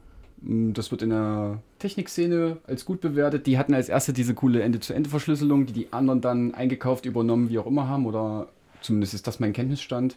Mm, 0.40 0.72
Das 0.72 0.90
wird 0.90 1.02
in 1.02 1.10
der 1.10 1.58
Technikszene 1.78 2.58
als 2.66 2.84
gut 2.84 3.00
bewertet. 3.00 3.46
Die 3.46 3.58
hatten 3.58 3.74
als 3.74 3.88
erste 3.88 4.12
diese 4.12 4.34
coole 4.34 4.62
Ende-zu-Ende-Verschlüsselung, 4.62 5.66
die 5.66 5.72
die 5.72 5.92
anderen 5.92 6.20
dann 6.20 6.54
eingekauft, 6.54 7.04
übernommen, 7.06 7.50
wie 7.50 7.58
auch 7.58 7.66
immer 7.66 7.88
haben. 7.88 8.06
Oder 8.06 8.48
zumindest 8.80 9.14
ist 9.14 9.26
das 9.26 9.38
mein 9.40 9.52
Kenntnisstand. 9.52 10.16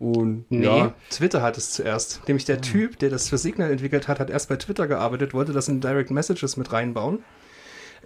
Und 0.00 0.46
Nee, 0.50 0.64
ja, 0.64 0.94
Twitter 1.10 1.42
hat 1.42 1.58
es 1.58 1.72
zuerst. 1.72 2.26
Nämlich 2.26 2.46
der 2.46 2.62
Typ, 2.62 2.98
der 2.98 3.10
das 3.10 3.28
für 3.28 3.36
Signal 3.36 3.70
entwickelt 3.70 4.08
hat, 4.08 4.18
hat 4.18 4.30
erst 4.30 4.48
bei 4.48 4.56
Twitter 4.56 4.88
gearbeitet, 4.88 5.34
wollte 5.34 5.52
das 5.52 5.68
in 5.68 5.82
Direct 5.82 6.10
Messages 6.10 6.56
mit 6.56 6.72
reinbauen. 6.72 7.22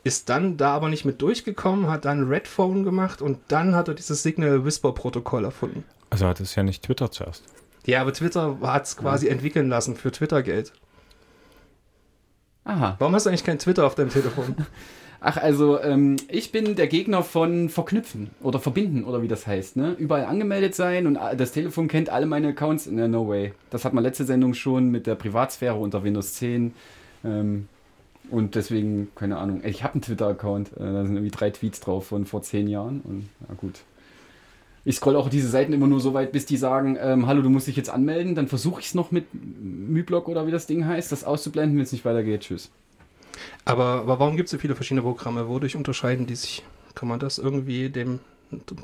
Ist 0.02 0.28
dann 0.28 0.56
da 0.56 0.74
aber 0.74 0.88
nicht 0.88 1.04
mit 1.04 1.22
durchgekommen, 1.22 1.88
hat 1.88 2.04
dann 2.04 2.28
Red 2.28 2.48
Phone 2.48 2.82
gemacht 2.82 3.22
und 3.22 3.38
dann 3.46 3.76
hat 3.76 3.86
er 3.86 3.94
dieses 3.94 4.24
Signal 4.24 4.64
Whisper 4.64 4.92
Protokoll 4.92 5.44
erfunden. 5.44 5.84
Also 6.10 6.26
hat 6.26 6.40
es 6.40 6.56
ja 6.56 6.64
nicht 6.64 6.82
Twitter 6.82 7.12
zuerst. 7.12 7.44
Ja, 7.86 8.00
aber 8.00 8.12
Twitter 8.12 8.58
hat 8.62 8.86
es 8.86 8.96
quasi 8.96 9.28
entwickeln 9.28 9.68
lassen 9.68 9.94
für 9.94 10.10
Twitter-Geld. 10.10 10.72
aha. 12.64 12.96
Warum 12.98 13.14
hast 13.14 13.26
du 13.26 13.30
eigentlich 13.30 13.44
kein 13.44 13.60
Twitter 13.60 13.86
auf 13.86 13.94
deinem 13.94 14.10
Telefon? 14.10 14.56
Ach, 15.26 15.38
also 15.38 15.80
ähm, 15.80 16.16
ich 16.28 16.52
bin 16.52 16.76
der 16.76 16.86
Gegner 16.86 17.22
von 17.22 17.70
verknüpfen 17.70 18.28
oder 18.42 18.58
verbinden 18.58 19.04
oder 19.04 19.22
wie 19.22 19.28
das 19.28 19.46
heißt. 19.46 19.74
Ne? 19.74 19.96
Überall 19.98 20.26
angemeldet 20.26 20.74
sein 20.74 21.06
und 21.06 21.14
das 21.14 21.52
Telefon 21.52 21.88
kennt 21.88 22.10
alle 22.10 22.26
meine 22.26 22.48
Accounts. 22.48 22.84
Ne, 22.84 23.08
no 23.08 23.26
way. 23.26 23.54
Das 23.70 23.86
hat 23.86 23.94
man 23.94 24.04
letzte 24.04 24.26
Sendung 24.26 24.52
schon 24.52 24.90
mit 24.90 25.06
der 25.06 25.14
Privatsphäre 25.14 25.76
unter 25.76 26.04
Windows 26.04 26.34
10. 26.34 26.74
Ähm, 27.24 27.68
und 28.30 28.54
deswegen, 28.54 29.08
keine 29.14 29.38
Ahnung. 29.38 29.62
Ich 29.64 29.82
habe 29.82 29.94
einen 29.94 30.02
Twitter-Account. 30.02 30.72
Äh, 30.76 30.80
da 30.80 31.06
sind 31.06 31.16
irgendwie 31.16 31.34
drei 31.34 31.48
Tweets 31.48 31.80
drauf 31.80 32.06
von 32.08 32.26
vor 32.26 32.42
zehn 32.42 32.68
Jahren. 32.68 33.00
Und 33.04 33.28
ja 33.48 33.54
gut. 33.54 33.80
Ich 34.84 34.96
scroll 34.96 35.16
auch 35.16 35.30
diese 35.30 35.48
Seiten 35.48 35.72
immer 35.72 35.86
nur 35.86 36.00
so 36.00 36.12
weit, 36.12 36.32
bis 36.32 36.44
die 36.44 36.58
sagen, 36.58 36.98
ähm, 37.00 37.26
hallo, 37.26 37.40
du 37.40 37.48
musst 37.48 37.66
dich 37.66 37.76
jetzt 37.76 37.88
anmelden. 37.88 38.34
Dann 38.34 38.46
versuche 38.46 38.82
ich 38.82 38.88
es 38.88 38.94
noch 38.94 39.10
mit 39.10 39.24
Myblock 39.32 40.28
oder 40.28 40.46
wie 40.46 40.50
das 40.50 40.66
Ding 40.66 40.84
heißt, 40.84 41.10
das 41.10 41.24
auszublenden, 41.24 41.78
wenn 41.78 41.84
es 41.84 41.92
nicht 41.92 42.04
weitergeht. 42.04 42.42
Tschüss. 42.42 42.70
Aber, 43.64 44.00
aber 44.00 44.18
warum 44.18 44.36
gibt 44.36 44.46
es 44.46 44.50
so 44.52 44.58
viele 44.58 44.74
verschiedene 44.74 45.02
Programme? 45.02 45.48
Wodurch 45.48 45.76
unterscheiden 45.76 46.26
die 46.26 46.36
sich? 46.36 46.64
Kann 46.94 47.08
man 47.08 47.18
das 47.18 47.38
irgendwie 47.38 47.90
dem 47.90 48.20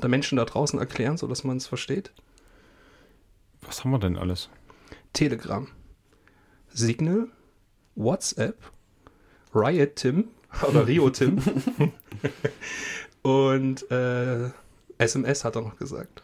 der 0.01 0.09
Menschen 0.09 0.35
da 0.37 0.43
draußen 0.45 0.77
erklären, 0.79 1.17
sodass 1.17 1.43
man 1.45 1.55
es 1.57 1.67
versteht? 1.67 2.11
Was 3.61 3.83
haben 3.83 3.91
wir 3.91 3.99
denn 3.99 4.17
alles? 4.17 4.49
Telegram, 5.13 5.67
Signal, 6.73 7.27
WhatsApp, 7.95 8.57
Riot 9.55 9.95
Tim 9.95 10.25
oder 10.67 10.87
Rio 10.87 11.09
Tim 11.09 11.37
und 13.21 13.89
äh, 13.91 14.49
SMS 14.97 15.43
hat 15.45 15.55
er 15.55 15.61
noch 15.61 15.77
gesagt. 15.77 16.21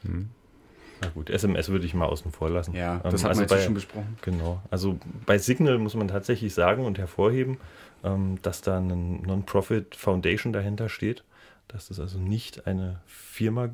Na 1.01 1.09
gut, 1.09 1.29
SMS 1.29 1.69
würde 1.69 1.85
ich 1.85 1.93
mal 1.93 2.05
außen 2.05 2.31
vor 2.31 2.49
lassen. 2.49 2.73
Ja, 2.75 2.95
Ähm, 3.03 3.11
das 3.11 3.23
hat 3.23 3.29
also 3.29 3.39
man 3.41 3.43
jetzt 3.43 3.49
bei- 3.49 3.61
schon 3.63 3.73
besprochen. 3.75 4.17
Genau. 4.23 4.61
Also 4.71 4.99
bei 5.25 5.37
Signal 5.37 5.77
muss 5.77 5.93
man 5.95 6.07
tatsächlich 6.07 6.53
sagen 6.53 6.85
und 6.85 6.97
hervorheben, 6.97 7.57
ähm, 8.03 8.39
dass 8.41 8.61
da 8.61 8.77
eine 8.77 8.95
Non-Profit 8.95 9.95
Foundation 9.95 10.53
dahinter 10.53 10.89
steht, 10.89 11.23
dass 11.67 11.87
das 11.87 11.99
also 11.99 12.19
nicht 12.19 12.67
eine 12.67 13.01
Firma 13.05 13.69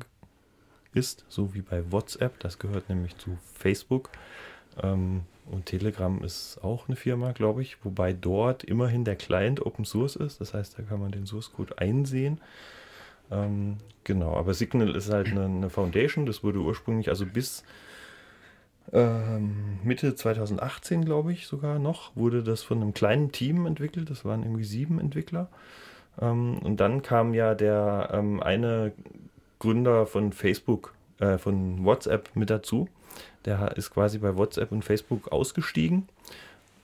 ist, 0.92 1.24
so 1.28 1.54
wie 1.54 1.62
bei 1.62 1.90
WhatsApp. 1.90 2.38
Das 2.40 2.58
gehört 2.58 2.88
nämlich 2.88 3.16
zu 3.18 3.36
Facebook. 3.54 4.10
Ähm, 4.82 5.22
und 5.46 5.66
Telegram 5.66 6.22
ist 6.22 6.58
auch 6.62 6.88
eine 6.88 6.96
Firma, 6.96 7.32
glaube 7.32 7.62
ich, 7.62 7.84
wobei 7.84 8.12
dort 8.12 8.64
immerhin 8.64 9.04
der 9.04 9.16
Client 9.16 9.64
Open 9.64 9.84
Source 9.84 10.16
ist. 10.16 10.40
Das 10.40 10.54
heißt, 10.54 10.78
da 10.78 10.82
kann 10.82 11.00
man 11.00 11.12
den 11.12 11.26
Source 11.26 11.52
Code 11.52 11.78
einsehen. 11.78 12.40
Ähm, 13.30 13.76
genau, 14.04 14.36
aber 14.36 14.54
Signal 14.54 14.94
ist 14.96 15.12
halt 15.12 15.28
eine, 15.28 15.44
eine 15.44 15.70
Foundation. 15.70 16.26
Das 16.26 16.42
wurde 16.42 16.60
ursprünglich, 16.60 17.10
also 17.10 17.26
bis 17.26 17.62
ähm, 18.92 19.78
Mitte 19.82 20.14
2018, 20.14 21.04
glaube 21.04 21.32
ich, 21.32 21.46
sogar 21.46 21.78
noch, 21.78 22.14
wurde 22.14 22.42
das 22.42 22.62
von 22.62 22.82
einem 22.82 22.94
kleinen 22.94 23.32
Team 23.32 23.66
entwickelt. 23.66 24.10
Das 24.10 24.24
waren 24.24 24.42
irgendwie 24.42 24.64
sieben 24.64 25.00
Entwickler. 25.00 25.48
Ähm, 26.20 26.58
und 26.58 26.78
dann 26.80 27.02
kam 27.02 27.34
ja 27.34 27.54
der 27.54 28.10
ähm, 28.12 28.42
eine 28.42 28.92
Gründer 29.58 30.06
von 30.06 30.32
Facebook, 30.32 30.94
äh, 31.18 31.38
von 31.38 31.84
WhatsApp 31.84 32.30
mit 32.34 32.50
dazu. 32.50 32.88
Der 33.44 33.76
ist 33.76 33.90
quasi 33.90 34.18
bei 34.18 34.36
WhatsApp 34.36 34.72
und 34.72 34.84
Facebook 34.84 35.32
ausgestiegen 35.32 36.08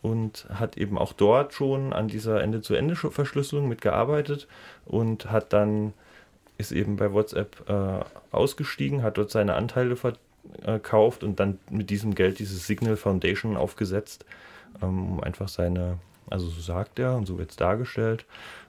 und 0.03 0.47
hat 0.53 0.77
eben 0.77 0.99
auch 0.99 1.13
dort 1.13 1.53
schon 1.55 1.93
an 1.93 2.09
dieser 2.09 2.43
Ende-zu-Ende-Verschlüsselung 2.43 3.69
mitgearbeitet 3.69 4.49
und 4.87 5.31
hat 5.31 5.53
dann 5.53 5.93
ist 6.59 6.73
eben 6.73 6.97
bei 6.97 7.13
WhatsApp 7.13 7.69
äh, 7.69 8.05
ausgestiegen, 8.35 9.03
hat 9.03 9.17
dort 9.17 9.31
seine 9.31 9.55
Anteile 9.55 9.97
verkauft 10.63 11.25
und 11.25 11.41
dann 11.41 11.59
mit 11.71 11.91
diesem 11.91 12.15
Geld 12.15 12.39
diese 12.39 12.57
Signal 12.57 12.97
Foundation 12.97 13.57
aufgesetzt, 13.57 14.25
ähm, 14.83 15.13
um 15.13 15.21
einfach 15.23 15.49
seine, 15.49 15.99
also 16.29 16.49
so 16.49 16.61
sagt 16.61 16.99
er 16.99 17.17
und 17.17 17.27
so 17.27 17.39
wird 17.39 17.51
es 17.51 17.57
dargestellt, 17.57 18.25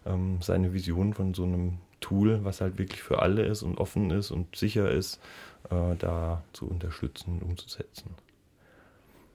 ähm, 0.06 0.40
seine 0.42 0.74
Vision 0.74 1.14
von 1.14 1.34
so 1.34 1.44
einem 1.44 1.78
Tool, 2.00 2.44
was 2.44 2.62
halt 2.62 2.78
wirklich 2.78 3.04
für 3.04 3.22
alle 3.22 3.44
ist 3.44 3.64
und 3.64 3.78
offen 3.78 4.12
ist 4.12 4.32
und 4.32 4.56
sicher 4.56 4.90
ist, 4.90 5.20
äh, 5.70 5.96
da 5.98 6.44
zu 6.54 6.68
unterstützen 6.68 7.34
und 7.34 7.44
umzusetzen. 7.44 8.16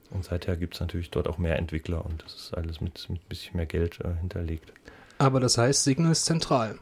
Und 0.09 0.23
seither 0.23 0.55
gibt 0.55 0.75
es 0.75 0.79
natürlich 0.79 1.09
dort 1.11 1.27
auch 1.27 1.37
mehr 1.37 1.57
Entwickler 1.57 2.05
und 2.05 2.23
das 2.23 2.35
ist 2.35 2.53
alles 2.53 2.79
mit, 2.81 3.09
mit 3.09 3.21
ein 3.21 3.29
bisschen 3.29 3.57
mehr 3.57 3.65
Geld 3.65 3.99
äh, 4.01 4.15
hinterlegt. 4.19 4.71
Aber 5.17 5.39
das 5.39 5.57
heißt, 5.57 5.83
Signal 5.83 6.11
ist 6.11 6.25
zentral. 6.25 6.77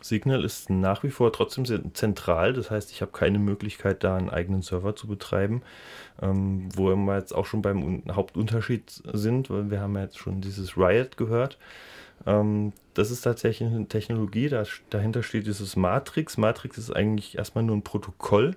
Signal 0.00 0.44
ist 0.44 0.70
nach 0.70 1.02
wie 1.02 1.10
vor 1.10 1.32
trotzdem 1.32 1.64
zentral. 1.94 2.52
Das 2.52 2.70
heißt, 2.70 2.90
ich 2.90 3.02
habe 3.02 3.12
keine 3.12 3.38
Möglichkeit, 3.38 4.04
da 4.04 4.16
einen 4.16 4.30
eigenen 4.30 4.62
Server 4.62 4.96
zu 4.96 5.06
betreiben, 5.06 5.62
ähm, 6.22 6.68
wo 6.74 6.94
wir 6.94 7.16
jetzt 7.16 7.34
auch 7.34 7.46
schon 7.46 7.62
beim 7.62 7.82
Un 7.82 8.02
Hauptunterschied 8.14 8.90
sind, 9.12 9.50
weil 9.50 9.70
wir 9.70 9.80
haben 9.80 9.94
ja 9.94 10.02
jetzt 10.02 10.18
schon 10.18 10.40
dieses 10.40 10.76
Riot 10.76 11.16
gehört. 11.16 11.58
Ähm, 12.26 12.72
das 12.94 13.10
ist 13.10 13.22
tatsächlich 13.22 13.68
eine 13.68 13.86
Technologie, 13.86 14.48
da, 14.48 14.64
dahinter 14.90 15.22
steht 15.22 15.46
dieses 15.46 15.76
Matrix. 15.76 16.36
Matrix 16.36 16.78
ist 16.78 16.90
eigentlich 16.90 17.38
erstmal 17.38 17.64
nur 17.64 17.76
ein 17.76 17.82
Protokoll, 17.82 18.56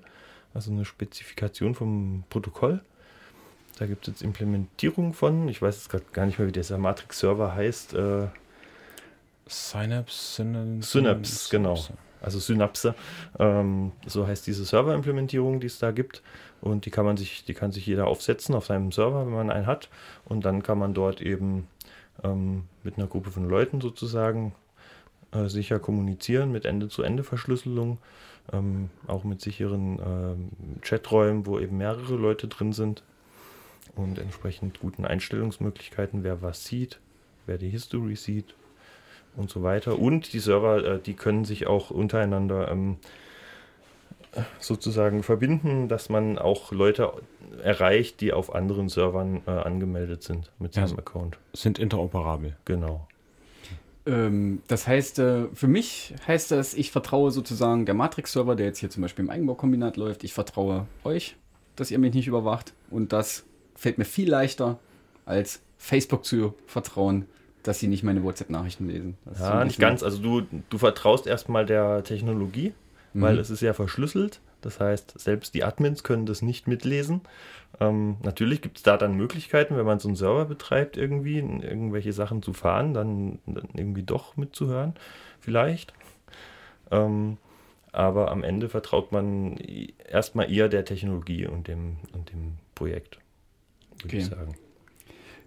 also 0.54 0.72
eine 0.72 0.86
Spezifikation 0.86 1.76
vom 1.76 2.24
Protokoll. 2.30 2.82
Da 3.80 3.88
gibt 3.88 4.08
es 4.08 4.14
jetzt 4.14 4.22
Implementierung 4.22 5.14
von. 5.14 5.48
Ich 5.48 5.62
weiß 5.62 5.76
jetzt 5.76 5.90
gerade 5.90 6.06
gar 6.14 6.26
nicht 6.26 6.38
mehr, 6.38 6.48
wie 6.48 6.52
dieser 6.52 6.78
Matrix-Server 6.78 7.56
heißt. 7.56 7.96
Äh, 7.96 8.28
Synapse, 9.48 10.44
Synapse, 10.44 10.92
Synapse, 10.92 11.50
genau. 11.50 11.78
Also 12.22 12.40
Synapse. 12.40 12.96
Ähm, 13.38 13.92
so 14.08 14.26
heißt 14.26 14.48
diese 14.48 14.64
Server-Implementierung, 14.64 15.60
die 15.60 15.68
es 15.68 15.80
da 15.80 15.92
gibt. 15.92 16.24
Und 16.62 16.86
die 16.86 16.92
kann 16.92 17.06
man 17.06 17.18
sich, 17.18 17.44
die 17.44 17.54
kann 17.54 17.74
sich 17.74 17.86
jeder 17.86 18.08
aufsetzen 18.08 18.56
auf 18.56 18.66
seinem 18.66 18.94
Server, 18.94 19.26
wenn 19.26 19.34
man 19.34 19.52
einen 19.52 19.68
hat. 19.68 19.90
Und 20.24 20.46
dann 20.46 20.64
kann 20.64 20.80
man 20.80 20.94
dort 20.94 21.22
eben 21.22 21.68
ähm, 22.24 22.64
mit 22.84 22.98
einer 22.98 23.08
Gruppe 23.08 23.32
von 23.32 23.50
Leuten 23.50 23.82
sozusagen 23.82 24.56
äh, 25.34 25.50
sicher 25.50 25.80
kommunizieren 25.80 26.52
mit 26.54 26.64
Ende-zu-Ende-Verschlüsselung. 26.64 27.98
Ähm, 28.54 28.90
auch 29.08 29.26
mit 29.26 29.42
sicheren 29.42 30.00
ähm, 30.00 30.50
Chaträumen, 30.82 31.46
wo 31.46 31.60
eben 31.60 31.78
mehrere 31.78 32.16
Leute 32.16 32.48
drin 32.48 32.72
sind 32.72 33.04
und 33.96 34.20
entsprechend 34.20 34.80
guten 34.80 35.06
Einstellungsmöglichkeiten, 35.06 36.24
wer 36.24 36.42
was 36.42 36.66
sieht, 36.66 37.00
wer 37.46 37.58
die 37.58 37.70
History 37.70 38.16
sieht 38.16 38.54
und 39.36 39.50
so 39.50 39.63
weiter. 39.63 40.00
Und 40.00 40.34
die 40.34 40.39
Server, 40.39 40.84
äh, 40.84 41.00
die 41.00 41.13
können 41.13 41.46
sich 41.46 41.67
auch 41.67 41.91
untereinander 41.91 42.69
ähm, 42.69 42.98
sozusagen 44.60 45.24
verbinden, 45.24 45.88
dass 45.88 46.10
man 46.10 46.38
auch 46.38 46.72
Leute 46.72 47.13
erreicht, 47.62 48.22
die 48.22 48.34
auf 48.34 48.54
anderen 48.54 48.89
Servern 48.89 49.41
äh, 49.46 49.52
angemeldet 49.52 50.24
sind 50.24 50.52
mit 50.60 50.76
Ja, 50.76 50.88
seinem 50.88 51.00
Account. 51.00 51.38
Sind 51.54 51.80
interoperabel. 51.80 52.56
Genau. 52.65 53.08
Ähm, 54.06 54.62
das 54.67 54.88
heißt, 54.88 55.19
äh, 55.19 55.46
für 55.54 55.67
mich 55.67 56.13
heißt 56.28 56.52
das, 56.52 56.74
ich 56.74 56.91
vertraue 56.91 57.32
sozusagen 57.32 57.86
der 57.86 57.96
Matrix-Server, 57.96 58.56
der 58.56 58.67
jetzt 58.67 58.80
hier 58.80 58.89
zum 58.89 59.02
Beispiel 59.02 59.26
im 59.26 59.30
Eigenbaukombinat 59.30 59.98
läuft. 59.98 60.24
Ich 60.24 60.34
vertraue 60.34 60.88
euch, 61.04 61.36
dass 61.76 61.91
ihr 61.91 62.00
mich 62.00 62.13
nicht 62.13 62.28
überwacht. 62.28 62.74
Und 62.89 63.13
das 63.13 63.46
fällt 63.76 63.98
mir 63.98 64.06
viel 64.06 64.30
leichter, 64.30 64.80
als 65.26 65.62
Facebook 65.78 66.26
zu 66.26 66.54
vertrauen, 66.65 67.26
dass 67.63 67.80
sie 67.80 67.88
nicht 67.88 68.04
meine 68.04 68.23
WhatsApp-Nachrichten 68.23 68.88
lesen. 68.88 69.17
Das 69.26 69.39
Ja, 69.39 69.63
nicht 69.65 69.80
ganz. 69.80 70.04
Also 70.04 70.21
du, 70.21 70.41
du 70.69 70.78
vertraust 70.78 71.28
erstmal 71.28 71.65
der 71.65 72.04
Technologie, 72.04 72.73
weil 73.13 73.36
Mhm. 73.36 73.39
es 73.39 73.49
ist 73.49 73.62
ja 73.62 73.73
verschlüsselt. 73.73 74.41
Das 74.62 74.80
heißt, 74.80 75.19
selbst 75.19 75.54
die 75.56 75.63
Admins 75.63 76.04
können 76.04 76.26
das 76.26 76.41
nicht 76.41 76.67
mitlesen. 76.67 77.21
Ähm, 77.82 78.17
natürlich 78.23 78.62
gibt 78.62 78.78
es 78.78 78.84
da 78.84 78.97
dann 78.97 79.15
Möglichkeiten, 79.15 79.76
wenn 79.76 79.86
man 79.86 79.99
so 79.99 80.08
einen 80.08 80.15
Server 80.15 80.45
betreibt, 80.45 80.95
irgendwie 80.95 81.38
irgendwelche 81.38 82.13
Sachen 82.13 82.41
zu 82.41 82.54
fahren, 82.54 82.93
dann, 82.93 83.39
dann 83.45 83.67
irgendwie 83.73 84.04
doch 84.04 84.38
mitzuhören, 84.38 84.93
vielleicht. 85.39 85.93
Ähm, 86.91 87.38
aber 87.91 88.32
am 88.32 88.43
Ende 88.43 88.69
vertraut 88.69 89.12
man 89.12 89.58
erstmal 90.10 90.52
eher 90.52 90.69
der 90.69 90.86
Technologie 90.86 91.45
und 91.45 91.67
dem, 91.67 91.97
und 92.13 92.32
dem 92.32 92.54
Projekt, 92.76 93.19
würde 94.02 94.17
ich 94.17 94.26
Okay. 94.26 94.36
sagen. 94.36 94.56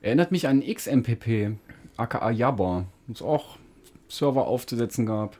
Erinnert 0.03 0.31
mich 0.31 0.47
an 0.47 0.63
XMPP, 0.63 1.57
aka 1.97 2.31
Jabber, 2.31 2.85
es 3.13 3.23
auch 3.23 3.57
Server 4.09 4.47
aufzusetzen 4.47 5.07
gab. 5.07 5.37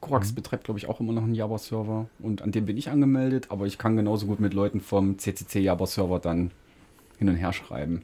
Korax 0.00 0.32
betreibt, 0.32 0.64
glaube 0.64 0.78
ich, 0.78 0.88
auch 0.88 1.00
immer 1.00 1.12
noch 1.12 1.22
einen 1.22 1.34
Jabber-Server. 1.34 2.06
Und 2.20 2.42
an 2.42 2.52
dem 2.52 2.66
bin 2.66 2.76
ich 2.76 2.90
angemeldet, 2.90 3.46
aber 3.50 3.66
ich 3.66 3.78
kann 3.78 3.96
genauso 3.96 4.26
gut 4.26 4.40
mit 4.40 4.54
Leuten 4.54 4.80
vom 4.80 5.18
CCC 5.18 5.60
Jabber-Server 5.60 6.18
dann 6.18 6.50
hin 7.18 7.28
und 7.28 7.36
her 7.36 7.52
schreiben. 7.52 8.02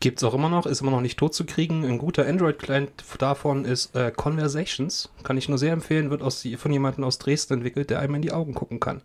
Gibt 0.00 0.18
es 0.18 0.24
auch 0.24 0.34
immer 0.34 0.48
noch, 0.48 0.66
ist 0.66 0.80
immer 0.80 0.92
noch 0.92 1.00
nicht 1.00 1.18
tot 1.18 1.34
zu 1.34 1.44
kriegen. 1.44 1.84
Ein 1.84 1.98
guter 1.98 2.26
Android-Client 2.26 2.90
davon 3.18 3.64
ist 3.64 3.94
äh, 3.96 4.12
Conversations. 4.14 5.10
Kann 5.24 5.36
ich 5.36 5.48
nur 5.48 5.58
sehr 5.58 5.72
empfehlen, 5.72 6.10
wird 6.10 6.22
aus, 6.22 6.46
von 6.56 6.72
jemandem 6.72 7.04
aus 7.04 7.18
Dresden 7.18 7.54
entwickelt, 7.54 7.90
der 7.90 7.98
einem 7.98 8.14
in 8.14 8.22
die 8.22 8.32
Augen 8.32 8.54
gucken 8.54 8.78
kann. 8.78 9.02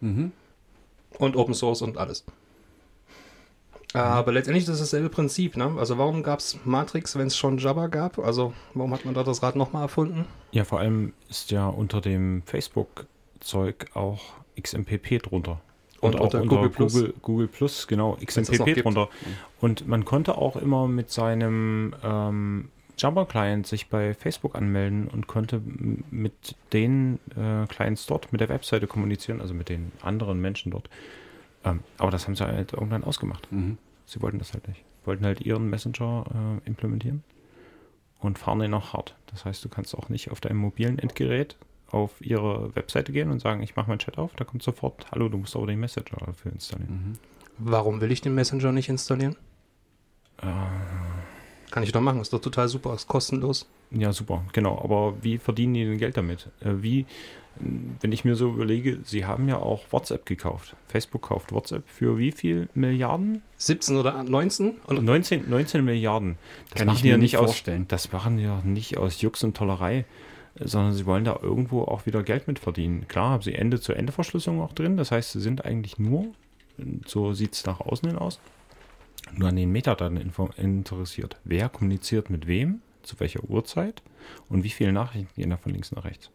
Mhm. 0.00 0.30
Und 1.18 1.36
Open 1.36 1.54
Source 1.54 1.82
und 1.82 1.96
alles. 1.98 2.24
Aber 4.02 4.32
letztendlich 4.32 4.64
ist 4.64 4.70
es 4.70 4.80
dasselbe 4.80 5.08
Prinzip, 5.08 5.56
ne? 5.56 5.74
Also 5.78 5.98
warum 5.98 6.22
gab 6.22 6.40
es 6.40 6.58
Matrix, 6.64 7.16
wenn 7.16 7.28
es 7.28 7.36
schon 7.36 7.58
Jabba 7.58 7.86
gab? 7.86 8.18
Also 8.18 8.52
warum 8.74 8.92
hat 8.92 9.04
man 9.04 9.14
da 9.14 9.22
das 9.22 9.42
Rad 9.42 9.56
nochmal 9.56 9.82
erfunden? 9.82 10.26
Ja, 10.52 10.64
vor 10.64 10.80
allem 10.80 11.12
ist 11.28 11.50
ja 11.50 11.66
unter 11.66 12.00
dem 12.00 12.42
Facebook-Zeug 12.44 13.86
auch 13.94 14.20
XMPP 14.60 15.22
drunter. 15.22 15.60
Und 16.00 16.16
auch 16.16 16.24
unter 16.24 16.40
Google 16.40 16.68
Google, 16.68 16.70
Plus. 16.70 17.04
Google, 17.22 17.48
Plus, 17.48 17.86
genau, 17.86 18.16
das 18.16 18.26
XMPP 18.26 18.82
drunter. 18.82 19.08
Und 19.60 19.88
man 19.88 20.04
konnte 20.04 20.36
auch 20.36 20.56
immer 20.56 20.88
mit 20.88 21.10
seinem 21.10 21.94
ähm, 22.04 22.68
Jabber-Client 22.98 23.66
sich 23.66 23.88
bei 23.88 24.14
Facebook 24.14 24.54
anmelden 24.54 25.08
und 25.08 25.26
konnte 25.26 25.60
mit 26.10 26.54
den 26.72 27.18
äh, 27.36 27.66
Clients 27.66 28.06
dort, 28.06 28.32
mit 28.32 28.40
der 28.40 28.48
Webseite 28.48 28.86
kommunizieren, 28.86 29.40
also 29.40 29.54
mit 29.54 29.68
den 29.68 29.92
anderen 30.02 30.40
Menschen 30.40 30.72
dort. 30.72 30.88
Ähm, 31.64 31.80
aber 31.98 32.10
das 32.10 32.26
haben 32.26 32.36
sie 32.36 32.46
halt 32.46 32.72
irgendwann 32.72 33.04
ausgemacht. 33.04 33.50
Mhm. 33.50 33.78
Sie 34.06 34.22
wollten 34.22 34.38
das 34.38 34.52
halt 34.54 34.66
nicht. 34.68 34.82
Wollten 35.04 35.24
halt 35.24 35.40
ihren 35.42 35.68
Messenger 35.68 36.24
äh, 36.64 36.66
implementieren 36.66 37.22
und 38.20 38.38
fahren 38.38 38.60
den 38.60 38.74
auch 38.74 38.92
hart. 38.92 39.16
Das 39.26 39.44
heißt, 39.44 39.64
du 39.64 39.68
kannst 39.68 39.94
auch 39.96 40.08
nicht 40.08 40.30
auf 40.30 40.40
deinem 40.40 40.56
mobilen 40.58 40.98
Endgerät 40.98 41.56
auf 41.90 42.20
ihre 42.20 42.74
Webseite 42.74 43.12
gehen 43.12 43.30
und 43.30 43.40
sagen, 43.40 43.62
ich 43.62 43.76
mache 43.76 43.88
meinen 43.88 44.00
Chat 44.00 44.18
auf, 44.18 44.34
da 44.34 44.44
kommt 44.44 44.62
sofort, 44.62 45.06
hallo, 45.12 45.28
du 45.28 45.38
musst 45.38 45.54
aber 45.54 45.66
den 45.68 45.78
Messenger 45.78 46.16
dafür 46.24 46.52
installieren. 46.52 47.18
Warum 47.58 48.00
will 48.00 48.10
ich 48.10 48.20
den 48.20 48.34
Messenger 48.34 48.72
nicht 48.72 48.88
installieren? 48.88 49.36
Äh, 50.42 50.46
Kann 51.70 51.82
ich 51.84 51.92
doch 51.92 52.00
machen, 52.00 52.20
ist 52.20 52.32
doch 52.32 52.40
total 52.40 52.68
super, 52.68 52.94
ist 52.94 53.06
kostenlos. 53.06 53.66
ja, 53.92 54.12
super, 54.12 54.44
genau. 54.52 54.78
Aber 54.82 55.22
wie 55.22 55.38
verdienen 55.38 55.74
die 55.74 55.84
denn 55.84 55.98
Geld 55.98 56.16
damit? 56.16 56.50
Äh, 56.60 56.82
wie, 56.82 57.06
wenn 57.58 58.12
ich 58.12 58.24
mir 58.24 58.36
so 58.36 58.52
überlege, 58.52 58.98
sie 59.04 59.24
haben 59.24 59.48
ja 59.48 59.56
auch 59.58 59.84
WhatsApp 59.90 60.26
gekauft. 60.26 60.76
Facebook 60.88 61.22
kauft 61.22 61.52
WhatsApp 61.52 61.88
für 61.88 62.18
wie 62.18 62.32
viel 62.32 62.68
Milliarden? 62.74 63.42
17 63.58 63.96
oder 63.96 64.22
19? 64.22 64.76
Und 64.86 65.04
19, 65.04 65.48
19 65.48 65.84
Milliarden. 65.84 66.36
Das 66.70 66.78
Kann 66.78 66.86
machen 66.86 66.96
ich 66.98 67.04
mir 67.04 67.10
ja 67.10 67.16
nicht 67.16 67.32
nicht 67.32 67.38
aus, 67.38 67.46
vorstellen. 67.46 67.86
Das 67.88 68.12
machen 68.12 68.36
die 68.36 68.44
ja 68.44 68.60
nicht 68.64 68.98
aus 68.98 69.20
Jux 69.20 69.42
und 69.44 69.56
Tollerei, 69.56 70.04
sondern 70.58 70.92
sie 70.92 71.06
wollen 71.06 71.24
da 71.24 71.38
irgendwo 71.40 71.82
auch 71.82 72.06
wieder 72.06 72.22
Geld 72.22 72.46
mit 72.48 72.58
verdienen. 72.58 73.08
Klar 73.08 73.30
haben 73.30 73.42
sie 73.42 73.54
Ende-zu-Ende-Verschlüsselung 73.54 74.60
auch 74.60 74.72
drin, 74.72 74.96
das 74.96 75.10
heißt, 75.10 75.32
sie 75.32 75.40
sind 75.40 75.64
eigentlich 75.64 75.98
nur, 75.98 76.26
so 77.06 77.32
sieht 77.32 77.54
es 77.54 77.66
nach 77.66 77.80
außen 77.80 78.08
hin 78.08 78.18
aus, 78.18 78.40
nur 79.34 79.48
an 79.48 79.56
den 79.56 79.72
Metadaten 79.72 80.16
interessiert. 80.56 81.36
Wer 81.44 81.68
kommuniziert 81.68 82.30
mit 82.30 82.46
wem, 82.46 82.80
zu 83.02 83.18
welcher 83.20 83.44
Uhrzeit 83.44 84.02
und 84.48 84.64
wie 84.64 84.70
viele 84.70 84.92
Nachrichten 84.92 85.28
gehen 85.34 85.50
da 85.50 85.56
von 85.56 85.72
links 85.72 85.92
nach 85.92 86.04
rechts. 86.04 86.30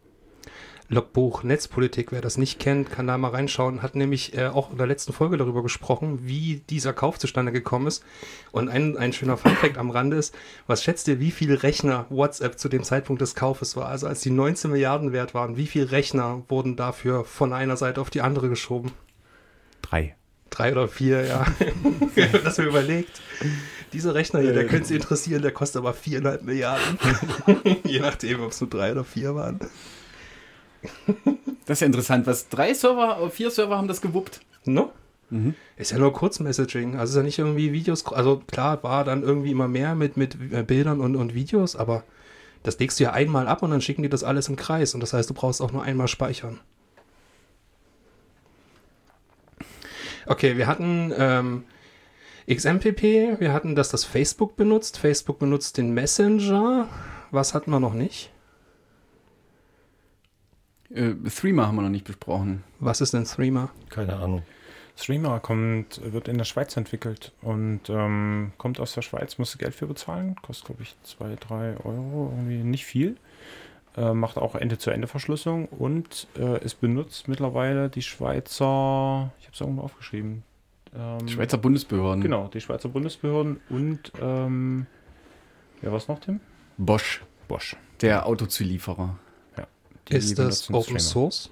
Logbuch 0.92 1.42
Netzpolitik, 1.42 2.12
wer 2.12 2.20
das 2.20 2.36
nicht 2.36 2.58
kennt, 2.58 2.90
kann 2.90 3.06
da 3.06 3.16
mal 3.16 3.30
reinschauen. 3.30 3.82
Hat 3.82 3.94
nämlich 3.94 4.36
äh, 4.36 4.48
auch 4.48 4.70
in 4.70 4.76
der 4.76 4.86
letzten 4.86 5.14
Folge 5.14 5.38
darüber 5.38 5.62
gesprochen, 5.62 6.20
wie 6.22 6.62
dieser 6.68 6.92
Kauf 6.92 7.18
zustande 7.18 7.50
gekommen 7.50 7.86
ist. 7.86 8.04
Und 8.50 8.68
ein, 8.68 8.98
ein 8.98 9.14
schöner 9.14 9.38
Funfact 9.38 9.78
am 9.78 9.90
Rande 9.90 10.18
ist, 10.18 10.34
was 10.66 10.84
schätzt 10.84 11.08
ihr, 11.08 11.18
wie 11.18 11.30
viele 11.30 11.62
Rechner 11.62 12.04
WhatsApp 12.10 12.58
zu 12.58 12.68
dem 12.68 12.82
Zeitpunkt 12.84 13.22
des 13.22 13.34
Kaufes 13.34 13.74
war? 13.74 13.86
Also 13.86 14.06
als 14.06 14.20
die 14.20 14.30
19 14.30 14.70
Milliarden 14.70 15.12
wert 15.12 15.32
waren, 15.32 15.56
wie 15.56 15.66
viele 15.66 15.90
Rechner 15.92 16.42
wurden 16.48 16.76
dafür 16.76 17.24
von 17.24 17.54
einer 17.54 17.78
Seite 17.78 18.00
auf 18.00 18.10
die 18.10 18.20
andere 18.20 18.50
geschoben? 18.50 18.92
Drei. 19.80 20.14
Drei 20.50 20.72
oder 20.72 20.88
vier, 20.88 21.24
ja. 21.24 21.46
das 22.44 22.58
mir 22.58 22.64
überlegt. 22.64 23.22
Dieser 23.94 24.14
Rechner 24.14 24.40
hier, 24.40 24.52
der 24.52 24.66
könnte 24.66 24.88
Sie 24.88 24.94
interessieren, 24.94 25.40
der 25.40 25.52
kostet 25.52 25.80
aber 25.80 25.94
viereinhalb 25.94 26.42
Milliarden. 26.42 26.98
Je 27.84 28.00
nachdem, 28.00 28.42
ob 28.42 28.50
es 28.50 28.60
nur 28.60 28.68
drei 28.68 28.92
oder 28.92 29.04
vier 29.04 29.34
waren. 29.34 29.60
Das 31.64 31.76
ist 31.76 31.82
ja 31.82 31.86
interessant. 31.86 32.26
Was 32.26 32.48
drei 32.48 32.74
Server, 32.74 33.30
vier 33.30 33.48
Server 33.50 33.78
haben 33.78 33.86
das 33.86 34.00
gewuppt. 34.00 34.40
No? 34.64 34.90
Ist 35.76 35.92
ja 35.92 35.98
nur 35.98 36.12
Kurzmessaging. 36.12 36.96
Also 36.96 37.12
ist 37.12 37.16
ja 37.16 37.22
nicht 37.22 37.38
irgendwie 37.38 37.72
Videos. 37.72 38.04
Also 38.06 38.42
klar, 38.46 38.82
war 38.82 39.04
dann 39.04 39.22
irgendwie 39.22 39.52
immer 39.52 39.68
mehr 39.68 39.94
mit, 39.94 40.16
mit 40.16 40.36
äh, 40.52 40.62
Bildern 40.62 41.00
und, 41.00 41.16
und 41.16 41.34
Videos, 41.34 41.76
aber 41.76 42.04
das 42.62 42.78
legst 42.78 43.00
du 43.00 43.04
ja 43.04 43.12
einmal 43.12 43.48
ab 43.48 43.62
und 43.62 43.70
dann 43.70 43.80
schicken 43.80 44.02
die 44.02 44.08
das 44.08 44.24
alles 44.24 44.48
im 44.48 44.56
Kreis. 44.56 44.92
Und 44.94 45.00
das 45.00 45.12
heißt, 45.12 45.30
du 45.30 45.34
brauchst 45.34 45.62
auch 45.62 45.72
nur 45.72 45.82
einmal 45.82 46.08
speichern. 46.08 46.60
Okay, 50.26 50.56
wir 50.56 50.66
hatten 50.66 51.12
ähm, 51.16 51.64
XMPP, 52.48 53.40
wir 53.40 53.52
hatten, 53.52 53.74
dass 53.74 53.88
das 53.88 54.04
Facebook 54.04 54.56
benutzt. 54.56 54.98
Facebook 54.98 55.38
benutzt 55.38 55.78
den 55.78 55.94
Messenger. 55.94 56.88
Was 57.30 57.54
hatten 57.54 57.70
wir 57.70 57.80
noch 57.80 57.94
nicht? 57.94 58.30
Äh, 60.94 61.14
Threema 61.30 61.66
haben 61.66 61.76
wir 61.76 61.82
noch 61.82 61.88
nicht 61.88 62.06
besprochen. 62.06 62.64
Was 62.80 63.00
ist 63.00 63.14
denn 63.14 63.24
Threema? 63.24 63.70
Keine 63.88 64.16
Ahnung. 64.16 64.42
Streamer 64.96 65.40
kommt, 65.40 66.00
wird 66.04 66.28
in 66.28 66.38
der 66.38 66.44
Schweiz 66.44 66.76
entwickelt 66.76 67.32
und 67.42 67.88
ähm, 67.88 68.52
kommt 68.58 68.78
aus 68.78 68.94
der 68.94 69.02
Schweiz, 69.02 69.38
musst 69.38 69.54
du 69.54 69.58
Geld 69.58 69.74
für 69.74 69.86
bezahlen, 69.86 70.36
kostet 70.42 70.66
glaube 70.66 70.82
ich 70.82 70.96
2, 71.02 71.36
3 71.36 71.76
Euro, 71.84 72.32
irgendwie 72.36 72.62
nicht 72.62 72.84
viel. 72.84 73.16
Äh, 73.96 74.14
macht 74.14 74.38
auch 74.38 74.54
Ende-zu-Ende-Verschlüsselung 74.54 75.66
und 75.66 76.26
äh, 76.38 76.58
es 76.64 76.74
benutzt 76.74 77.28
mittlerweile 77.28 77.90
die 77.90 78.02
Schweizer, 78.02 79.32
ich 79.38 79.46
habe 79.46 79.54
es 79.54 79.60
irgendwo 79.60 79.82
aufgeschrieben. 79.82 80.44
Ähm, 80.94 81.28
Schweizer 81.28 81.58
Bundesbehörden. 81.58 82.22
Genau, 82.22 82.48
die 82.48 82.60
Schweizer 82.60 82.88
Bundesbehörden 82.88 83.60
und 83.68 84.12
ähm, 84.20 84.86
ja, 85.82 85.92
was 85.92 86.08
noch, 86.08 86.20
Tim? 86.20 86.40
Bosch, 86.78 87.22
Bosch. 87.48 87.76
der 88.00 88.26
Autozulieferer. 88.26 89.18
Die 90.08 90.14
Ist 90.16 90.38
das 90.38 90.68
Open 90.70 90.82
Streamer. 90.82 91.00
Source? 91.00 91.50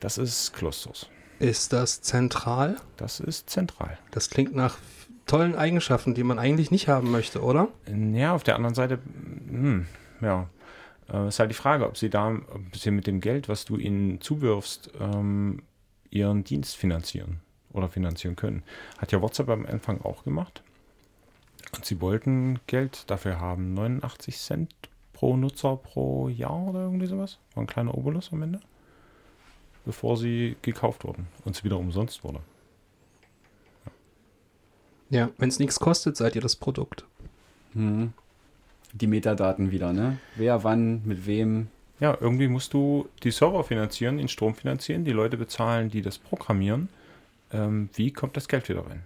Das 0.00 0.18
ist 0.18 0.52
Closed 0.52 0.82
Source. 0.82 1.08
Ist 1.38 1.72
das 1.72 2.02
zentral? 2.02 2.76
Das 2.96 3.20
ist 3.20 3.50
zentral. 3.50 3.98
Das 4.10 4.30
klingt 4.30 4.54
nach 4.54 4.78
tollen 5.26 5.54
Eigenschaften, 5.54 6.14
die 6.14 6.22
man 6.22 6.38
eigentlich 6.38 6.70
nicht 6.70 6.88
haben 6.88 7.10
möchte, 7.10 7.42
oder? 7.42 7.68
Ja, 7.86 8.34
auf 8.34 8.44
der 8.44 8.56
anderen 8.56 8.74
Seite, 8.74 8.98
hm, 9.48 9.86
ja, 10.20 10.48
äh, 11.12 11.28
ist 11.28 11.38
halt 11.38 11.50
die 11.50 11.54
Frage, 11.54 11.86
ob 11.86 11.96
sie 11.96 12.10
da, 12.10 12.30
ob 12.30 12.76
sie 12.76 12.90
mit 12.90 13.06
dem 13.06 13.20
Geld, 13.20 13.48
was 13.48 13.64
du 13.64 13.76
ihnen 13.76 14.20
zuwirfst, 14.20 14.90
ähm, 15.00 15.62
ihren 16.10 16.44
Dienst 16.44 16.76
finanzieren 16.76 17.40
oder 17.72 17.88
finanzieren 17.88 18.36
können. 18.36 18.62
Hat 18.98 19.12
ja 19.12 19.20
WhatsApp 19.20 19.48
am 19.48 19.66
Anfang 19.66 20.00
auch 20.02 20.24
gemacht. 20.24 20.62
Und 21.74 21.84
sie 21.84 22.00
wollten 22.00 22.60
Geld 22.66 23.10
dafür 23.10 23.40
haben, 23.40 23.74
89 23.74 24.38
Cent 24.38 24.72
pro 25.14 25.36
Nutzer 25.36 25.76
pro 25.76 26.28
Jahr 26.28 26.68
oder 26.68 26.80
irgendwie 26.80 27.06
sowas. 27.06 27.38
War 27.54 27.64
ein 27.64 27.66
kleiner 27.66 27.96
Obolus 27.96 28.30
am 28.32 28.42
Ende. 28.42 28.60
Bevor 29.86 30.18
sie 30.18 30.56
gekauft 30.60 31.04
wurden 31.04 31.28
und 31.44 31.56
es 31.56 31.64
wieder 31.64 31.78
umsonst 31.78 32.22
wurde. 32.24 32.40
Ja, 35.10 35.30
wenn 35.38 35.48
es 35.48 35.58
nichts 35.58 35.80
kostet, 35.80 36.16
seid 36.16 36.34
ihr 36.34 36.42
das 36.42 36.56
Produkt. 36.56 37.04
Hm. 37.72 38.12
Die 38.92 39.06
Metadaten 39.06 39.70
wieder, 39.70 39.92
ne? 39.92 40.18
Wer, 40.36 40.64
wann, 40.64 41.02
mit 41.04 41.26
wem. 41.26 41.68
Ja, 42.00 42.16
irgendwie 42.20 42.48
musst 42.48 42.74
du 42.74 43.08
die 43.22 43.30
Server 43.30 43.64
finanzieren, 43.64 44.18
den 44.18 44.28
Strom 44.28 44.54
finanzieren, 44.54 45.04
die 45.04 45.12
Leute 45.12 45.36
bezahlen, 45.36 45.90
die 45.90 46.02
das 46.02 46.18
programmieren. 46.18 46.88
Ähm, 47.52 47.88
wie 47.94 48.12
kommt 48.12 48.36
das 48.36 48.48
Geld 48.48 48.68
wieder 48.68 48.86
rein? 48.86 49.02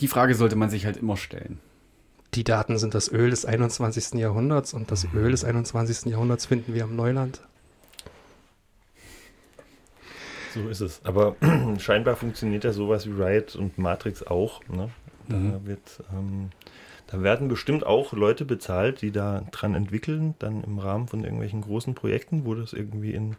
Die 0.00 0.08
Frage 0.08 0.34
sollte 0.34 0.56
man 0.56 0.70
sich 0.70 0.86
halt 0.86 0.96
immer 0.96 1.16
stellen. 1.16 1.60
Die 2.34 2.44
Daten 2.44 2.78
sind 2.78 2.94
das 2.94 3.10
Öl 3.12 3.30
des 3.30 3.44
21. 3.44 4.14
Jahrhunderts 4.14 4.74
und 4.74 4.90
das 4.90 5.06
Öl 5.14 5.30
des 5.30 5.44
21. 5.44 6.10
Jahrhunderts 6.10 6.46
finden 6.46 6.74
wir 6.74 6.84
am 6.84 6.96
Neuland. 6.96 7.40
So 10.52 10.68
ist 10.68 10.80
es. 10.80 11.00
Aber 11.04 11.36
scheinbar 11.78 12.16
funktioniert 12.16 12.64
ja 12.64 12.72
sowas 12.72 13.06
wie 13.06 13.12
Riot 13.12 13.54
und 13.56 13.78
Matrix 13.78 14.26
auch. 14.26 14.60
Ne? 14.68 14.90
Da, 15.28 15.36
Mhm. 15.36 15.66
wird, 15.66 16.02
ähm, 16.12 16.50
da 17.06 17.22
werden 17.22 17.48
bestimmt 17.48 17.86
auch 17.86 18.12
Leute 18.12 18.44
bezahlt, 18.44 19.00
die 19.00 19.10
da 19.10 19.42
dran 19.52 19.74
entwickeln, 19.74 20.34
dann 20.38 20.62
im 20.64 20.78
Rahmen 20.78 21.08
von 21.08 21.22
irgendwelchen 21.24 21.62
großen 21.62 21.94
Projekten, 21.94 22.44
wo 22.44 22.54
das 22.54 22.72
irgendwie 22.72 23.12
in, 23.12 23.36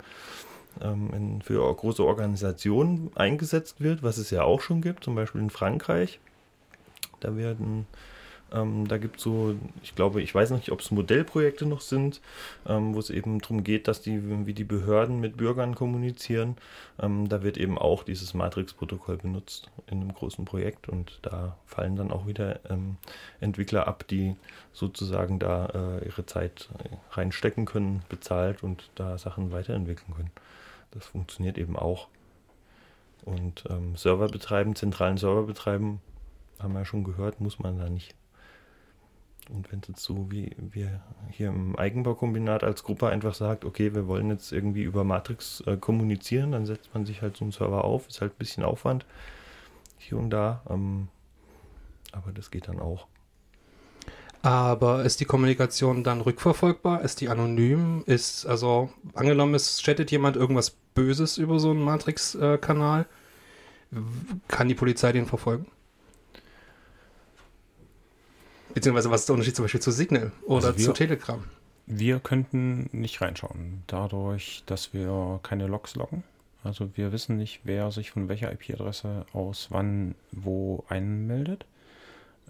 ähm, 0.81 1.09
in, 1.13 1.41
für 1.41 1.73
große 1.73 2.03
Organisationen 2.03 3.11
eingesetzt 3.15 3.81
wird, 3.81 4.03
was 4.03 4.17
es 4.17 4.29
ja 4.31 4.43
auch 4.43 4.61
schon 4.61 4.81
gibt, 4.81 5.03
zum 5.03 5.15
Beispiel 5.15 5.41
in 5.41 5.49
Frankreich. 5.49 6.19
Da 7.19 7.37
werden 7.37 7.85
ähm, 8.51 8.87
da 8.87 8.97
gibt 8.97 9.17
es 9.17 9.23
so, 9.23 9.55
ich 9.83 9.95
glaube, 9.95 10.21
ich 10.21 10.33
weiß 10.33 10.51
noch 10.51 10.57
nicht, 10.57 10.71
ob 10.71 10.79
es 10.79 10.91
Modellprojekte 10.91 11.65
noch 11.65 11.81
sind, 11.81 12.21
ähm, 12.67 12.93
wo 12.93 12.99
es 12.99 13.09
eben 13.09 13.39
darum 13.39 13.63
geht, 13.63 13.87
dass 13.87 14.01
die, 14.01 14.45
wie 14.45 14.53
die 14.53 14.63
Behörden 14.63 15.19
mit 15.19 15.37
Bürgern 15.37 15.75
kommunizieren. 15.75 16.55
Ähm, 16.99 17.27
da 17.27 17.43
wird 17.43 17.57
eben 17.57 17.77
auch 17.77 18.03
dieses 18.03 18.33
Matrix-Protokoll 18.33 19.17
benutzt 19.17 19.71
in 19.87 20.01
einem 20.01 20.13
großen 20.13 20.45
Projekt 20.45 20.87
und 20.87 21.19
da 21.23 21.57
fallen 21.65 21.95
dann 21.95 22.11
auch 22.11 22.27
wieder 22.27 22.59
ähm, 22.69 22.97
Entwickler 23.39 23.87
ab, 23.87 24.05
die 24.07 24.35
sozusagen 24.73 25.39
da 25.39 25.99
äh, 26.01 26.05
ihre 26.05 26.25
Zeit 26.25 26.69
reinstecken 27.11 27.65
können, 27.65 28.03
bezahlt 28.09 28.63
und 28.63 28.89
da 28.95 29.17
Sachen 29.17 29.51
weiterentwickeln 29.51 30.13
können. 30.15 30.31
Das 30.91 31.05
funktioniert 31.07 31.57
eben 31.57 31.75
auch. 31.75 32.07
Und 33.25 33.63
ähm, 33.69 33.95
Server 33.95 34.27
betreiben, 34.27 34.75
zentralen 34.75 35.17
Server 35.17 35.43
betreiben, 35.43 35.99
haben 36.59 36.73
wir 36.73 36.79
ja 36.79 36.85
schon 36.85 37.03
gehört, 37.03 37.41
muss 37.41 37.59
man 37.59 37.79
da 37.79 37.89
nicht. 37.89 38.13
Und 39.49 39.71
wenn 39.71 39.79
es 39.79 39.87
jetzt 39.87 40.03
so 40.03 40.31
wie 40.31 40.55
wir 40.57 41.01
hier 41.29 41.49
im 41.49 41.75
Eigenbaukombinat 41.75 42.63
als 42.63 42.83
Gruppe 42.83 43.09
einfach 43.09 43.33
sagt, 43.33 43.65
okay, 43.65 43.93
wir 43.93 44.07
wollen 44.07 44.29
jetzt 44.29 44.51
irgendwie 44.51 44.83
über 44.83 45.03
Matrix 45.03 45.61
äh, 45.61 45.77
kommunizieren, 45.77 46.51
dann 46.51 46.65
setzt 46.65 46.93
man 46.93 47.05
sich 47.05 47.21
halt 47.21 47.37
so 47.37 47.45
einen 47.45 47.51
Server 47.51 47.83
auf, 47.83 48.07
ist 48.07 48.21
halt 48.21 48.33
ein 48.33 48.39
bisschen 48.39 48.63
Aufwand 48.63 49.05
hier 49.97 50.17
und 50.17 50.29
da, 50.29 50.61
ähm, 50.69 51.07
aber 52.11 52.31
das 52.31 52.51
geht 52.51 52.67
dann 52.67 52.79
auch. 52.79 53.07
Aber 54.41 55.03
ist 55.03 55.19
die 55.21 55.25
Kommunikation 55.25 56.03
dann 56.03 56.21
rückverfolgbar? 56.21 57.01
Ist 57.01 57.19
die 57.19 57.29
anonym? 57.29 58.03
Ist, 58.05 58.45
also, 58.45 58.91
angenommen, 59.15 59.55
es 59.55 59.81
chattet 59.81 60.11
jemand 60.11 60.35
irgendwas 60.35 60.69
Böses 60.69 61.39
über 61.39 61.59
so 61.59 61.71
einen 61.71 61.81
Matrix-Kanal, 61.81 63.07
kann 64.47 64.67
die 64.67 64.75
Polizei 64.75 65.11
den 65.13 65.25
verfolgen? 65.25 65.65
Beziehungsweise 68.75 69.09
was 69.09 69.21
ist 69.21 69.29
der 69.29 69.33
Unterschied 69.33 69.55
zum 69.55 69.63
Beispiel 69.65 69.81
zu 69.81 69.91
Signal 69.91 70.31
oder 70.45 70.67
Also 70.67 70.77
wir- 70.77 70.85
zu 70.85 70.93
Telegram? 70.93 71.43
Wir 71.87 72.19
könnten 72.19 72.89
nicht 72.93 73.21
reinschauen, 73.21 73.83
dadurch, 73.87 74.63
dass 74.65 74.93
wir 74.93 75.39
keine 75.43 75.67
Logs 75.67 75.95
loggen. 75.95 76.23
Also 76.63 76.89
wir 76.95 77.11
wissen 77.11 77.37
nicht, 77.37 77.61
wer 77.63 77.91
sich 77.91 78.09
von 78.11 78.27
welcher 78.27 78.51
IP-Adresse 78.51 79.25
aus 79.33 79.67
wann 79.69 80.15
wo 80.31 80.83
einmeldet. 80.89 81.65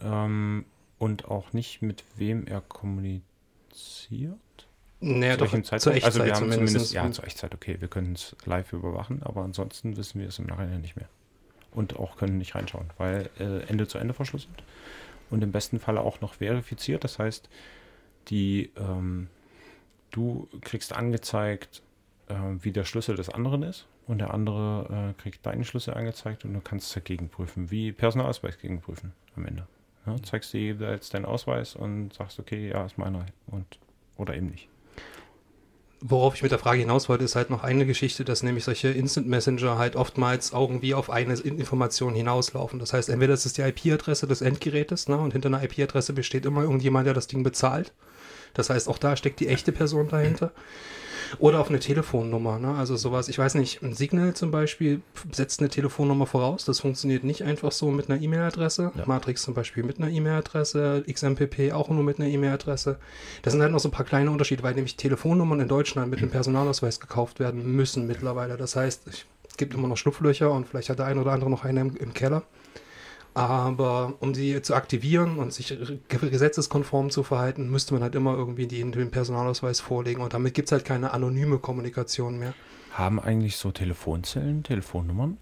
Ähm, 0.01 0.63
und 0.99 1.25
auch 1.25 1.51
nicht, 1.51 1.81
mit 1.81 2.03
wem 2.15 2.47
er 2.47 2.61
kommuniziert. 2.61 3.25
Naja, 5.01 5.33
Zu 5.33 5.37
doch, 5.39 5.45
welchem 5.51 5.63
zur 5.65 5.79
Zeitpunkt? 5.81 5.97
Echtzeit 5.97 6.05
also 6.05 6.25
wir 6.25 6.33
haben 6.33 6.51
zumindest. 6.51 6.93
ja, 6.93 7.11
zur 7.11 7.25
Echtzeit, 7.25 7.53
okay, 7.53 7.75
wir 7.79 7.89
können 7.89 8.13
es 8.13 8.35
live 8.45 8.71
überwachen, 8.71 9.21
aber 9.23 9.43
ansonsten 9.43 9.97
wissen 9.97 10.21
wir 10.21 10.29
es 10.29 10.39
im 10.39 10.45
Nachhinein 10.45 10.79
nicht 10.81 10.95
mehr. 10.95 11.09
Und 11.71 11.97
auch 11.97 12.15
können 12.15 12.37
nicht 12.37 12.55
reinschauen, 12.55 12.89
weil 12.97 13.29
äh, 13.37 13.63
Ende 13.67 13.85
zu 13.87 13.97
Ende 13.97 14.13
verschlüsselt 14.13 14.63
und 15.35 15.43
im 15.43 15.51
besten 15.51 15.79
Falle 15.79 16.01
auch 16.01 16.21
noch 16.21 16.35
verifiziert. 16.35 17.03
Das 17.03 17.19
heißt, 17.19 17.49
die 18.29 18.71
ähm, 18.77 19.27
du 20.11 20.47
kriegst 20.61 20.95
angezeigt, 20.95 21.83
äh, 22.29 22.35
wie 22.61 22.71
der 22.71 22.85
Schlüssel 22.85 23.17
des 23.17 23.29
anderen 23.29 23.61
ist 23.63 23.85
und 24.07 24.19
der 24.19 24.33
andere 24.33 25.11
äh, 25.11 25.21
kriegt 25.21 25.45
deinen 25.45 25.65
Schlüssel 25.65 25.93
angezeigt 25.93 26.45
und 26.45 26.53
du 26.53 26.61
kannst 26.61 26.95
dagegen 26.95 27.27
prüfen, 27.27 27.69
wie 27.69 27.91
Personalausweis 27.91 28.57
gegenprüfen 28.57 29.11
am 29.35 29.45
Ende. 29.45 29.67
Ja, 30.05 30.15
zeigst 30.23 30.53
dir 30.53 30.73
jetzt 30.73 31.13
deinen 31.13 31.25
Ausweis 31.25 31.75
und 31.75 32.13
sagst, 32.13 32.39
okay, 32.39 32.69
ja, 32.69 32.85
ist 32.85 32.97
meiner 32.97 33.25
und 33.47 33.79
oder 34.15 34.35
eben 34.35 34.47
nicht. 34.47 34.69
Worauf 36.07 36.35
ich 36.35 36.43
mit 36.43 36.51
der 36.51 36.59
Frage 36.59 36.81
hinaus 36.81 37.09
wollte, 37.09 37.23
ist 37.23 37.35
halt 37.35 37.49
noch 37.49 37.63
eine 37.63 37.83
Geschichte, 37.87 38.23
dass 38.23 38.43
nämlich 38.43 38.63
solche 38.63 38.89
Instant 38.89 39.27
Messenger 39.27 39.79
halt 39.79 39.95
oftmals 39.95 40.51
irgendwie 40.51 40.93
auf 40.93 41.09
eine 41.09 41.33
In- 41.33 41.57
Information 41.57 42.13
hinauslaufen. 42.13 42.77
Das 42.77 42.93
heißt, 42.93 43.09
entweder 43.09 43.33
ist 43.33 43.47
es 43.47 43.53
die 43.53 43.63
IP-Adresse 43.63 44.27
des 44.27 44.41
Endgerätes, 44.41 45.07
ne, 45.07 45.17
und 45.17 45.31
hinter 45.33 45.47
einer 45.47 45.63
IP-Adresse 45.63 46.13
besteht 46.13 46.45
immer 46.45 46.61
irgendjemand, 46.61 47.07
der 47.07 47.15
das 47.15 47.25
Ding 47.25 47.41
bezahlt. 47.41 47.91
Das 48.53 48.69
heißt, 48.69 48.87
auch 48.87 48.99
da 48.99 49.15
steckt 49.15 49.39
die 49.39 49.47
echte 49.47 49.71
Person 49.71 50.07
dahinter. 50.07 50.51
Oder 51.39 51.59
auf 51.59 51.69
eine 51.69 51.79
Telefonnummer, 51.79 52.59
ne? 52.59 52.75
Also 52.75 52.95
sowas, 52.95 53.29
ich 53.29 53.37
weiß 53.37 53.55
nicht, 53.55 53.81
ein 53.81 53.93
Signal 53.93 54.33
zum 54.33 54.51
Beispiel 54.51 55.01
setzt 55.31 55.59
eine 55.59 55.69
Telefonnummer 55.69 56.25
voraus. 56.25 56.65
Das 56.65 56.79
funktioniert 56.79 57.23
nicht 57.23 57.43
einfach 57.43 57.71
so 57.71 57.91
mit 57.91 58.09
einer 58.09 58.21
E-Mail-Adresse. 58.21 58.91
Ja. 58.95 59.03
Matrix 59.05 59.43
zum 59.43 59.53
Beispiel 59.53 59.83
mit 59.83 59.99
einer 59.99 60.09
E-Mail-Adresse, 60.09 61.03
XMPP 61.11 61.73
auch 61.73 61.89
nur 61.89 62.03
mit 62.03 62.19
einer 62.19 62.29
E-Mail-Adresse. 62.29 62.97
Das 63.41 63.53
sind 63.53 63.61
halt 63.61 63.71
noch 63.71 63.79
so 63.79 63.89
ein 63.89 63.91
paar 63.91 64.05
kleine 64.05 64.31
Unterschiede, 64.31 64.63
weil 64.63 64.75
nämlich 64.75 64.97
Telefonnummern 64.97 65.59
in 65.59 65.67
Deutschland 65.67 66.09
mit 66.09 66.19
einem 66.19 66.31
Personalausweis 66.31 66.99
gekauft 66.99 67.39
werden 67.39 67.75
müssen 67.75 68.07
mittlerweile. 68.07 68.57
Das 68.57 68.75
heißt, 68.75 69.07
es 69.07 69.57
gibt 69.57 69.73
immer 69.73 69.87
noch 69.87 69.97
Schlupflöcher 69.97 70.51
und 70.51 70.67
vielleicht 70.67 70.89
hat 70.89 70.99
der 70.99 71.05
ein 71.05 71.17
oder 71.17 71.31
andere 71.31 71.49
noch 71.49 71.63
eine 71.63 71.81
im, 71.81 71.95
im 71.95 72.13
Keller. 72.13 72.43
Aber 73.35 74.13
um 74.21 74.33
sie 74.33 74.61
zu 74.61 74.75
aktivieren 74.75 75.37
und 75.37 75.53
sich 75.53 75.77
gesetzeskonform 76.07 77.09
zu 77.09 77.21
verhalten, 77.21 77.69
müsste 77.69 77.93
man 77.93 78.01
halt 78.01 78.15
immer 78.15 78.33
irgendwie 78.33 78.65
die, 78.65 78.89
den 78.89 79.11
Personalausweis 79.11 79.81
vorlegen. 79.81 80.21
Und 80.21 80.33
damit 80.33 80.53
gibt 80.53 80.69
es 80.69 80.71
halt 80.71 80.85
keine 80.85 81.11
anonyme 81.11 81.59
Kommunikation 81.59 82.39
mehr. 82.39 82.53
Haben 82.93 83.19
eigentlich 83.19 83.57
so 83.57 83.71
Telefonzellen, 83.71 84.63
Telefonnummern? 84.63 85.37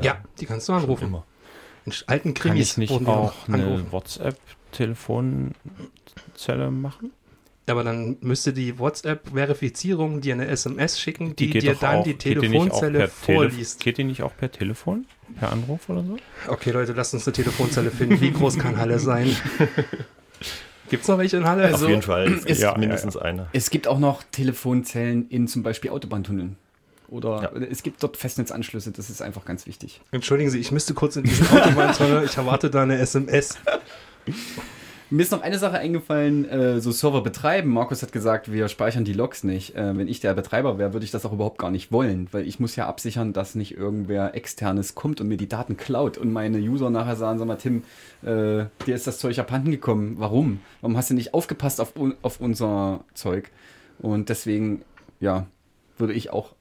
Ja, 0.00 0.18
die 0.38 0.46
kannst 0.46 0.68
du 0.68 0.74
anrufen. 0.74 1.08
Immer. 1.08 1.24
In 1.84 1.92
alten 2.06 2.32
Kann 2.34 2.52
Krimis 2.52 2.72
ich 2.72 2.78
nicht 2.78 3.08
auch 3.08 3.34
eine. 3.48 3.90
WhatsApp-Telefonzelle 3.90 6.70
machen? 6.70 7.10
Aber 7.68 7.82
dann 7.82 8.16
müsste 8.20 8.52
die 8.52 8.78
WhatsApp-Verifizierung 8.78 10.20
dir 10.20 10.34
eine 10.34 10.46
SMS 10.46 11.00
schicken, 11.00 11.34
die, 11.34 11.50
dir 11.50 11.72
doch 11.72 11.80
dann 11.80 11.96
auch- 11.96 12.04
die 12.04 12.14
Telefonzelle 12.14 12.98
Tele- 12.98 13.08
vorliest. 13.08 13.80
Geht 13.80 13.98
die 13.98 14.04
nicht 14.04 14.22
auch 14.22 14.36
per 14.36 14.52
Telefon? 14.52 15.04
Per 15.40 15.50
Anruf 15.50 15.88
oder 15.88 16.04
so? 16.04 16.16
Okay, 16.46 16.70
Leute, 16.70 16.92
lasst 16.92 17.12
uns 17.14 17.26
eine 17.26 17.32
Telefonzelle 17.34 17.90
finden. 17.90 18.20
Wie 18.20 18.30
groß 18.32 18.58
kann 18.58 18.76
Halle 18.76 19.00
sein? 19.00 19.34
Gibt 20.88 21.02
es 21.02 21.08
noch 21.08 21.18
welche 21.18 21.38
in 21.38 21.44
Halle? 21.46 21.64
Also- 21.64 21.86
Auf 21.86 21.90
jeden 21.90 22.02
Fall. 22.02 22.32
Es 22.32 22.44
ist 22.46 22.62
Ja, 22.62 22.72
ja, 22.72 22.78
mindestens 22.78 23.16
einer. 23.16 23.48
Es 23.52 23.70
gibt 23.70 23.88
auch 23.88 23.98
noch 23.98 24.22
Telefonzellen 24.30 25.28
in 25.28 25.48
zum 25.48 25.64
Beispiel 25.64 25.90
Autobahntunneln. 25.90 26.56
Oder 27.08 27.50
Ja. 27.54 27.60
es 27.66 27.82
gibt 27.82 28.00
dort 28.02 28.16
Festnetzanschlüsse, 28.16 28.92
das 28.92 29.10
ist 29.10 29.22
einfach 29.22 29.44
ganz 29.44 29.66
wichtig. 29.66 30.00
Entschuldigen 30.12 30.50
Sie, 30.50 30.58
ich 30.60 30.70
müsste 30.70 30.94
kurz 30.94 31.16
in 31.16 31.24
diesen 31.24 31.48
Autobahntunnel. 31.48 32.24
Ich 32.24 32.36
erwarte 32.36 32.70
da 32.70 32.82
eine 32.82 32.98
SMS. 32.98 33.58
Mir 35.08 35.22
ist 35.22 35.30
noch 35.30 35.42
eine 35.42 35.58
Sache 35.58 35.78
eingefallen, 35.78 36.48
äh, 36.48 36.80
so 36.80 36.90
Server 36.90 37.22
betreiben. 37.22 37.70
Markus 37.70 38.02
hat 38.02 38.10
gesagt, 38.10 38.50
wir 38.50 38.66
speichern 38.66 39.04
die 39.04 39.12
Logs 39.12 39.44
nicht. 39.44 39.76
Äh, 39.76 39.96
wenn 39.96 40.08
ich 40.08 40.18
der 40.18 40.34
Betreiber 40.34 40.78
wäre, 40.78 40.94
würde 40.94 41.04
ich 41.04 41.12
das 41.12 41.24
auch 41.24 41.32
überhaupt 41.32 41.58
gar 41.58 41.70
nicht 41.70 41.92
wollen, 41.92 42.26
weil 42.32 42.46
ich 42.46 42.58
muss 42.58 42.74
ja 42.74 42.88
absichern, 42.88 43.32
dass 43.32 43.54
nicht 43.54 43.76
irgendwer 43.76 44.34
externes 44.34 44.96
kommt 44.96 45.20
und 45.20 45.28
mir 45.28 45.36
die 45.36 45.48
Daten 45.48 45.76
klaut 45.76 46.18
und 46.18 46.32
meine 46.32 46.58
User 46.58 46.90
nachher 46.90 47.14
sagen, 47.14 47.38
sag 47.38 47.46
mal, 47.46 47.56
Tim, 47.56 47.84
äh, 48.22 48.66
dir 48.86 48.94
ist 48.96 49.06
das 49.06 49.18
Zeug 49.18 49.38
abhanden 49.38 49.70
gekommen. 49.70 50.16
Warum? 50.18 50.60
Warum 50.80 50.96
hast 50.96 51.10
du 51.10 51.14
nicht 51.14 51.34
aufgepasst 51.34 51.80
auf, 51.80 51.92
auf 52.22 52.40
unser 52.40 53.04
Zeug? 53.14 53.52
Und 54.00 54.28
deswegen, 54.28 54.82
ja, 55.20 55.46
würde 55.98 56.14
ich 56.14 56.30
auch 56.30 56.56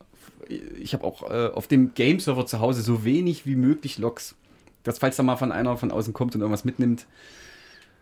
ich 0.47 0.93
habe 0.93 1.03
auch 1.03 1.29
äh, 1.29 1.47
auf 1.47 1.67
dem 1.67 1.95
Game-Server 1.95 2.45
zu 2.45 2.59
Hause 2.59 2.83
so 2.83 3.03
wenig 3.03 3.47
wie 3.47 3.55
möglich 3.55 3.97
Logs. 3.97 4.35
Dass 4.83 4.99
falls 4.99 5.15
da 5.15 5.23
mal 5.23 5.37
von 5.37 5.51
einer 5.51 5.75
von 5.77 5.89
außen 5.89 6.13
kommt 6.13 6.35
und 6.35 6.41
irgendwas 6.41 6.65
mitnimmt, 6.65 7.07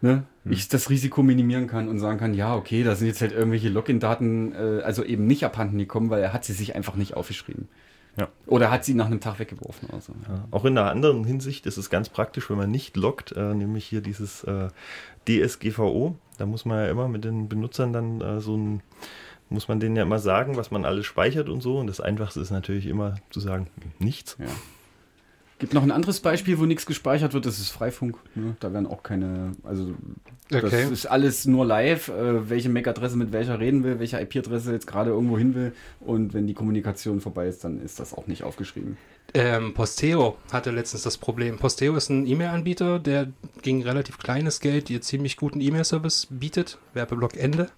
ne, 0.04 0.24
ich 0.46 0.68
das 0.68 0.89
Risiko 0.89 1.24
minimieren 1.24 1.68
kann 1.68 1.88
und 1.88 1.98
sagen 1.98 2.20
kann, 2.20 2.34
ja, 2.34 2.56
okay, 2.56 2.84
da 2.84 2.96
sind 2.96 3.08
jetzt 3.08 3.22
halt 3.22 3.32
irgendwelche 3.32 3.70
Login-Daten, 3.70 4.54
äh, 4.54 4.82
also 4.84 5.04
eben 5.04 5.26
nicht 5.26 5.46
abhanden 5.46 5.78
gekommen, 5.78 6.10
weil 6.10 6.22
er 6.22 6.34
hat 6.34 6.44
sie 6.44 6.54
sich 6.54 6.76
einfach 6.76 6.96
nicht 6.96 7.16
aufgeschrieben. 7.16 7.70
Ja. 8.18 8.28
Oder 8.46 8.70
hat 8.70 8.86
sie 8.86 8.94
nach 8.94 9.08
einem 9.08 9.22
Tag 9.22 9.39
weggeworfen 9.39 9.89
oder 9.89 10.02
so. 10.02 10.13
Ja. 10.28 10.46
Auch 10.52 10.66
in 10.66 10.78
einer 10.78 10.92
anderen 10.92 11.24
Hinsicht 11.24 11.66
ist 11.66 11.78
es 11.78 11.89
ganz 11.89 12.10
praktisch, 12.10 12.50
wenn 12.50 12.58
man 12.58 12.70
nicht 12.70 12.96
loggt, 12.96 13.32
äh, 13.32 13.56
nämlich 13.56 13.86
hier 13.86 14.02
dieses 14.02 14.44
äh, 14.44 14.68
DSGVO. 15.28 16.16
Da 16.38 16.46
muss 16.46 16.66
man 16.66 16.80
ja 16.80 16.92
immer 16.92 17.08
mit 17.08 17.24
den 17.24 17.48
Benutzern 17.50 17.94
dann 17.94 18.22
äh, 18.22 18.39
so 18.39 18.56
ein, 18.56 18.82
muss 19.50 19.68
man 19.68 19.80
denen 19.80 19.96
ja 19.96 20.04
immer 20.04 20.20
sagen, 20.20 20.58
was 20.58 20.70
man 20.70 20.86
alles 20.86 21.06
speichert 21.06 21.50
und 21.50 21.62
so. 21.62 21.80
Und 21.80 21.88
das 21.88 22.02
Einfachste 22.02 22.42
ist 22.42 22.52
natürlich 22.52 22.86
immer 22.86 23.16
zu 23.32 23.39
sagen, 23.39 23.68
nichts. 23.98 24.36
Ja. 24.38 24.48
Gibt 25.60 25.74
noch 25.74 25.84
ein 25.84 25.92
anderes 25.92 26.20
Beispiel, 26.20 26.60
wo 26.60 26.66
nichts 26.66 26.86
gespeichert 26.86 27.34
wird, 27.34 27.46
das 27.46 27.60
ist 27.60 27.70
Freifunk. 27.70 28.18
Ne? 28.36 28.56
Da 28.60 28.74
werden 28.74 28.88
auch 28.88 29.02
keine, 29.04 29.52
also 29.63 29.94
das 30.50 30.63
Okay. 30.66 30.92
ist 30.92 31.06
alles 31.06 31.46
nur 31.46 31.66
live, 31.66 32.10
äh, 32.10 32.50
welche 32.50 32.70
MAC-Adresse 32.70 33.16
mit 33.18 33.32
welcher 33.32 33.60
reden 33.60 33.84
will, 33.84 34.00
welche 34.00 34.20
IP-Adresse 34.20 34.74
jetzt 34.74 34.88
gerade 34.88 35.12
irgendwo 35.12 35.38
hin 35.38 35.56
will. 35.56 35.74
Und 36.00 36.34
wenn 36.34 36.48
die 36.48 36.54
Kommunikation 36.54 37.22
vorbei 37.22 37.48
ist, 37.48 37.63
dann 37.63 37.80
ist 37.82 38.00
das 38.00 38.13
auch 38.13 38.28
nicht 38.28 38.44
aufgeschrieben. 38.44 38.98
Ähm, 39.34 39.74
Posteo 39.74 40.38
hatte 40.52 40.72
letztens 40.72 41.04
das 41.04 41.18
Problem. 41.18 41.58
Posteo 41.58 41.96
ist 41.96 42.10
ein 42.10 42.28
E-Mail-Anbieter, 42.28 43.00
der 43.00 43.28
gegen 43.62 43.82
relativ 43.84 44.18
kleines 44.18 44.60
Geld 44.60 44.89
dir 44.89 45.02
ziemlich 45.02 45.38
guten 45.38 45.62
E-Mail-Service 45.62 46.28
bietet. 46.30 46.78
Werbeblock 46.94 47.38
Ende. 47.38 47.70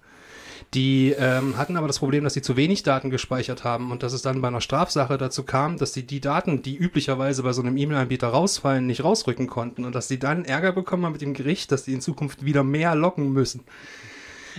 Die 0.74 1.12
ähm, 1.12 1.56
hatten 1.56 1.76
aber 1.76 1.86
das 1.86 2.00
Problem, 2.00 2.24
dass 2.24 2.34
sie 2.34 2.42
zu 2.42 2.56
wenig 2.56 2.82
Daten 2.82 3.10
gespeichert 3.10 3.64
haben 3.64 3.92
und 3.92 4.02
dass 4.02 4.12
es 4.12 4.22
dann 4.22 4.40
bei 4.42 4.48
einer 4.48 4.60
Strafsache 4.60 5.16
dazu 5.16 5.44
kam, 5.44 5.78
dass 5.78 5.92
sie 5.92 6.02
die 6.02 6.20
Daten, 6.20 6.62
die 6.62 6.76
üblicherweise 6.76 7.42
bei 7.44 7.52
so 7.52 7.62
einem 7.62 7.76
E-Mail-Anbieter 7.76 8.28
rausfallen, 8.28 8.86
nicht 8.86 9.04
rausrücken 9.04 9.46
konnten 9.46 9.84
und 9.84 9.94
dass 9.94 10.08
sie 10.08 10.18
dann 10.18 10.44
Ärger 10.44 10.72
bekommen 10.72 11.04
haben 11.04 11.12
mit 11.12 11.22
dem 11.22 11.34
Gericht, 11.34 11.70
dass 11.72 11.84
sie 11.84 11.94
in 11.94 12.00
Zukunft 12.00 12.44
wieder 12.44 12.64
mehr 12.64 12.94
locken 12.94 13.32
müssen. 13.32 13.62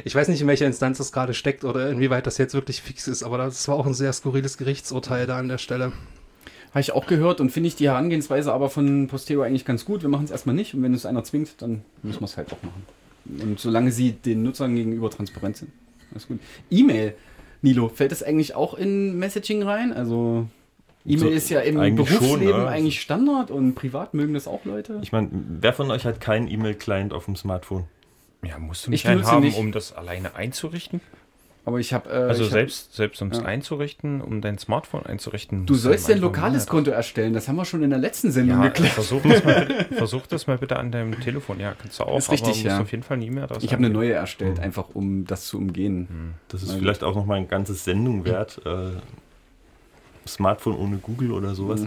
Ich 0.06 0.16
weiß 0.16 0.28
nicht, 0.28 0.42
in 0.42 0.48
welcher 0.48 0.66
Instanz 0.66 1.00
das 1.00 1.12
gerade 1.12 1.34
steckt 1.34 1.64
oder 1.64 1.90
inwieweit 1.90 2.28
das 2.28 2.38
jetzt 2.38 2.54
wirklich 2.54 2.82
fix 2.82 3.08
ist, 3.08 3.24
aber 3.24 3.38
das 3.38 3.68
war 3.68 3.76
auch 3.76 3.86
ein 3.86 3.94
sehr 3.94 4.14
skurriles 4.14 4.58
Gerichtsurteil 4.58 5.28
da 5.28 5.38
an 5.38 5.50
der 5.50 5.58
Stelle. 5.58 5.92
Habe 6.70 6.82
ich 6.82 6.92
auch 6.92 7.08
gehört 7.08 7.42
und 7.42 7.50
finde 7.50 7.68
ich 7.68 7.76
die 7.76 7.88
Herangehensweise 7.88 8.54
aber 8.54 8.70
von 8.70 9.08
Posteo 9.08 9.42
eigentlich 9.42 9.66
ganz 9.66 9.86
gut. 9.86 10.04
Wir 10.04 10.10
machen 10.10 10.26
es 10.26 10.32
erstmal 10.32 10.56
nicht 10.56 10.74
und 10.74 10.84
wenn 10.84 10.94
es 10.94 11.06
einer 11.06 11.24
zwingt, 11.24 11.62
dann 11.62 11.84
müssen 12.04 12.22
wir 12.22 12.26
es 12.26 12.38
halt 12.38 12.54
auch 12.54 12.62
machen. 12.62 12.86
Und 13.26 13.60
solange 13.60 13.92
sie 13.92 14.12
den 14.14 14.44
Nutzern 14.44 14.76
gegenüber 14.76 15.10
transparent 15.10 15.58
sind. 15.58 15.72
Alles 16.12 16.28
gut. 16.28 16.40
E-Mail, 16.70 17.14
Nilo, 17.62 17.90
fällt 17.90 18.12
das 18.12 18.24
eigentlich 18.24 18.56
auch 18.56 18.74
in 18.74 19.18
Messaging 19.18 19.64
rein? 19.64 19.94
Also 19.94 20.48
E-Mail 21.06 21.20
So, 21.20 21.28
ist 21.30 21.50
ja 21.50 21.60
im 21.62 21.80
eigentlich 21.80 22.10
schon, 22.10 22.20
Berufsleben 22.20 22.62
ne? 22.64 22.68
eigentlich 22.68 23.02
Standard 23.02 23.52
und 23.52 23.76
privat 23.76 24.14
mögen 24.14 24.34
das 24.34 24.48
auch 24.48 24.66
Leute. 24.66 25.00
Ich 25.02 25.12
meine, 25.12 25.30
wer 25.32 25.74
von 25.74 25.90
euch 25.92 26.06
hat 26.06 26.20
keinen 26.20 26.48
E-Mail-Client 26.48 27.14
auf 27.14 27.26
dem 27.26 27.36
Smartphone? 27.36 27.86
Ja, 28.44 28.60
musst 28.60 28.86
du 28.86 28.90
Ich 28.90 29.04
nicht 29.04 29.06
einen 29.08 29.18
benutze 29.20 29.32
haben, 29.32 29.44
nicht. 29.44 29.58
um 29.58 29.72
das 29.72 29.94
alleine 29.94 30.36
einzurichten? 30.36 31.02
Aber 31.68 31.80
ich 31.80 31.92
habe. 31.92 32.10
Äh, 32.10 32.14
Also 32.14 32.44
ich 32.44 32.48
hab- 32.48 32.54
selbst, 32.54 32.96
selbst 32.96 33.22
um 33.22 33.30
es 33.30 33.40
ja. 33.40 33.44
einzurichten, 33.44 34.22
um 34.22 34.40
dein 34.40 34.58
Smartphone 34.58 35.06
einzurichten. 35.06 35.66
Du 35.66 35.76
sollst 35.76 36.08
dir 36.08 36.14
ein 36.16 36.22
lokales 36.22 36.66
Konto 36.66 36.92
erstellen. 36.92 37.34
Das 37.34 37.50
haben 37.50 37.58
wir 37.58 37.66
schon 37.66 37.84
in 37.84 37.90
der 37.90 38.00
letzten 38.00 38.32
Sendung 38.32 38.60
Ja, 38.64 38.70
geklärt. 38.70 38.94
versuch 38.94 39.22
das, 39.22 39.44
mal 39.44 39.66
bitte, 39.66 39.86
versuch 39.96 40.28
das 40.28 40.48
mal 40.48 40.58
bitte 40.58 40.78
an 40.78 40.94
deinem 40.94 41.20
Telefon. 41.20 41.60
Ja, 41.60 41.74
kannst 41.78 42.00
du 42.00 42.06
auch, 42.06 42.18
Ist 42.20 42.32
richtig, 42.32 42.64
ja. 42.64 42.80
auf 42.80 42.90
jeden 42.92 43.04
Fall 43.04 43.18
nie 43.18 43.32
mehr 43.32 43.48
das 43.48 43.62
Ich 43.66 43.74
habe 43.74 43.84
eine 43.84 43.90
neue 43.90 44.14
erstellt, 44.14 44.62
einfach 44.62 44.86
um 44.94 45.26
das 45.26 45.46
zu 45.48 45.58
umgehen. 45.58 46.36
Das 46.48 46.64
ist 46.64 46.70
Also- 46.70 46.80
vielleicht 46.80 47.04
auch 47.04 47.16
noch 47.16 47.26
mal 47.26 47.36
ein 47.36 47.50
ganzes 47.50 47.84
Sendung 47.84 48.24
wert. 48.24 48.62
Äh, 48.66 48.92
Smartphone 50.26 50.78
ohne 50.78 50.98
Google 50.98 51.32
oder 51.34 51.54
sowas. 51.54 51.86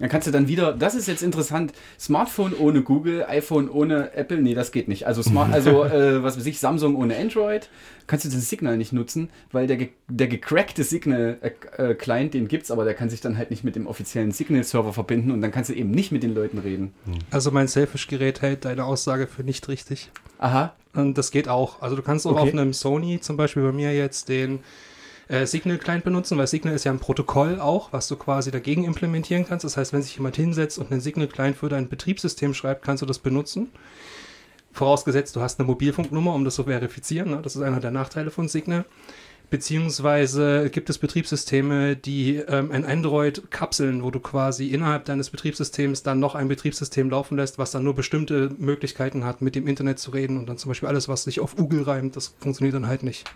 Dann 0.00 0.08
kannst 0.08 0.26
du 0.26 0.32
dann 0.32 0.48
wieder, 0.48 0.72
das 0.72 0.94
ist 0.96 1.06
jetzt 1.06 1.22
interessant, 1.22 1.72
Smartphone 2.00 2.52
ohne 2.54 2.82
Google, 2.82 3.24
iPhone 3.28 3.68
ohne 3.70 4.12
Apple, 4.14 4.38
nee, 4.42 4.54
das 4.54 4.72
geht 4.72 4.88
nicht. 4.88 5.06
Also, 5.06 5.22
Smart, 5.22 5.52
also 5.52 5.84
äh, 5.84 6.22
was 6.22 6.36
weiß 6.36 6.46
ich, 6.46 6.58
Samsung 6.58 6.96
ohne 6.96 7.16
Android, 7.16 7.68
kannst 8.08 8.24
du 8.24 8.28
das 8.28 8.48
Signal 8.48 8.76
nicht 8.76 8.92
nutzen, 8.92 9.30
weil 9.52 9.66
der, 9.68 9.86
der 10.08 10.26
gecrackte 10.26 10.82
Signal-Client, 10.82 12.34
den 12.34 12.48
gibt's, 12.48 12.70
aber 12.70 12.84
der 12.84 12.94
kann 12.94 13.08
sich 13.10 13.20
dann 13.20 13.38
halt 13.38 13.50
nicht 13.50 13.64
mit 13.64 13.76
dem 13.76 13.86
offiziellen 13.86 14.32
Signal-Server 14.32 14.92
verbinden 14.92 15.30
und 15.30 15.40
dann 15.40 15.50
kannst 15.52 15.70
du 15.70 15.74
eben 15.74 15.90
nicht 15.90 16.12
mit 16.12 16.22
den 16.22 16.34
Leuten 16.34 16.58
reden. 16.58 16.92
Also 17.30 17.50
mein 17.50 17.68
Selfish-Gerät 17.68 18.42
hält 18.42 18.64
deine 18.64 18.84
Aussage 18.84 19.26
für 19.26 19.42
nicht 19.44 19.68
richtig. 19.68 20.10
Aha, 20.38 20.74
Und 20.94 21.16
das 21.18 21.30
geht 21.30 21.48
auch. 21.48 21.80
Also 21.82 21.96
du 21.96 22.02
kannst 22.02 22.26
auch 22.26 22.32
Okay. 22.32 22.40
auf 22.42 22.52
einem 22.52 22.72
Sony 22.72 23.20
zum 23.20 23.36
Beispiel 23.36 23.62
bei 23.62 23.72
mir 23.72 23.94
jetzt 23.94 24.28
den 24.28 24.58
äh, 25.28 25.46
Signal-Client 25.46 26.04
benutzen, 26.04 26.38
weil 26.38 26.46
Signal 26.46 26.74
ist 26.74 26.84
ja 26.84 26.92
ein 26.92 26.98
Protokoll 26.98 27.60
auch, 27.60 27.92
was 27.92 28.08
du 28.08 28.16
quasi 28.16 28.50
dagegen 28.50 28.84
implementieren 28.84 29.46
kannst. 29.46 29.64
Das 29.64 29.76
heißt, 29.76 29.92
wenn 29.92 30.02
sich 30.02 30.16
jemand 30.16 30.36
hinsetzt 30.36 30.78
und 30.78 30.90
einen 30.90 31.00
Signal-Client 31.00 31.56
für 31.56 31.68
dein 31.68 31.88
Betriebssystem 31.88 32.54
schreibt, 32.54 32.84
kannst 32.84 33.02
du 33.02 33.06
das 33.06 33.18
benutzen. 33.18 33.68
Vorausgesetzt, 34.72 35.36
du 35.36 35.40
hast 35.40 35.60
eine 35.60 35.66
Mobilfunknummer, 35.66 36.34
um 36.34 36.44
das 36.44 36.56
zu 36.56 36.64
verifizieren. 36.64 37.30
Ne? 37.30 37.40
Das 37.42 37.56
ist 37.56 37.62
einer 37.62 37.80
der 37.80 37.92
Nachteile 37.92 38.30
von 38.30 38.48
Signal. 38.48 38.84
Beziehungsweise 39.50 40.68
gibt 40.70 40.90
es 40.90 40.98
Betriebssysteme, 40.98 41.96
die 41.96 42.36
ähm, 42.36 42.72
ein 42.72 42.84
Android 42.84 43.50
kapseln, 43.50 44.02
wo 44.02 44.10
du 44.10 44.18
quasi 44.18 44.68
innerhalb 44.68 45.04
deines 45.04 45.30
Betriebssystems 45.30 46.02
dann 46.02 46.18
noch 46.18 46.34
ein 46.34 46.48
Betriebssystem 46.48 47.08
laufen 47.08 47.36
lässt, 47.36 47.56
was 47.58 47.70
dann 47.70 47.84
nur 47.84 47.94
bestimmte 47.94 48.50
Möglichkeiten 48.58 49.24
hat, 49.24 49.42
mit 49.42 49.54
dem 49.54 49.68
Internet 49.68 49.98
zu 49.98 50.10
reden 50.10 50.38
und 50.38 50.48
dann 50.48 50.58
zum 50.58 50.70
Beispiel 50.70 50.88
alles, 50.88 51.08
was 51.08 51.24
sich 51.24 51.40
auf 51.40 51.54
Google 51.54 51.82
reimt, 51.82 52.16
das 52.16 52.34
funktioniert 52.40 52.74
dann 52.74 52.88
halt 52.88 53.04
nicht. 53.04 53.30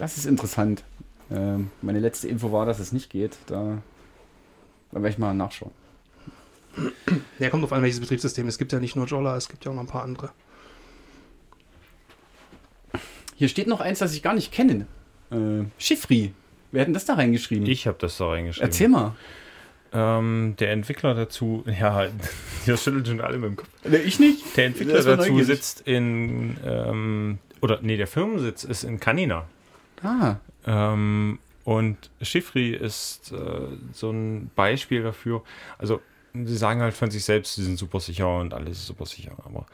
Das 0.00 0.16
ist 0.16 0.24
interessant. 0.24 0.82
Ähm, 1.30 1.70
meine 1.82 2.00
letzte 2.00 2.26
Info 2.26 2.50
war, 2.52 2.64
dass 2.64 2.78
es 2.78 2.90
nicht 2.90 3.10
geht. 3.10 3.36
Da, 3.46 3.82
da 4.90 4.94
werde 4.94 5.10
ich 5.10 5.18
mal 5.18 5.34
nachschauen. 5.34 5.72
Ja, 7.38 7.50
kommt 7.50 7.64
auf 7.64 7.72
an, 7.72 7.82
welches 7.82 8.00
Betriebssystem. 8.00 8.48
Es 8.48 8.56
gibt 8.56 8.72
ja 8.72 8.80
nicht 8.80 8.96
nur 8.96 9.06
Jolla, 9.06 9.36
es 9.36 9.48
gibt 9.48 9.64
ja 9.64 9.70
auch 9.70 9.74
noch 9.74 9.82
ein 9.82 9.88
paar 9.88 10.02
andere. 10.02 10.30
Hier 13.36 13.48
steht 13.48 13.66
noch 13.66 13.80
eins, 13.80 13.98
das 13.98 14.14
ich 14.14 14.22
gar 14.22 14.34
nicht 14.34 14.52
kenne. 14.52 14.86
Äh, 15.30 15.64
Chiffri. 15.78 16.32
Wer 16.72 16.82
hat 16.82 16.86
denn 16.86 16.94
das 16.94 17.04
da 17.04 17.14
reingeschrieben? 17.14 17.66
Ich 17.66 17.86
habe 17.86 17.98
das 18.00 18.16
da 18.16 18.28
reingeschrieben. 18.28 18.68
Erzähl 18.68 18.88
mal. 18.88 19.14
Ähm, 19.92 20.54
der 20.58 20.72
Entwickler 20.72 21.14
dazu, 21.14 21.64
ja, 21.80 22.06
hier 22.64 22.76
schüttelt 22.76 23.08
schon 23.08 23.20
alle 23.20 23.38
mit 23.38 23.50
dem 23.50 23.56
Kopf. 23.56 23.68
Ich 24.06 24.18
nicht? 24.18 24.56
Der 24.56 24.66
Entwickler 24.66 25.02
dazu 25.02 25.30
neugierig. 25.30 25.46
sitzt 25.46 25.80
in, 25.82 26.56
ähm, 26.64 27.38
oder 27.60 27.80
nee, 27.82 27.96
der 27.98 28.06
Firmensitz 28.06 28.64
ist 28.64 28.84
in 28.84 28.98
Canina. 28.98 29.46
Ah, 30.02 30.36
Ähm, 30.66 31.38
und 31.64 32.10
Chiffri 32.22 32.70
ist 32.74 33.32
äh, 33.32 33.68
so 33.92 34.10
ein 34.10 34.50
Beispiel 34.54 35.02
dafür. 35.02 35.42
Also, 35.78 36.00
sie 36.34 36.56
sagen 36.56 36.80
halt 36.80 36.94
von 36.94 37.10
sich 37.10 37.24
selbst, 37.24 37.54
sie 37.56 37.64
sind 37.64 37.78
super 37.78 38.00
sicher 38.00 38.38
und 38.38 38.54
alles 38.54 38.78
ist 38.78 38.86
super 38.86 39.06
sicher, 39.06 39.32
aber 39.44 39.66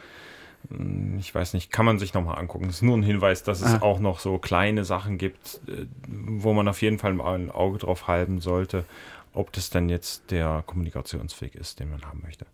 mh, 0.70 1.18
ich 1.20 1.34
weiß 1.34 1.54
nicht, 1.54 1.72
kann 1.72 1.86
man 1.86 1.98
sich 1.98 2.14
nochmal 2.14 2.38
angucken. 2.38 2.66
Es 2.68 2.76
ist 2.76 2.82
nur 2.82 2.96
ein 2.96 3.02
Hinweis, 3.02 3.42
dass 3.44 3.60
es 3.60 3.74
Ah. 3.74 3.82
auch 3.82 4.00
noch 4.00 4.20
so 4.20 4.38
kleine 4.38 4.84
Sachen 4.84 5.18
gibt, 5.18 5.60
äh, 5.68 5.86
wo 6.08 6.52
man 6.54 6.68
auf 6.68 6.82
jeden 6.82 6.98
Fall 6.98 7.14
mal 7.14 7.34
ein 7.38 7.50
Auge 7.50 7.78
drauf 7.78 8.08
halten 8.08 8.40
sollte, 8.40 8.84
ob 9.34 9.52
das 9.52 9.70
dann 9.70 9.88
jetzt 9.88 10.30
der 10.30 10.64
Kommunikationsweg 10.66 11.54
ist, 11.56 11.80
den 11.80 11.90
man 11.90 12.02
haben 12.04 12.22
möchte. 12.22 12.46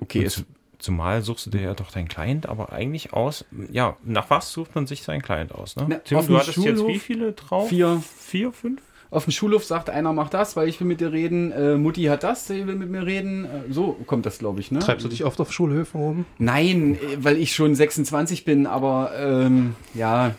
okay. 0.00 0.24
Es, 0.24 0.44
zumal 0.78 1.22
suchst 1.22 1.46
du 1.46 1.50
dir 1.50 1.60
ja 1.60 1.74
doch 1.74 1.90
deinen 1.90 2.08
Client, 2.08 2.48
aber 2.48 2.72
eigentlich 2.72 3.12
aus. 3.12 3.44
Ja, 3.70 3.96
nach 4.04 4.30
was 4.30 4.52
sucht 4.52 4.74
man 4.74 4.86
sich 4.86 5.02
seinen 5.02 5.22
Client 5.22 5.52
aus? 5.52 5.76
Ne? 5.76 5.86
Na, 5.88 5.96
Tim, 5.96 6.18
auf 6.18 6.26
du 6.26 6.32
dem 6.32 6.40
hattest 6.40 6.58
jetzt 6.58 6.78
Schulhof 6.78 6.88
wie 6.88 6.98
viele 6.98 7.32
drauf? 7.32 7.68
Vier. 7.68 8.02
Vier, 8.20 8.52
fünf? 8.52 8.80
auf 9.10 9.24
dem 9.24 9.30
Schulhof 9.30 9.64
sagt 9.64 9.90
einer, 9.90 10.12
mach 10.12 10.28
das, 10.28 10.56
weil 10.56 10.68
ich 10.68 10.80
will 10.80 10.86
mit 10.86 11.00
dir 11.00 11.12
reden. 11.12 11.50
Äh, 11.52 11.76
Mutti 11.76 12.04
hat 12.04 12.22
das, 12.22 12.46
sie 12.46 12.66
will 12.66 12.74
mit 12.74 12.90
mir 12.90 13.06
reden. 13.06 13.44
Äh, 13.44 13.72
so 13.72 13.92
kommt 14.06 14.26
das, 14.26 14.38
glaube 14.38 14.60
ich. 14.60 14.70
Ne? 14.70 14.80
Treibst 14.80 15.04
du 15.04 15.08
dich 15.08 15.24
oft 15.24 15.40
auf 15.40 15.52
Schulhöfen 15.52 16.00
rum? 16.00 16.24
Nein, 16.38 16.94
äh, 16.96 17.16
weil 17.18 17.38
ich 17.38 17.54
schon 17.54 17.74
26 17.74 18.44
bin, 18.44 18.66
aber 18.66 19.12
ähm, 19.16 19.74
ja, 19.94 20.34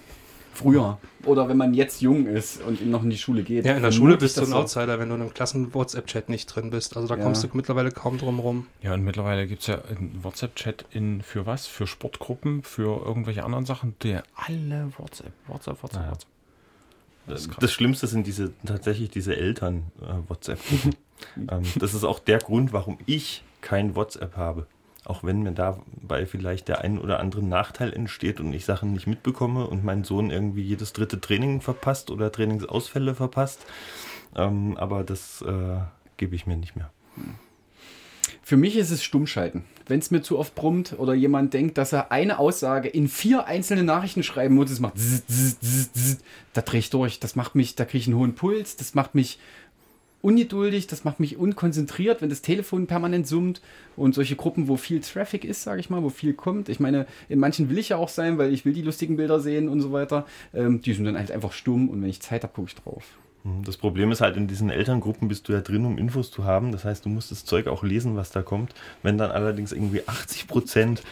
früher. 0.53 0.99
Oder 1.29 1.47
wenn 1.47 1.57
man 1.57 1.73
jetzt 1.73 2.01
jung 2.01 2.25
ist 2.25 2.61
und 2.63 2.85
noch 2.89 3.03
in 3.03 3.09
die 3.11 3.17
Schule 3.17 3.43
geht. 3.43 3.63
Ja, 3.65 3.75
in 3.75 3.83
der 3.83 3.91
Schule 3.91 4.17
bist 4.17 4.37
du 4.37 4.41
ein 4.41 4.47
so. 4.47 4.55
Outsider, 4.55 4.99
wenn 4.99 5.09
du 5.09 5.15
in 5.15 5.21
einem 5.21 5.33
Klassen-WhatsApp-Chat 5.33 6.27
nicht 6.29 6.47
drin 6.47 6.69
bist. 6.71 6.95
Also 6.97 7.07
da 7.07 7.15
Ja. 7.17 7.23
kommst 7.23 7.43
du 7.43 7.47
mittlerweile 7.53 7.91
kaum 7.91 8.17
drum 8.17 8.39
rum. 8.39 8.67
Ja, 8.81 8.93
und 8.95 9.03
mittlerweile 9.03 9.45
gibt 9.47 9.61
es 9.61 9.67
ja 9.67 9.75
einen 9.87 10.19
WhatsApp-Chat 10.23 10.85
in 10.91 11.21
für 11.21 11.45
was? 11.45 11.67
Für 11.67 11.85
Sportgruppen, 11.87 12.63
für 12.63 13.05
irgendwelche 13.05 13.43
anderen 13.43 13.65
Sachen, 13.65 13.95
der 14.03 14.23
alle 14.35 14.91
WhatsApp, 14.97 15.31
WhatsApp, 15.47 15.83
WhatsApp, 15.83 16.01
Ja. 16.03 16.11
WhatsApp. 16.11 16.29
Das 17.27 17.47
Das. 17.59 17.71
Schlimmste 17.71 18.07
sind 18.07 18.25
diese 18.25 18.51
tatsächlich 18.65 19.11
diese 19.11 19.35
Eltern-WhatsApp-Gruppen. 19.37 20.95
ähm, 21.51 21.63
das 21.77 21.93
ist 21.93 22.03
auch 22.03 22.19
der 22.19 22.39
Grund, 22.39 22.73
warum 22.73 22.97
ich 23.05 23.43
kein 23.61 23.95
WhatsApp 23.95 24.35
habe. 24.35 24.65
Auch 25.09 25.23
wenn 25.23 25.41
mir 25.41 25.53
dabei 25.53 26.27
vielleicht 26.27 26.67
der 26.67 26.81
ein 26.81 26.99
oder 26.99 27.19
andere 27.19 27.41
Nachteil 27.41 27.91
entsteht 27.91 28.39
und 28.39 28.53
ich 28.53 28.65
Sachen 28.65 28.93
nicht 28.93 29.07
mitbekomme 29.07 29.65
und 29.65 29.83
mein 29.83 30.03
Sohn 30.03 30.29
irgendwie 30.29 30.61
jedes 30.61 30.93
dritte 30.93 31.19
Training 31.19 31.61
verpasst 31.61 32.11
oder 32.11 32.31
Trainingsausfälle 32.31 33.15
verpasst. 33.15 33.65
Ähm, 34.35 34.77
aber 34.77 35.03
das 35.03 35.41
äh, 35.41 35.79
gebe 36.17 36.35
ich 36.35 36.45
mir 36.45 36.57
nicht 36.57 36.75
mehr. 36.75 36.91
Für 38.43 38.55
mich 38.55 38.77
ist 38.77 38.91
es 38.91 39.03
Stummschalten. 39.03 39.63
Wenn 39.87 39.97
es 39.97 40.11
mir 40.11 40.21
zu 40.21 40.37
oft 40.37 40.53
brummt 40.53 40.93
oder 40.99 41.15
jemand 41.15 41.55
denkt, 41.55 41.79
dass 41.79 41.91
er 41.91 42.11
eine 42.11 42.37
Aussage 42.37 42.87
in 42.87 43.07
vier 43.07 43.47
einzelne 43.47 43.83
Nachrichten 43.83 44.21
schreiben 44.21 44.53
muss, 44.53 44.69
das 44.69 44.79
macht 44.79 44.99
zzz, 44.99 45.25
zzz, 45.25 45.91
zzz, 45.91 46.17
da 46.53 46.61
drehe 46.61 46.81
ich 46.81 46.91
durch. 46.91 47.19
Das 47.19 47.35
macht 47.35 47.55
mich, 47.55 47.73
da 47.73 47.85
kriege 47.85 48.01
ich 48.01 48.07
einen 48.07 48.17
hohen 48.17 48.35
Puls, 48.35 48.75
das 48.75 48.93
macht 48.93 49.15
mich 49.15 49.39
ungeduldig, 50.21 50.87
das 50.87 51.03
macht 51.03 51.19
mich 51.19 51.37
unkonzentriert, 51.37 52.21
wenn 52.21 52.29
das 52.29 52.41
Telefon 52.41 52.87
permanent 52.87 53.27
summt 53.27 53.61
und 53.95 54.15
solche 54.15 54.35
Gruppen, 54.35 54.67
wo 54.67 54.77
viel 54.77 54.99
Traffic 54.99 55.45
ist, 55.45 55.63
sage 55.63 55.79
ich 55.79 55.89
mal, 55.89 56.03
wo 56.03 56.09
viel 56.09 56.33
kommt. 56.33 56.69
Ich 56.69 56.79
meine, 56.79 57.05
in 57.29 57.39
manchen 57.39 57.69
will 57.69 57.77
ich 57.77 57.89
ja 57.89 57.97
auch 57.97 58.09
sein, 58.09 58.37
weil 58.37 58.53
ich 58.53 58.65
will 58.65 58.73
die 58.73 58.81
lustigen 58.81 59.17
Bilder 59.17 59.39
sehen 59.39 59.69
und 59.69 59.81
so 59.81 59.91
weiter. 59.91 60.25
Ähm, 60.53 60.81
die 60.81 60.93
sind 60.93 61.05
dann 61.05 61.17
halt 61.17 61.31
einfach 61.31 61.53
stumm 61.53 61.89
und 61.89 62.01
wenn 62.01 62.09
ich 62.09 62.21
Zeit 62.21 62.43
habe, 62.43 62.53
gucke 62.53 62.69
ich 62.69 62.75
drauf. 62.75 63.03
Das 63.63 63.77
Problem 63.77 64.11
ist 64.11 64.19
halt, 64.19 64.35
in 64.35 64.47
diesen 64.47 64.69
Elterngruppen 64.69 65.29
bist 65.29 65.47
du 65.47 65.53
ja 65.53 65.61
drin, 65.61 65.85
um 65.85 65.97
Infos 65.97 66.29
zu 66.29 66.43
haben. 66.43 66.71
Das 66.73 66.83
heißt, 66.83 67.05
du 67.05 67.09
musst 67.09 67.31
das 67.31 67.45
Zeug 67.45 67.67
auch 67.67 67.83
lesen, 67.83 68.17
was 68.17 68.31
da 68.31 68.41
kommt. 68.41 68.73
Wenn 69.01 69.17
dann 69.17 69.31
allerdings 69.31 69.71
irgendwie 69.71 70.05
80 70.05 70.47
Prozent 70.47 71.03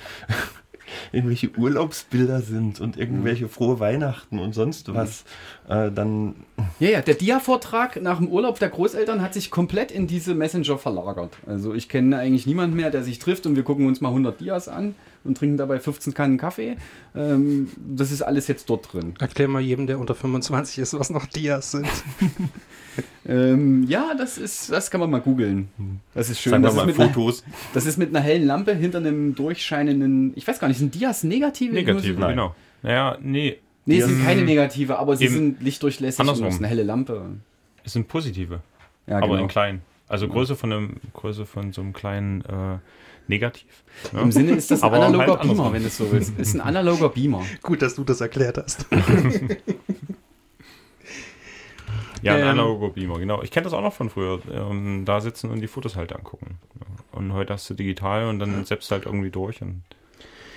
irgendwelche 1.12 1.50
Urlaubsbilder 1.58 2.42
sind 2.42 2.80
und 2.80 2.98
irgendwelche 2.98 3.48
frohe 3.48 3.80
Weihnachten 3.80 4.40
und 4.40 4.54
sonst 4.54 4.94
was, 4.94 5.24
äh, 5.68 5.92
dann 5.92 6.36
Ja, 6.80 6.90
ja, 6.90 7.02
der 7.02 7.16
Dia-Vortrag 7.16 8.02
nach 8.02 8.18
dem 8.18 8.28
Urlaub 8.28 8.60
der 8.60 8.70
Großeltern 8.70 9.22
hat 9.22 9.34
sich 9.34 9.52
komplett 9.52 9.92
in 9.92 10.08
diese 10.08 10.36
Messenger 10.36 10.78
verlagert. 10.78 11.38
Also 11.46 11.74
ich 11.74 11.90
kenne 11.90 12.18
eigentlich 12.18 12.48
niemanden 12.48 12.76
mehr, 12.76 12.92
der 12.92 13.04
sich 13.04 13.20
trifft 13.20 13.46
und 13.46 13.56
wir 13.56 13.64
gucken 13.64 13.88
uns 13.88 14.02
mal 14.02 14.10
100 14.10 14.40
Dias 14.40 14.68
an 14.68 14.96
und 15.24 15.38
trinken 15.38 15.58
dabei 15.58 15.80
15 15.80 16.14
Kannen 16.14 16.38
Kaffee. 16.38 16.78
Ähm, 17.16 17.70
das 17.78 18.12
ist 18.12 18.22
alles 18.22 18.48
jetzt 18.48 18.70
dort 18.70 18.92
drin. 18.94 19.14
Erklär 19.20 19.48
mal 19.48 19.62
jedem, 19.62 19.88
der 19.88 20.00
unter 20.00 20.16
25 20.16 20.80
ist, 20.80 20.98
was 20.98 21.10
noch 21.10 21.26
Dias 21.26 21.72
sind. 21.72 21.88
Ähm, 23.28 23.84
ja, 23.88 24.16
das 24.18 24.38
ist, 24.38 24.72
das 24.72 24.90
kann 24.90 25.00
man 25.02 25.12
mal 25.12 25.20
googeln. 25.20 25.70
Das 26.14 26.30
ist 26.30 26.40
schön. 26.42 26.52
sagen 26.52 26.64
wir 26.64 26.68
das, 26.68 26.74
ist 26.74 26.78
mal 26.78 26.86
mit 26.88 27.00
einer, 27.00 27.10
Fotos. 27.14 27.44
das 27.74 27.86
ist 27.86 27.98
mit 27.98 28.10
einer 28.10 28.22
hellen 28.22 28.48
Lampe 28.48 28.74
hinter 28.74 29.00
einem 29.00 29.36
durchscheinenden, 29.36 30.32
ich 30.36 30.48
weiß 30.48 30.60
gar 30.60 30.68
nicht, 30.68 30.78
sind 30.78 30.96
Dias 30.96 31.24
negative? 31.24 31.74
Negativ, 31.74 32.18
Nein. 32.18 32.32
genau. 32.32 32.56
Naja, 32.82 33.18
nee, 33.22 33.58
Nee, 33.86 34.00
es 34.00 34.06
sind 34.08 34.24
keine 34.24 34.44
negative, 34.44 34.98
aber 35.00 35.16
sie 35.16 35.28
sind 35.28 35.62
lichtdurchlässig 35.62 36.20
andersrum. 36.20 36.44
und 36.46 36.50
es 36.50 36.56
ist 36.56 36.62
eine 36.62 36.68
helle 36.68 36.84
Lampe. 36.84 37.22
es 37.84 37.94
sind 37.94 38.08
positive, 38.08 38.62
Ja, 39.06 39.18
aber 39.18 39.28
genau. 39.28 39.42
in 39.44 39.48
klein. 39.48 39.82
Also 40.10 40.28
Größe 40.28 40.56
von 40.56 40.74
einem, 40.74 40.96
Größe 41.14 41.46
von 41.46 41.72
so 41.74 41.82
einem 41.82 41.94
kleinen 41.94 42.42
äh, 42.42 42.80
Negativ. 43.28 43.84
Ja? 44.14 44.22
Im 44.22 44.32
Sinne 44.32 44.52
ist 44.52 44.72
das 44.72 44.84
ein 44.84 44.94
analoger 44.94 45.40
halt. 45.40 45.42
Beamer, 45.42 45.74
wenn 45.74 45.82
du 45.82 45.88
es 45.88 45.98
so 45.98 46.12
willst. 46.12 46.38
Ist 46.38 46.56
ein 46.56 46.62
analoger 46.62 47.10
Beamer. 47.10 47.44
Gut, 47.62 47.82
dass 47.82 47.96
du 47.96 48.04
das 48.04 48.22
erklärt 48.22 48.58
hast. 48.58 48.86
Ja, 52.24 52.34
ein 52.34 52.42
Ähm, 52.42 52.48
analoger 52.48 52.90
Beamer, 52.90 53.20
genau. 53.20 53.44
Ich 53.44 53.52
kenne 53.52 53.66
das 53.66 53.74
auch 53.74 53.82
noch 53.82 53.94
von 53.94 54.10
früher. 54.10 54.40
Ähm, 54.52 55.06
da 55.06 55.22
sitzen 55.22 55.52
und 55.52 55.62
die 55.62 55.68
Fotos 55.68 55.96
halt 55.96 56.14
angucken. 56.14 56.58
Und 57.12 57.32
heute 57.34 57.54
hast 57.54 57.70
du 57.70 57.76
digital 57.76 58.28
und 58.28 58.40
dann 58.40 58.66
selbst 58.66 58.90
halt 58.92 59.06
irgendwie 59.06 59.30
durch 59.30 59.62
und 59.62 59.84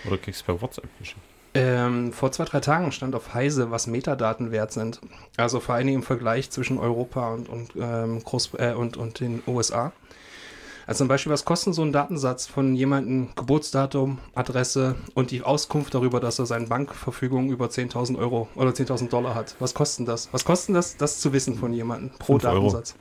oder 0.06 0.16
kriegst 0.16 0.46
per 0.46 0.60
WhatsApp 0.62 0.88
geschickt. 0.98 1.20
Ähm, 1.52 2.12
vor 2.12 2.30
zwei, 2.32 2.44
drei 2.44 2.60
Tagen 2.60 2.92
stand 2.92 3.14
auf 3.14 3.34
Heise, 3.34 3.70
was 3.70 3.86
Metadaten 3.86 4.52
wert 4.52 4.72
sind. 4.72 5.00
Also 5.36 5.58
vor 5.60 5.74
allen 5.74 5.86
Dingen 5.86 5.98
im 5.98 6.02
Vergleich 6.04 6.50
zwischen 6.50 6.78
Europa 6.78 7.34
und, 7.34 7.48
und, 7.48 7.72
ähm, 7.78 8.22
Groß 8.22 8.52
äh, 8.58 8.72
und, 8.72 8.96
und 8.96 9.20
den 9.20 9.42
USA. 9.46 9.92
Also 10.90 11.02
zum 11.02 11.08
Beispiel, 11.08 11.30
was 11.30 11.44
kostet 11.44 11.72
so 11.72 11.82
ein 11.82 11.92
Datensatz 11.92 12.48
von 12.48 12.74
jemandem 12.74 13.28
Geburtsdatum, 13.36 14.18
Adresse 14.34 14.96
und 15.14 15.30
die 15.30 15.42
Auskunft 15.42 15.94
darüber, 15.94 16.18
dass 16.18 16.40
er 16.40 16.46
seine 16.46 16.66
Bankverfügung 16.66 17.48
über 17.48 17.66
10.000 17.66 18.18
Euro 18.18 18.48
oder 18.56 18.70
10.000 18.70 19.08
Dollar 19.08 19.36
hat? 19.36 19.54
Was 19.60 19.72
kostet 19.72 20.08
das? 20.08 20.28
Was 20.32 20.44
kostet 20.44 20.74
das, 20.74 20.96
das 20.96 21.20
zu 21.20 21.32
wissen 21.32 21.54
von 21.54 21.72
jemandem 21.72 22.10
pro 22.18 22.32
Fünf 22.32 22.44
Euro. 22.46 22.54
Datensatz? 22.66 22.96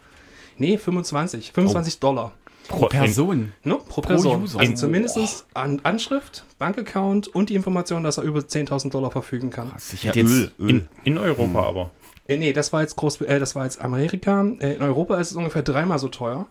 Nee, 0.60 0.78
25. 0.78 1.52
25 1.52 2.00
Dollar. 2.00 2.34
Pro 2.68 2.86
Person. 2.86 3.54
Ne? 3.64 3.80
Pro 3.90 4.02
Person. 4.02 4.44
User. 4.44 4.60
Also 4.60 4.72
Oh. 4.72 4.76
zumindest 4.76 5.48
an 5.56 5.80
Anschrift, 5.82 6.46
Bankaccount 6.60 7.28
und 7.30 7.50
die 7.50 7.56
Information, 7.56 8.04
dass 8.04 8.20
er 8.20 8.24
über 8.24 8.42
10.000 8.42 8.92
Dollar 8.92 9.10
verfügen 9.10 9.50
kann. 9.50 9.72
Ich 9.92 10.04
hätte 10.04 10.20
jetzt, 10.20 10.30
Öl, 10.30 10.52
Öl. 10.60 10.70
In, 10.70 10.88
in 11.06 11.18
Europa 11.18 11.64
aber. 11.64 11.90
Äh, 12.28 12.38
nee, 12.38 12.54
das 12.54 12.72
war 12.72 12.82
jetzt 12.82 12.98
Groß, 12.98 13.22
äh, 13.22 13.40
das 13.40 13.56
war 13.56 13.64
jetzt 13.64 13.82
Amerika. 13.82 14.46
Äh, 14.60 14.76
in 14.76 14.84
Europa 14.84 15.20
ist 15.20 15.32
es 15.32 15.36
ungefähr 15.36 15.64
dreimal 15.64 15.98
so 15.98 16.10
teuer. 16.10 16.46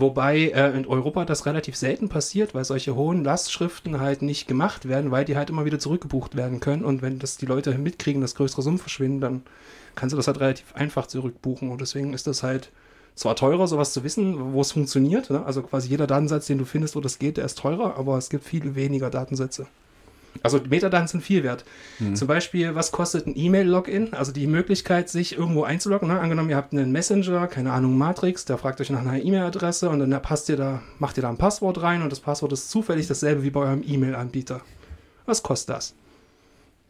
Wobei 0.00 0.48
äh, 0.48 0.70
in 0.70 0.86
Europa 0.86 1.26
das 1.26 1.44
relativ 1.44 1.76
selten 1.76 2.08
passiert, 2.08 2.54
weil 2.54 2.64
solche 2.64 2.94
hohen 2.94 3.22
Lastschriften 3.22 4.00
halt 4.00 4.22
nicht 4.22 4.48
gemacht 4.48 4.88
werden, 4.88 5.10
weil 5.10 5.26
die 5.26 5.36
halt 5.36 5.50
immer 5.50 5.66
wieder 5.66 5.78
zurückgebucht 5.78 6.36
werden 6.36 6.58
können. 6.58 6.86
Und 6.86 7.02
wenn 7.02 7.18
das 7.18 7.36
die 7.36 7.44
Leute 7.44 7.76
mitkriegen, 7.76 8.22
dass 8.22 8.34
größere 8.34 8.62
Summen 8.62 8.78
verschwinden, 8.78 9.20
dann 9.20 9.42
kannst 9.96 10.14
du 10.14 10.16
das 10.16 10.26
halt 10.26 10.40
relativ 10.40 10.74
einfach 10.74 11.06
zurückbuchen. 11.06 11.70
Und 11.70 11.82
deswegen 11.82 12.14
ist 12.14 12.26
das 12.26 12.42
halt 12.42 12.70
zwar 13.14 13.36
teurer, 13.36 13.66
sowas 13.66 13.92
zu 13.92 14.02
wissen, 14.02 14.54
wo 14.54 14.62
es 14.62 14.72
funktioniert. 14.72 15.28
Ne? 15.28 15.44
Also 15.44 15.62
quasi 15.62 15.90
jeder 15.90 16.06
Datensatz, 16.06 16.46
den 16.46 16.56
du 16.56 16.64
findest, 16.64 16.96
wo 16.96 17.00
das 17.00 17.18
geht, 17.18 17.36
der 17.36 17.44
ist 17.44 17.58
teurer, 17.58 17.98
aber 17.98 18.16
es 18.16 18.30
gibt 18.30 18.44
viel 18.44 18.74
weniger 18.74 19.10
Datensätze. 19.10 19.66
Also 20.42 20.60
Metadaten 20.68 21.08
sind 21.08 21.22
viel 21.22 21.42
wert. 21.42 21.64
Zum 22.14 22.26
Beispiel, 22.28 22.74
was 22.74 22.92
kostet 22.92 23.26
ein 23.26 23.34
E-Mail-Login? 23.36 24.14
Also 24.14 24.32
die 24.32 24.46
Möglichkeit, 24.46 25.08
sich 25.08 25.36
irgendwo 25.36 25.64
einzuloggen. 25.64 26.08
Ne? 26.08 26.18
Angenommen, 26.20 26.48
ihr 26.50 26.56
habt 26.56 26.72
einen 26.72 26.92
Messenger, 26.92 27.46
keine 27.48 27.72
Ahnung, 27.72 27.98
Matrix, 27.98 28.44
der 28.44 28.56
fragt 28.56 28.80
euch 28.80 28.90
nach 28.90 29.00
einer 29.00 29.22
E-Mail-Adresse 29.22 29.90
und 29.90 29.98
dann 29.98 30.22
passt 30.22 30.48
ihr 30.48 30.56
da, 30.56 30.82
macht 30.98 31.16
ihr 31.18 31.22
da 31.22 31.28
ein 31.28 31.36
Passwort 31.36 31.82
rein 31.82 32.02
und 32.02 32.10
das 32.10 32.20
Passwort 32.20 32.52
ist 32.52 32.70
zufällig 32.70 33.06
dasselbe 33.08 33.42
wie 33.42 33.50
bei 33.50 33.60
eurem 33.60 33.82
E-Mail-Anbieter. 33.86 34.60
Was 35.26 35.42
kostet 35.42 35.76
das? 35.76 35.94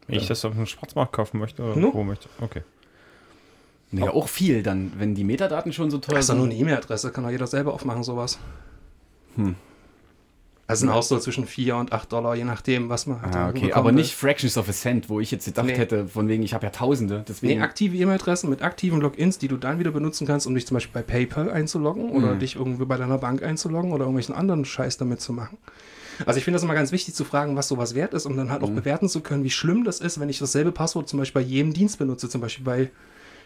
Wenn 0.07 0.17
ich 0.19 0.27
das 0.27 0.45
auf 0.45 0.53
dem 0.53 0.65
Schwarzmarkt 0.65 1.11
kaufen 1.13 1.39
möchte 1.39 1.63
oder 1.63 1.75
No. 1.75 1.93
wo 1.93 2.03
möchte. 2.03 2.29
Okay. 2.39 2.61
nee, 3.91 4.07
auch 4.07 4.27
viel 4.29 4.63
dann, 4.63 4.93
wenn 4.97 5.15
die 5.15 5.23
Metadaten 5.23 5.73
schon 5.73 5.89
so 5.91 5.97
teuer 5.97 6.15
Das 6.15 6.25
ist 6.25 6.29
doch 6.29 6.35
nur 6.35 6.45
sind. 6.45 6.53
eine 6.53 6.61
E-Mail-Adresse, 6.61 7.11
kann 7.11 7.23
doch 7.23 7.31
jeder 7.31 7.47
selber 7.47 7.73
aufmachen, 7.73 8.03
sowas. 8.03 8.39
Also 10.71 10.85
sind 10.85 10.89
auch 10.89 11.03
so 11.03 11.19
zwischen 11.19 11.45
4 11.45 11.75
und 11.75 11.91
8 11.93 12.11
Dollar, 12.11 12.35
je 12.35 12.43
nachdem, 12.43 12.89
was 12.89 13.05
man 13.05 13.21
halt 13.21 13.35
Ah, 13.35 13.49
okay, 13.49 13.73
aber 13.73 13.91
nicht 13.91 14.15
Fractions 14.15 14.57
of 14.57 14.67
a 14.67 14.71
Cent, 14.71 15.09
wo 15.09 15.19
ich 15.19 15.29
jetzt 15.31 15.45
gedacht 15.45 15.67
Nee. 15.67 15.75
hätte, 15.75 16.07
von 16.07 16.27
wegen, 16.27 16.41
ich 16.43 16.53
habe 16.53 16.65
ja 16.65 16.71
Tausende. 16.71 17.23
Deswegen, 17.27 17.59
Nee, 17.59 17.63
aktive 17.63 17.95
E-Mail-Adressen 17.97 18.49
mit 18.49 18.61
aktiven 18.61 18.99
Logins, 19.01 19.37
die 19.37 19.47
du 19.47 19.57
dann 19.57 19.77
wieder 19.79 19.91
benutzen 19.91 20.25
kannst, 20.25 20.47
um 20.47 20.55
dich 20.55 20.65
zum 20.65 20.75
Beispiel 20.75 20.93
bei 20.93 21.03
PayPal 21.03 21.51
einzuloggen 21.51 22.09
oder 22.11 22.33
Mhm. 22.35 22.39
dich 22.39 22.55
irgendwie 22.55 22.85
bei 22.85 22.97
deiner 22.97 23.17
Bank 23.17 23.43
einzuloggen 23.43 23.91
oder 23.91 24.01
irgendwelchen 24.05 24.33
anderen 24.35 24.65
Scheiß 24.65 24.97
damit 24.97 25.21
zu 25.21 25.33
machen. 25.33 25.57
Also 26.25 26.37
ich 26.37 26.43
finde 26.43 26.55
das 26.55 26.63
immer 26.63 26.73
ganz 26.75 26.91
wichtig 26.91 27.15
zu 27.15 27.23
fragen, 27.25 27.55
was 27.55 27.67
sowas 27.67 27.95
wert 27.95 28.13
ist, 28.13 28.25
um 28.25 28.37
dann 28.37 28.51
halt 28.51 28.61
auch 28.63 28.69
bewerten 28.69 29.09
zu 29.09 29.21
können, 29.21 29.43
wie 29.43 29.49
schlimm 29.49 29.83
das 29.83 29.99
ist, 29.99 30.19
wenn 30.19 30.29
ich 30.29 30.39
dasselbe 30.39 30.71
Passwort 30.71 31.09
zum 31.09 31.19
Beispiel 31.19 31.41
bei 31.41 31.47
jedem 31.47 31.73
Dienst 31.73 31.97
benutze, 31.97 32.29
zum 32.29 32.41
Beispiel 32.41 32.63
bei 32.65 32.89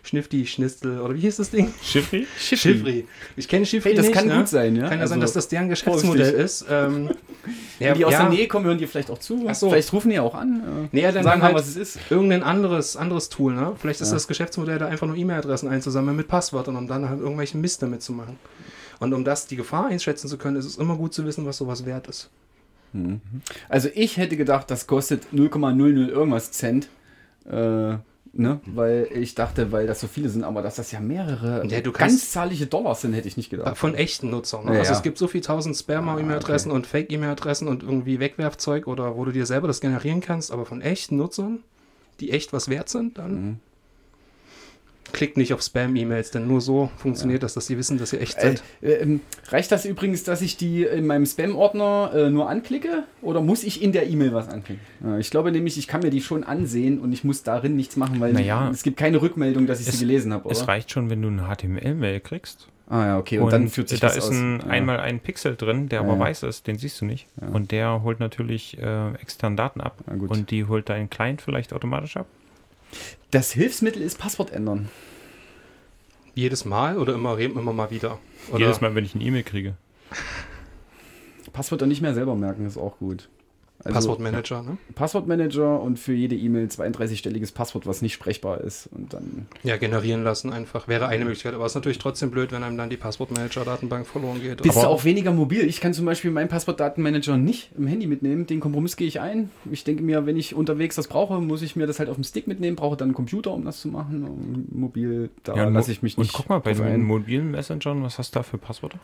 Schnifty, 0.06 0.46
Schnistel 0.46 1.00
oder 1.02 1.16
wie 1.16 1.22
hieß 1.22 1.38
das 1.38 1.50
Ding? 1.50 1.74
Schiffri? 1.82 2.28
Schiffri. 2.40 3.08
Ich 3.36 3.48
kenne 3.48 3.66
Schiffri 3.66 3.90
Hey, 3.90 3.96
das 3.98 4.06
nicht, 4.08 4.16
kann 4.16 4.28
ne? 4.28 4.38
gut 4.38 4.48
sein, 4.48 4.76
ja? 4.76 4.84
Kann 4.88 5.00
ja 5.00 5.08
sein, 5.08 5.20
Also, 5.20 5.22
dass 5.22 5.34
das 5.34 5.48
deren 5.48 5.68
Geschäftsmodell 5.70 6.34
ist. 6.34 6.66
Ähm, 6.70 7.10
ja, 7.80 7.90
Wenn 7.90 7.98
die 7.98 8.06
aus 8.06 8.12
ja, 8.14 8.22
der 8.22 8.30
Nähe 8.30 8.48
kommen, 8.48 8.66
hören 8.66 8.78
die 8.78 8.88
vielleicht 8.88 9.10
auch 9.10 9.18
zu. 9.18 9.46
Ach 9.48 9.56
so. 9.56 9.70
Vielleicht 9.70 9.92
rufen 9.94 10.10
die 10.12 10.20
auch 10.20 10.36
an. 10.36 10.62
äh, 10.86 10.88
Nee, 10.92 11.02
dann 11.02 11.24
sagen 11.24 11.42
halt 11.42 11.54
mal, 11.54 11.60
was 11.60 11.68
es 11.68 11.76
ist. 11.76 12.00
irgendein 12.10 12.44
anderes, 12.44 12.96
anderes 12.96 13.30
Tool, 13.30 13.54
ne? 13.54 13.74
Vielleicht 13.80 14.02
ist 14.02 14.10
Ja. 14.10 14.14
das 14.16 14.28
Geschäftsmodell 14.28 14.78
da 14.80 14.88
einfach 14.88 15.08
nur 15.08 15.16
E-Mail-Adressen 15.18 15.68
einzusammeln 15.70 16.16
mit 16.16 16.28
Passwörtern 16.28 16.76
und 16.76 16.88
dann 16.88 17.10
halt 17.10 17.20
irgendwelchen 17.20 17.62
Mist 17.62 17.82
damit 17.82 18.02
zu 18.02 18.14
machen. 18.14 18.38
Und 19.00 19.14
um 19.14 19.24
das 19.26 19.48
die 19.48 19.56
Gefahr 19.56 19.88
einschätzen 19.88 20.28
zu 20.30 20.38
können, 20.38 20.56
ist 20.58 20.66
es 20.66 20.78
immer 20.78 20.96
gut 20.96 21.14
zu 21.14 21.26
wissen, 21.26 21.46
was 21.46 21.58
sowas 21.58 21.86
wert 21.86 22.08
ist. 22.08 22.30
Also 23.68 23.90
ich 23.94 24.16
hätte 24.16 24.38
gedacht, 24.38 24.72
das 24.72 24.88
kostet 24.88 25.24
0,00 25.34 26.08
irgendwas 26.08 26.52
Cent. 26.54 26.88
Äh, 27.46 27.96
ne? 28.38 28.60
Weil 28.66 29.08
ich 29.14 29.34
dachte, 29.36 29.72
weil 29.72 29.88
das 29.88 30.00
so 30.02 30.08
viele 30.08 30.30
sind, 30.30 30.44
aber 30.44 30.62
dass 30.62 30.76
das 30.76 30.92
ja 30.92 31.00
mehrere 31.00 31.66
Ja, 31.68 31.82
du 31.82 31.92
kannst- 31.92 32.18
ganzzahlige 32.34 32.68
Dollars 32.68 33.02
sind, 33.02 33.14
hätte 33.14 33.28
ich 33.28 33.38
nicht 33.38 33.50
gedacht. 33.50 33.78
Von 33.78 33.96
echten 33.96 34.30
Nutzern. 34.30 34.66
Ne? 34.66 34.74
Ja, 34.74 34.80
also 34.80 34.92
ja. 34.92 34.98
es 34.98 35.04
gibt 35.04 35.18
so 35.18 35.28
viel 35.28 35.42
tausend 35.42 35.76
Spam-E-Mail-Adressen 35.76 36.72
und 36.72 36.86
Fake-E-Mail-Adressen 36.88 37.68
und 37.68 37.84
irgendwie 37.84 38.20
Wegwerfzeug 38.20 38.88
oder 38.88 39.16
wo 39.18 39.26
du 39.26 39.32
dir 39.32 39.46
selber 39.46 39.68
das 39.68 39.82
generieren 39.82 40.22
kannst, 40.22 40.52
aber 40.52 40.66
von 40.66 40.82
echten 40.82 41.18
Nutzern, 41.18 41.60
die 42.20 42.32
echt 42.32 42.54
was 42.54 42.70
wert 42.70 42.90
sind, 42.90 43.18
dann 43.18 43.32
Mhm. 43.46 43.60
Klickt 45.16 45.38
nicht 45.38 45.54
auf 45.54 45.62
Spam-E-Mails, 45.62 46.30
denn 46.32 46.48
nur 46.48 46.62
so 46.62 46.92
funktioniert 46.98 47.42
das, 47.42 47.54
dass 47.54 47.66
sie 47.68 47.78
wissen, 47.78 47.98
dass 47.98 48.10
sie 48.12 48.20
echt 48.20 48.38
Äh, 48.38 48.42
sind. 48.42 48.64
äh, 48.82 48.92
ähm, 48.96 49.22
reicht 49.48 49.72
das 49.72 49.86
übrigens, 49.86 50.24
dass 50.24 50.42
ich 50.42 50.58
die 50.58 50.84
in 50.84 51.08
meinem 51.08 51.26
Spam-Ordner 51.26 52.12
äh, 52.14 52.30
nur 52.30 52.50
anklicke 52.50 53.04
oder 53.22 53.42
muss 53.42 53.64
ich 53.64 53.82
in 53.82 53.92
der 53.94 54.08
E-Mail 54.10 54.34
was 54.34 54.50
anklicken? 54.50 54.84
Ja, 55.04 55.18
ich 55.18 55.32
glaube 55.32 55.52
nämlich, 55.52 55.78
ich 55.78 55.88
kann 55.88 56.02
mir 56.02 56.10
die 56.12 56.22
schon 56.22 56.44
ansehen 56.44 57.00
und 57.00 57.14
ich 57.14 57.24
muss 57.24 57.44
darin 57.44 57.76
nichts 57.76 57.96
machen, 57.96 58.20
weil 58.20 58.34
Naja. 58.34 58.70
es 58.72 58.84
gibt 58.84 58.98
keine 58.98 59.22
Rückmeldung, 59.22 59.66
dass 59.68 59.80
ich 59.80 59.88
Es- 59.88 59.94
sie 60.00 60.06
gelesen 60.06 60.34
habe, 60.34 60.50
Es 60.50 60.68
reicht 60.68 60.92
schon, 60.92 61.10
wenn 61.10 61.22
du 61.22 61.30
eine 61.30 61.48
HTML-Mail 61.48 62.20
kriegst. 62.20 62.68
Ah 62.88 63.06
ja, 63.08 63.18
okay, 63.18 63.40
und, 63.40 63.52
dann 63.52 63.68
führt 63.70 63.90
sich 63.90 64.00
da 64.00 64.08
das 64.08 64.18
ist 64.18 64.26
aus. 64.26 64.30
ein, 64.32 64.60
Ja. 64.60 64.68
einmal 64.68 65.00
ein 65.00 65.20
Pixel 65.20 65.56
drin, 65.56 65.90
der 65.90 66.02
Ja, 66.02 66.06
aber 66.06 66.14
ja. 66.16 66.20
weiß 66.20 66.44
ist, 66.44 66.68
den 66.68 66.78
siehst 66.78 67.02
du 67.02 67.06
nicht. 67.06 67.26
Und 67.52 67.72
der 67.72 68.04
holt 68.04 68.20
natürlich 68.20 68.78
äh, 68.78 69.14
extern 69.16 69.56
Daten 69.58 69.82
ab. 69.82 69.98
Na 70.06 70.16
gut. 70.16 70.30
Und 70.30 70.52
die 70.52 70.66
holt 70.66 70.90
dein 70.90 71.10
Client 71.10 71.42
vielleicht 71.42 71.74
automatisch 71.74 72.16
ab. 72.18 72.28
Das 73.36 73.52
Hilfsmittel 73.52 74.02
ist 74.02 74.18
Passwort 74.18 74.54
ändern. 74.54 74.88
Jedes 76.36 76.64
Mal 76.64 76.98
oder 76.98 77.16
immer, 77.16 77.38
immer 77.38 77.74
mal 77.74 77.92
wieder? 77.92 78.18
Oder 78.50 78.60
Jedes 78.60 78.80
Mal, 78.80 78.96
wenn 78.96 79.04
ich 79.04 79.14
eine 79.14 79.26
E-Mail 79.26 79.44
kriege. 79.44 79.74
Passwörter 81.52 81.86
nicht 81.86 82.02
mehr 82.02 82.14
selber 82.14 82.38
merken, 82.38 82.66
ist 82.66 82.78
auch 82.78 82.98
gut. 82.98 83.28
Also, 83.86 84.00
Passwortmanager, 84.00 84.64
ne? 84.64 84.78
Passwortmanager 84.96 85.80
und 85.80 86.00
für 86.00 86.14
jede 86.14 86.36
E-Mail 86.36 86.66
32-stelliges 86.66 87.54
Passwort, 87.54 87.86
was 87.86 88.02
nicht 88.02 88.14
sprechbar 88.14 88.62
ist. 88.62 88.90
Und 88.92 89.14
dann. 89.14 89.46
Ja, 89.62 89.78
generieren 89.78 90.24
lassen 90.24 90.52
einfach. 90.52 90.88
Wäre 90.88 91.08
eine 91.08 91.24
Möglichkeit. 91.24 91.54
Aber 91.54 91.66
es 91.66 91.74
ist 91.74 91.76
natürlich 91.76 92.00
trotzdem 92.00 92.32
blöd, 92.32 92.52
wenn 92.52 92.64
einem 92.64 92.78
dann 92.78 92.90
die 92.90 92.98
Passwortmanager-Datenbank 92.98 94.08
verloren 94.08 94.42
geht. 94.42 94.64
Bist 94.64 94.76
Aber 94.76 94.88
du 94.88 94.92
auch 94.92 95.04
weniger 95.04 95.32
mobil? 95.32 95.66
Ich 95.68 95.82
kann 95.82 95.94
zum 95.94 96.06
Beispiel 96.06 96.32
meinen 96.32 96.50
Passwortdatenmanager 96.50 97.38
nicht 97.38 97.70
im 97.78 97.86
Handy 97.86 98.08
mitnehmen. 98.08 98.48
Den 98.48 98.60
Kompromiss 98.60 98.96
gehe 98.96 99.08
ich 99.08 99.22
ein. 99.22 99.52
Ich 99.72 99.84
denke 99.84 100.02
mir, 100.02 100.26
wenn 100.26 100.36
ich 100.36 100.56
unterwegs 100.56 100.96
das 100.96 101.08
brauche, 101.08 101.40
muss 101.40 101.62
ich 101.62 101.76
mir 101.76 101.86
das 101.86 102.00
halt 102.00 102.10
auf 102.10 102.16
dem 102.16 102.24
Stick 102.24 102.48
mitnehmen. 102.48 102.76
Brauche 102.76 102.98
dann 102.98 103.10
einen 103.10 103.16
Computer, 103.16 103.52
um 103.52 103.66
das 103.66 103.82
zu 103.82 103.90
machen. 103.90 104.24
Und 104.24 104.76
mobil, 104.76 105.30
da 105.44 105.56
Ja, 105.56 105.70
lasse 105.70 105.92
ich 105.92 106.02
mich 106.02 106.18
nicht. 106.18 106.34
Und 106.34 106.36
guck 106.36 106.50
mal, 106.50 106.60
bei 106.60 106.74
den 106.74 107.04
mobilen 107.04 107.52
Messengern, 107.52 108.02
was 108.02 108.18
hast 108.18 108.34
du 108.34 108.40
da 108.40 108.44
für 108.44 108.58
Passwörter? 108.58 109.00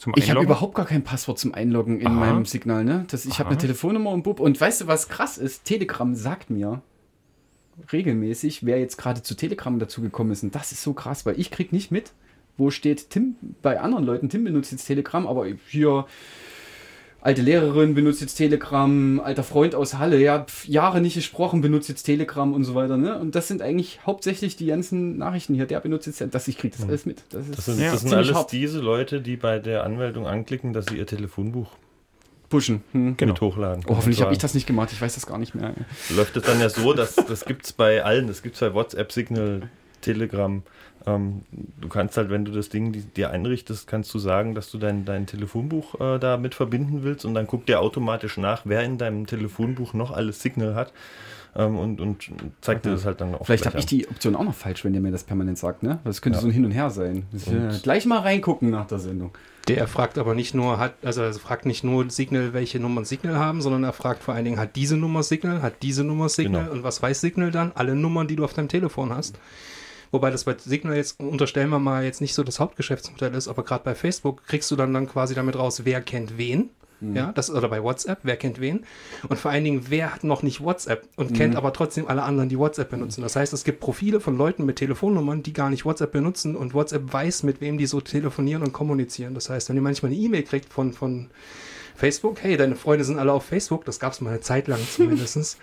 Zum 0.00 0.14
Ich 0.16 0.30
habe 0.30 0.42
überhaupt 0.42 0.74
gar 0.74 0.86
kein 0.86 1.04
Passwort 1.04 1.38
zum 1.38 1.52
Einloggen 1.52 2.00
in 2.00 2.06
Aha. 2.06 2.14
meinem 2.14 2.46
Signal. 2.46 2.84
Ne? 2.84 3.04
Das, 3.10 3.26
ich 3.26 3.38
habe 3.38 3.50
eine 3.50 3.58
Telefonnummer 3.58 4.10
und 4.12 4.22
Bub. 4.22 4.40
Und 4.40 4.58
weißt 4.58 4.80
du, 4.80 4.86
was 4.86 5.10
krass 5.10 5.36
ist? 5.36 5.66
Telegram 5.66 6.14
sagt 6.14 6.48
mir 6.48 6.80
regelmäßig, 7.92 8.64
wer 8.64 8.80
jetzt 8.80 8.96
gerade 8.96 9.22
zu 9.22 9.34
Telegram 9.34 9.78
dazugekommen 9.78 10.32
ist. 10.32 10.42
Und 10.42 10.54
das 10.54 10.72
ist 10.72 10.82
so 10.82 10.94
krass, 10.94 11.26
weil 11.26 11.38
ich 11.38 11.50
krieg 11.50 11.74
nicht 11.74 11.90
mit, 11.90 12.12
wo 12.56 12.70
steht 12.70 13.10
Tim 13.10 13.36
bei 13.60 13.78
anderen 13.78 14.06
Leuten. 14.06 14.30
Tim 14.30 14.42
benutzt 14.42 14.72
jetzt 14.72 14.86
Telegram, 14.86 15.26
aber 15.26 15.46
hier 15.68 16.06
alte 17.22 17.42
Lehrerin 17.42 17.94
benutzt 17.94 18.20
jetzt 18.20 18.34
Telegram, 18.36 19.20
alter 19.20 19.42
Freund 19.42 19.74
aus 19.74 19.94
Halle, 19.98 20.18
ja, 20.20 20.44
pf, 20.44 20.66
Jahre 20.66 21.00
nicht 21.00 21.14
gesprochen, 21.14 21.60
benutzt 21.60 21.88
jetzt 21.88 22.04
Telegram 22.04 22.52
und 22.52 22.64
so 22.64 22.74
weiter. 22.74 22.96
Ne? 22.96 23.18
Und 23.18 23.34
das 23.34 23.48
sind 23.48 23.62
eigentlich 23.62 24.00
hauptsächlich 24.06 24.56
die 24.56 24.66
ganzen 24.66 25.18
Nachrichten 25.18 25.54
hier. 25.54 25.66
Der 25.66 25.80
benutzt 25.80 26.06
jetzt, 26.06 26.22
das, 26.34 26.48
ich 26.48 26.56
krieg 26.58 26.72
das 26.76 26.86
alles 26.88 27.06
mit. 27.06 27.22
Das 27.30 27.46
ist 27.46 27.58
Das 27.58 27.64
sind, 27.66 27.80
Ja, 27.80 27.92
das 27.92 28.00
sind 28.02 28.14
alles 28.14 28.34
hart. 28.34 28.52
diese 28.52 28.80
Leute, 28.80 29.20
die 29.20 29.36
bei 29.36 29.58
der 29.58 29.84
Anmeldung 29.84 30.26
anklicken, 30.26 30.72
dass 30.72 30.86
sie 30.86 30.96
ihr 30.96 31.06
Telefonbuch 31.06 31.70
pushen. 32.48 32.82
Hm. 32.92 33.16
Genau. 33.16 33.32
mit 33.32 33.40
hochladen. 33.40 33.84
Oh, 33.86 33.96
hoffentlich 33.96 34.22
habe 34.22 34.32
ich 34.32 34.38
das 34.38 34.54
nicht 34.54 34.66
gemacht. 34.66 34.90
Ich 34.92 35.00
weiß 35.00 35.14
das 35.14 35.26
gar 35.26 35.38
nicht 35.38 35.54
mehr. 35.54 35.74
Läuft 36.14 36.36
es 36.36 36.42
dann 36.42 36.58
ja 36.60 36.68
so, 36.68 36.92
dass 36.94 37.14
das 37.14 37.44
gibt 37.44 37.64
es 37.66 37.72
bei 37.72 38.02
allen. 38.04 38.26
Das 38.26 38.42
gibt 38.42 38.54
es 38.56 38.60
bei 38.60 38.74
WhatsApp, 38.74 39.12
Signal, 39.12 39.62
Telegram. 40.00 40.62
Ähm, 41.06 41.42
du 41.80 41.88
kannst 41.88 42.16
halt, 42.16 42.28
wenn 42.30 42.44
du 42.44 42.52
das 42.52 42.68
Ding 42.68 42.92
die- 42.92 43.00
dir 43.02 43.30
einrichtest, 43.30 43.86
kannst 43.86 44.12
du 44.12 44.18
sagen, 44.18 44.54
dass 44.54 44.70
du 44.70 44.76
dein, 44.78 45.04
dein 45.04 45.26
Telefonbuch 45.26 45.98
äh, 46.00 46.18
da 46.18 46.36
mit 46.36 46.54
verbinden 46.54 47.02
willst 47.02 47.24
und 47.24 47.34
dann 47.34 47.46
guckt 47.46 47.68
der 47.68 47.80
automatisch 47.80 48.36
nach, 48.36 48.62
wer 48.64 48.82
in 48.82 48.98
deinem 48.98 49.26
Telefonbuch 49.26 49.94
noch 49.94 50.10
alles 50.10 50.42
Signal 50.42 50.74
hat 50.74 50.92
ähm, 51.56 51.78
und, 51.78 52.00
und 52.00 52.30
zeigt 52.60 52.84
dir 52.84 52.90
das 52.90 53.06
halt 53.06 53.20
dann 53.22 53.34
auch. 53.34 53.46
Vielleicht 53.46 53.64
habe 53.66 53.78
ich 53.78 53.86
die 53.86 54.06
Option 54.08 54.36
auch 54.36 54.44
noch 54.44 54.54
falsch, 54.54 54.84
wenn 54.84 54.92
der 54.92 55.00
mir 55.00 55.10
das 55.10 55.24
permanent 55.24 55.56
sagt. 55.58 55.82
Ne? 55.82 55.98
Das 56.04 56.20
könnte 56.20 56.36
Ja. 56.36 56.42
so 56.42 56.48
ein 56.48 56.52
Hin 56.52 56.64
und 56.66 56.70
Her 56.72 56.90
sein. 56.90 57.24
Und- 57.46 57.82
gleich 57.82 58.04
mal 58.04 58.18
reingucken 58.18 58.68
nach 58.70 58.86
der 58.86 58.98
Sendung. 58.98 59.32
der 59.68 59.86
fragt 59.88 60.18
aber 60.18 60.34
nicht 60.34 60.54
nur, 60.54 60.78
hat, 60.78 60.94
also 61.02 61.22
er 61.22 61.32
fragt 61.32 61.64
nicht 61.64 61.82
nur 61.84 62.10
Signal, 62.10 62.52
welche 62.52 62.78
Nummern 62.80 63.04
Signal 63.04 63.36
haben, 63.36 63.62
sondern 63.62 63.84
er 63.84 63.92
fragt 63.92 64.22
vor 64.22 64.34
allen 64.34 64.44
Dingen, 64.44 64.58
hat 64.58 64.74
diese 64.76 64.96
Nummer 64.96 65.22
Signal, 65.22 65.62
hat 65.62 65.74
diese 65.82 66.02
Nummer 66.04 66.28
Signal 66.28 66.62
Genau. 66.64 66.72
und 66.74 66.82
was 66.82 67.00
weiß 67.02 67.20
Signal 67.20 67.50
dann? 67.52 67.70
Alle 67.74 67.94
Nummern, 67.94 68.26
die 68.26 68.36
du 68.36 68.44
auf 68.44 68.52
deinem 68.52 68.68
Telefon 68.68 69.14
hast. 69.14 69.38
Wobei 70.12 70.30
das 70.30 70.44
bei 70.44 70.56
Signal 70.58 70.96
jetzt, 70.96 71.20
unterstellen 71.20 71.70
wir 71.70 71.78
mal, 71.78 72.04
jetzt 72.04 72.20
nicht 72.20 72.34
so 72.34 72.42
das 72.42 72.58
Hauptgeschäftsmodell 72.58 73.34
ist, 73.34 73.48
aber 73.48 73.62
gerade 73.62 73.84
bei 73.84 73.94
Facebook 73.94 74.44
kriegst 74.46 74.70
du 74.70 74.76
dann, 74.76 74.92
dann 74.92 75.08
quasi 75.08 75.34
damit 75.34 75.56
raus, 75.56 75.82
wer 75.84 76.00
kennt 76.00 76.36
wen. 76.36 76.70
Ja, 77.14 77.32
das 77.32 77.50
oder 77.50 77.68
bei 77.68 77.82
WhatsApp, 77.82 78.18
wer 78.24 78.36
kennt 78.36 78.60
wen? 78.60 78.84
Und 79.26 79.38
vor 79.38 79.50
allen 79.50 79.64
Dingen, 79.64 79.86
wer 79.88 80.14
hat 80.14 80.22
noch 80.22 80.42
nicht 80.42 80.60
WhatsApp 80.60 81.08
und 81.16 81.34
kennt 81.34 81.56
aber 81.56 81.72
trotzdem 81.72 82.06
alle 82.08 82.22
anderen, 82.22 82.50
die 82.50 82.58
WhatsApp 82.58 82.90
benutzen. 82.90 83.22
Das 83.22 83.36
heißt, 83.36 83.54
es 83.54 83.64
gibt 83.64 83.80
Profile 83.80 84.20
von 84.20 84.36
Leuten 84.36 84.66
mit 84.66 84.76
Telefonnummern, 84.76 85.42
die 85.42 85.54
gar 85.54 85.70
nicht 85.70 85.86
WhatsApp 85.86 86.12
benutzen 86.12 86.56
und 86.56 86.74
WhatsApp 86.74 87.10
weiß, 87.10 87.44
mit 87.44 87.62
wem 87.62 87.78
die 87.78 87.86
so 87.86 88.02
telefonieren 88.02 88.62
und 88.62 88.74
kommunizieren. 88.74 89.32
Das 89.32 89.48
heißt, 89.48 89.70
wenn 89.70 89.76
ihr 89.76 89.82
manchmal 89.82 90.12
eine 90.12 90.20
E-Mail 90.20 90.42
kriegt 90.42 90.70
von, 90.70 90.92
von 90.92 91.30
Facebook, 91.96 92.42
hey, 92.42 92.58
deine 92.58 92.76
Freunde 92.76 93.04
sind 93.04 93.18
alle 93.18 93.32
auf 93.32 93.44
Facebook, 93.44 93.86
das 93.86 93.98
gab 93.98 94.12
es 94.12 94.20
mal 94.20 94.30
eine 94.30 94.40
Zeit 94.40 94.68
lang 94.68 94.80
zumindest, 94.94 95.58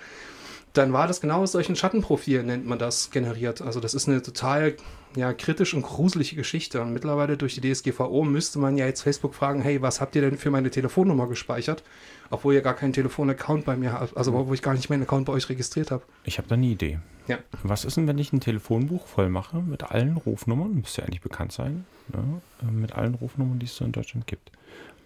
dann 0.74 0.94
war 0.94 1.08
das 1.08 1.22
genau 1.22 1.42
aus 1.42 1.54
solchen 1.54 1.76
Schattenprofilen, 1.76 2.46
nennt 2.46 2.66
man 2.66 2.78
das, 2.78 3.10
generiert. 3.10 3.62
Also 3.62 3.80
das 3.80 3.94
ist 3.94 4.08
eine 4.08 4.22
total 4.22 4.76
ja, 5.16 5.34
kritisch 5.34 5.74
und 5.74 5.82
gruselige 5.82 6.36
Geschichte. 6.36 6.82
Und 6.82 6.94
mittlerweile 6.94 7.38
durch 7.38 7.56
die 7.56 7.74
DSGVO 7.74 8.24
müsste 8.24 8.60
man 8.60 8.78
ja 8.78 8.86
jetzt 8.86 9.02
Facebook 9.02 9.34
fragen, 9.34 9.62
hey, 9.62 9.82
was 9.82 10.00
habt 10.02 10.16
ihr 10.16 10.22
denn 10.22 10.38
für 10.38 10.52
meine 10.52 10.70
Telefonnummer 10.70 11.28
gespeichert? 11.28 11.84
Obwohl 12.30 12.54
ihr 12.54 12.62
gar 12.62 12.76
keinen 12.76 12.94
Telefonaccount 12.94 13.66
bei 13.66 13.76
mir 13.76 13.94
habt, 13.94 14.16
also 14.16 14.34
wo 14.34 14.54
ich 14.54 14.62
gar 14.62 14.74
nicht 14.74 14.90
meinen 14.90 15.04
Account 15.04 15.26
bei 15.26 15.34
euch 15.34 15.50
registriert 15.50 15.92
habe. 15.92 16.04
Ich 16.24 16.38
habe 16.38 16.48
da 16.48 16.56
eine 16.56 16.68
Idee. 16.68 17.00
Ja. 17.28 17.40
Was 17.64 17.84
ist 17.84 17.98
denn, 17.98 18.08
wenn 18.08 18.18
ich 18.18 18.32
ein 18.32 18.40
Telefonbuch 18.40 19.08
voll 19.08 19.30
mache 19.30 19.58
mit 19.58 19.84
allen 19.84 20.18
Rufnummern? 20.18 20.76
Müsste 20.76 21.02
ja 21.02 21.08
eigentlich 21.08 21.22
bekannt 21.22 21.52
sein. 21.52 21.86
Ja, 22.14 22.20
äh, 22.68 22.72
mit 22.72 22.94
allen 22.94 23.16
Rufnummern, 23.16 23.60
die 23.60 23.66
es 23.66 23.76
so 23.76 23.84
in 23.84 23.92
Deutschland 23.92 24.28
gibt. 24.28 24.52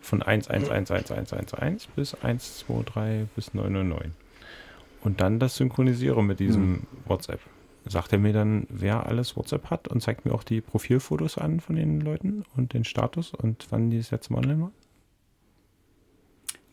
Von 0.01 0.21
1111111 0.21 1.87
bis 1.95 2.15
123 2.15 3.27
bis 3.35 3.53
999. 3.53 4.11
Und 5.01 5.21
dann 5.21 5.39
das 5.39 5.55
synchronisiere 5.55 6.23
mit 6.23 6.39
diesem 6.39 6.83
WhatsApp. 7.05 7.39
Sagt 7.85 8.13
er 8.13 8.19
mir 8.19 8.33
dann, 8.33 8.67
wer 8.69 9.07
alles 9.07 9.35
WhatsApp 9.35 9.71
hat 9.71 9.87
und 9.87 10.01
zeigt 10.01 10.25
mir 10.25 10.33
auch 10.33 10.43
die 10.43 10.61
Profilfotos 10.61 11.39
an 11.39 11.59
von 11.59 11.75
den 11.75 11.99
Leuten 11.99 12.45
und 12.55 12.73
den 12.73 12.83
Status 12.83 13.33
und 13.33 13.65
wann 13.71 13.89
die 13.89 13.97
das 13.97 14.11
letzte 14.11 14.33
Mal 14.33 14.39
online 14.39 14.61
war? 14.61 14.71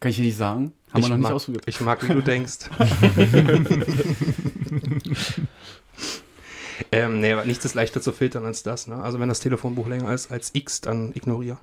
Kann 0.00 0.10
ich 0.10 0.16
dir 0.16 0.24
nicht 0.24 0.36
sagen. 0.36 0.72
Haben 0.92 0.94
wir 0.94 1.00
ich 1.00 1.08
noch 1.08 1.16
nicht 1.16 1.22
mag, 1.24 1.32
ausprobiert. 1.32 1.64
Ich 1.66 1.80
mag, 1.80 2.08
wie 2.08 2.12
du 2.12 2.22
denkst. 2.22 2.58
ähm, 6.92 7.20
nee, 7.20 7.32
aber 7.32 7.44
nichts 7.46 7.64
ist 7.64 7.74
leichter 7.74 8.00
zu 8.00 8.12
filtern 8.12 8.44
als 8.44 8.62
das. 8.62 8.86
Ne? 8.86 9.02
Also 9.02 9.18
wenn 9.18 9.28
das 9.28 9.40
Telefonbuch 9.40 9.88
länger 9.88 10.12
ist 10.12 10.30
als 10.30 10.54
X, 10.54 10.82
dann 10.82 11.12
ignoriere. 11.14 11.58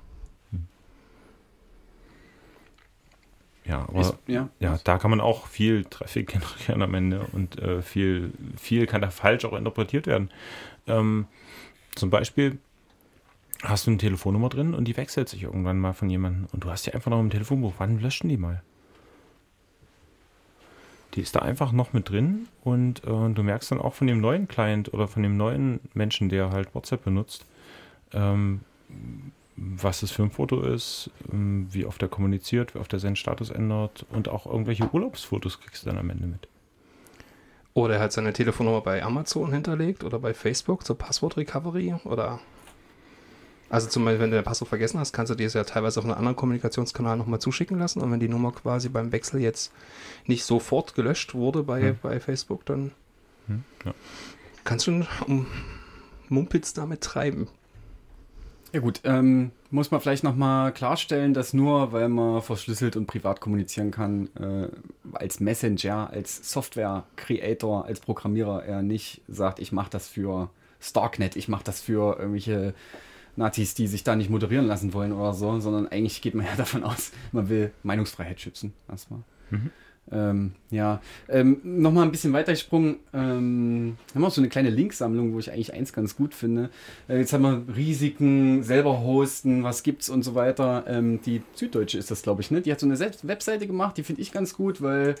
Ja, 3.68 3.82
aber 3.88 4.00
Ist- 4.00 4.16
ja. 4.26 4.48
Ja, 4.60 4.78
da 4.84 4.98
kann 4.98 5.10
man 5.10 5.20
auch 5.20 5.46
viel 5.46 5.84
Traffic 5.84 6.28
generieren 6.32 6.82
am 6.82 6.94
Ende 6.94 7.26
und 7.32 7.58
äh, 7.60 7.82
viel, 7.82 8.32
viel 8.56 8.86
kann 8.86 9.00
da 9.02 9.10
falsch 9.10 9.44
auch 9.44 9.54
interpretiert 9.54 10.06
werden. 10.06 10.30
Ähm, 10.86 11.26
zum 11.94 12.10
Beispiel 12.10 12.58
hast 13.62 13.86
du 13.86 13.90
eine 13.90 13.98
Telefonnummer 13.98 14.48
drin 14.48 14.74
und 14.74 14.84
die 14.86 14.96
wechselt 14.96 15.28
sich 15.28 15.42
irgendwann 15.42 15.78
mal 15.80 15.94
von 15.94 16.08
jemandem 16.10 16.46
und 16.52 16.62
du 16.64 16.70
hast 16.70 16.86
die 16.86 16.94
einfach 16.94 17.10
noch 17.10 17.20
im 17.20 17.30
Telefonbuch. 17.30 17.74
Wann 17.78 17.98
löschen 18.00 18.28
die 18.28 18.36
mal? 18.36 18.62
Die 21.14 21.22
ist 21.22 21.34
da 21.34 21.40
einfach 21.40 21.72
noch 21.72 21.94
mit 21.94 22.10
drin 22.10 22.46
und 22.62 23.02
äh, 23.04 23.30
du 23.30 23.42
merkst 23.42 23.70
dann 23.70 23.80
auch 23.80 23.94
von 23.94 24.06
dem 24.06 24.20
neuen 24.20 24.48
Client 24.48 24.92
oder 24.92 25.08
von 25.08 25.22
dem 25.22 25.36
neuen 25.36 25.80
Menschen, 25.94 26.28
der 26.28 26.50
halt 26.50 26.74
WhatsApp 26.74 27.04
benutzt, 27.04 27.46
ähm, 28.12 28.60
was 29.56 30.02
es 30.02 30.10
für 30.10 30.22
ein 30.22 30.30
Foto 30.30 30.60
ist, 30.62 31.10
ähm, 31.32 31.66
wie 31.70 31.86
oft 31.86 32.02
er 32.02 32.08
kommuniziert, 32.08 32.74
wie 32.74 32.78
oft 32.78 32.92
er 32.92 32.98
seinen 32.98 33.16
Status 33.16 33.50
ändert 33.50 34.04
und 34.10 34.28
auch 34.28 34.46
irgendwelche 34.46 34.92
Urlaubsfotos 34.92 35.60
kriegst 35.60 35.84
du 35.84 35.88
dann 35.88 35.98
am 35.98 36.10
Ende 36.10 36.26
mit. 36.26 36.48
Oder 37.74 37.94
er 37.96 38.00
hat 38.00 38.12
seine 38.12 38.32
Telefonnummer 38.32 38.80
bei 38.80 39.02
Amazon 39.02 39.52
hinterlegt 39.52 40.02
oder 40.04 40.18
bei 40.18 40.32
Facebook 40.34 40.86
zur 40.86 40.96
Passwort-Recovery 40.96 41.94
oder. 42.04 42.40
Also 43.68 43.88
zum 43.88 44.04
Beispiel, 44.04 44.20
wenn 44.20 44.30
du 44.30 44.36
dein 44.36 44.44
Passwort 44.44 44.68
vergessen 44.68 45.00
hast, 45.00 45.12
kannst 45.12 45.30
du 45.30 45.34
dir 45.34 45.46
es 45.48 45.54
ja 45.54 45.64
teilweise 45.64 45.98
auf 45.98 46.04
einen 46.06 46.14
anderen 46.14 46.36
Kommunikationskanal 46.36 47.16
nochmal 47.16 47.40
zuschicken 47.40 47.78
lassen. 47.78 48.00
Und 48.00 48.12
wenn 48.12 48.20
die 48.20 48.28
Nummer 48.28 48.52
quasi 48.52 48.88
beim 48.88 49.10
Wechsel 49.10 49.40
jetzt 49.40 49.72
nicht 50.26 50.44
sofort 50.44 50.94
gelöscht 50.94 51.34
wurde 51.34 51.64
bei, 51.64 51.80
Hm. 51.82 51.98
bei 52.02 52.20
Facebook, 52.20 52.64
dann 52.64 52.92
Hm, 53.48 53.64
ja. 53.84 53.92
kannst 54.64 54.86
du 54.86 55.04
um 55.26 55.46
Mumpitz 56.28 56.74
damit 56.74 57.00
treiben. 57.00 57.48
Ja 58.72 58.80
gut, 58.80 59.00
ähm, 59.04 59.52
muss 59.70 59.90
man 59.90 60.00
vielleicht 60.00 60.24
nochmal 60.24 60.72
klarstellen, 60.72 61.34
dass 61.34 61.52
nur 61.52 61.92
weil 61.92 62.08
man 62.08 62.42
verschlüsselt 62.42 62.96
und 62.96 63.06
privat 63.06 63.40
kommunizieren 63.40 63.90
kann, 63.90 64.28
äh, 64.36 64.68
als 65.12 65.40
Messenger, 65.40 66.10
als 66.10 66.52
Software-Creator, 66.52 67.84
als 67.84 68.00
Programmierer 68.00 68.64
er 68.64 68.82
nicht 68.82 69.22
sagt, 69.28 69.60
ich 69.60 69.72
mache 69.72 69.90
das 69.90 70.08
für 70.08 70.50
Starknet, 70.80 71.36
ich 71.36 71.48
mache 71.48 71.64
das 71.64 71.80
für 71.80 72.18
irgendwelche 72.18 72.74
Nazis, 73.36 73.74
die 73.74 73.86
sich 73.86 74.04
da 74.04 74.16
nicht 74.16 74.30
moderieren 74.30 74.66
lassen 74.66 74.92
wollen 74.92 75.12
oder 75.12 75.32
so, 75.32 75.58
sondern 75.60 75.88
eigentlich 75.88 76.22
geht 76.22 76.34
man 76.34 76.46
ja 76.46 76.56
davon 76.56 76.82
aus, 76.82 77.12
man 77.32 77.48
will 77.48 77.72
Meinungsfreiheit 77.82 78.40
schützen. 78.40 78.72
Erstmal. 78.88 79.20
Mhm. 79.50 79.70
Ähm, 80.12 80.52
ja, 80.70 81.00
ähm, 81.28 81.60
nochmal 81.64 82.04
ein 82.04 82.12
bisschen 82.12 82.32
weitergesprungen. 82.32 82.96
Ähm, 83.12 83.96
haben 84.14 84.20
wir 84.22 84.26
auch 84.28 84.32
so 84.32 84.40
eine 84.40 84.48
kleine 84.48 84.70
Linksammlung, 84.70 85.32
wo 85.32 85.38
ich 85.40 85.50
eigentlich 85.50 85.72
eins 85.74 85.92
ganz 85.92 86.16
gut 86.16 86.32
finde. 86.32 86.70
Äh, 87.08 87.18
jetzt 87.18 87.32
haben 87.32 87.42
wir 87.42 87.64
Risiken, 87.74 88.62
selber 88.62 89.00
hosten, 89.00 89.64
was 89.64 89.82
gibt's 89.82 90.08
und 90.08 90.22
so 90.22 90.34
weiter. 90.36 90.84
Ähm, 90.86 91.20
die 91.26 91.42
Süddeutsche 91.54 91.98
ist 91.98 92.10
das, 92.10 92.22
glaube 92.22 92.42
ich, 92.42 92.50
ne? 92.50 92.60
Die 92.60 92.70
hat 92.70 92.78
so 92.78 92.86
eine 92.86 92.96
Selbst 92.96 93.26
Webseite 93.26 93.66
gemacht, 93.66 93.96
die 93.96 94.04
finde 94.04 94.22
ich 94.22 94.30
ganz 94.30 94.54
gut, 94.54 94.80
weil 94.80 95.16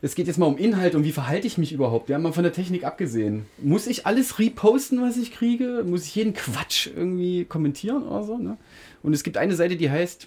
es 0.00 0.14
geht 0.16 0.26
jetzt 0.26 0.38
mal 0.38 0.46
um 0.46 0.58
Inhalt 0.58 0.94
und 0.96 1.04
wie 1.04 1.12
verhalte 1.12 1.46
ich 1.46 1.58
mich 1.58 1.72
überhaupt. 1.72 2.08
Wir 2.08 2.16
haben 2.16 2.22
mal 2.22 2.32
von 2.32 2.42
der 2.42 2.52
Technik 2.52 2.82
abgesehen. 2.84 3.46
Muss 3.58 3.86
ich 3.86 4.04
alles 4.04 4.40
reposten, 4.40 5.00
was 5.00 5.16
ich 5.16 5.32
kriege? 5.32 5.84
Muss 5.86 6.04
ich 6.04 6.14
jeden 6.16 6.34
Quatsch 6.34 6.88
irgendwie 6.88 7.44
kommentieren 7.44 8.02
oder 8.02 8.24
so? 8.24 8.36
Ne? 8.36 8.56
Und 9.02 9.12
es 9.12 9.22
gibt 9.22 9.36
eine 9.36 9.54
Seite, 9.54 9.76
die 9.76 9.90
heißt 9.90 10.26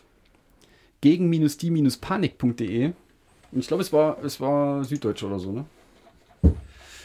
gegen-die-panik.de. 1.02 2.94
Und 3.56 3.62
ich 3.62 3.68
glaube, 3.70 3.82
es 3.82 3.94
war, 3.94 4.18
es 4.22 4.42
war 4.42 4.84
Süddeutsch 4.84 5.24
oder 5.24 5.40
so, 5.40 5.54
ne? 5.54 5.64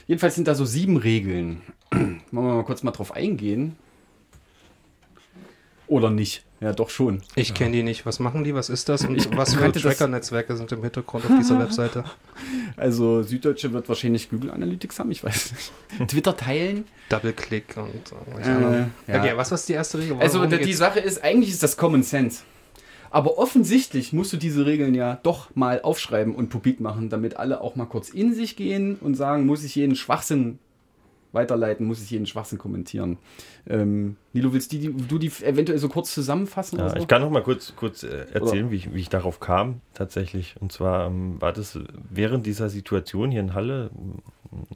Jedenfalls 0.08 0.34
sind 0.34 0.48
da 0.48 0.56
so 0.56 0.64
sieben 0.64 0.96
Regeln. 0.96 1.62
Wollen 1.92 2.20
wir 2.32 2.42
mal 2.42 2.64
kurz 2.64 2.82
mal 2.82 2.90
drauf 2.90 3.12
eingehen. 3.12 3.76
Oder 5.86 6.10
nicht? 6.10 6.44
Ja, 6.60 6.72
doch 6.72 6.90
schon. 6.90 7.22
Ich 7.36 7.54
kenne 7.54 7.70
die 7.70 7.82
nicht. 7.84 8.04
Was 8.04 8.18
machen 8.18 8.42
die? 8.42 8.52
Was 8.52 8.68
ist 8.68 8.88
das? 8.88 9.04
Und 9.04 9.16
Ich 9.16 9.36
was 9.36 9.54
für 9.54 9.70
Tracker-Netzwerke 9.70 10.56
sind 10.56 10.72
im 10.72 10.82
Hintergrund 10.82 11.24
auf 11.24 11.30
dieser 11.38 11.56
Webseite? 11.60 12.02
Also 12.76 13.22
Süddeutsche 13.22 13.72
wird 13.72 13.88
wahrscheinlich 13.88 14.28
Google 14.28 14.50
Analytics 14.50 14.98
haben, 14.98 15.12
ich 15.12 15.22
weiß 15.22 15.52
nicht. 15.52 16.08
Twitter 16.10 16.36
teilen. 16.36 16.84
Double-Click 17.10 17.76
und 17.76 18.44
äh, 18.44 18.78
ja. 18.80 18.88
Okay, 19.06 19.32
was 19.36 19.52
war 19.52 19.58
die 19.66 19.72
erste 19.72 19.98
Regel? 19.98 20.16
Also 20.18 20.38
Worum 20.40 20.50
die 20.50 20.58
geht's? 20.58 20.78
Sache 20.78 20.98
ist, 20.98 21.22
eigentlich 21.22 21.50
ist 21.50 21.62
das 21.62 21.76
Common 21.76 22.02
Sense. 22.02 22.42
Aber 23.10 23.38
offensichtlich 23.38 24.12
musst 24.12 24.32
du 24.32 24.36
diese 24.36 24.66
Regeln 24.66 24.94
ja 24.94 25.18
doch 25.22 25.54
mal 25.56 25.82
aufschreiben 25.82 26.34
und 26.34 26.48
publik 26.48 26.80
machen, 26.80 27.08
damit 27.08 27.36
alle 27.36 27.60
auch 27.60 27.76
mal 27.76 27.86
kurz 27.86 28.10
in 28.10 28.34
sich 28.34 28.56
gehen 28.56 28.96
und 29.00 29.14
sagen, 29.14 29.46
muss 29.46 29.64
ich 29.64 29.74
jeden 29.74 29.96
Schwachsinn 29.96 30.58
weiterleiten, 31.32 31.86
muss 31.86 32.02
ich 32.02 32.10
jeden 32.10 32.26
Schwachsinn 32.26 32.58
kommentieren. 32.58 33.18
Ähm, 33.68 34.16
Nilo, 34.32 34.52
willst 34.52 34.72
die, 34.72 34.92
du 34.92 35.18
die 35.18 35.30
eventuell 35.42 35.78
so 35.78 35.88
kurz 35.88 36.12
zusammenfassen? 36.12 36.78
Ja, 36.78 36.96
ich 36.96 37.06
kann 37.06 37.22
noch 37.22 37.30
mal 37.30 37.42
kurz, 37.42 37.74
kurz 37.76 38.02
äh, 38.02 38.26
erzählen, 38.32 38.70
wie 38.70 38.76
ich, 38.76 38.94
wie 38.94 39.00
ich 39.00 39.08
darauf 39.08 39.40
kam, 39.40 39.80
tatsächlich. 39.94 40.56
Und 40.60 40.72
zwar 40.72 41.06
ähm, 41.06 41.40
war 41.40 41.52
das 41.52 41.78
während 42.08 42.46
dieser 42.46 42.68
Situation 42.68 43.30
hier 43.30 43.40
in 43.40 43.54
Halle 43.54 43.90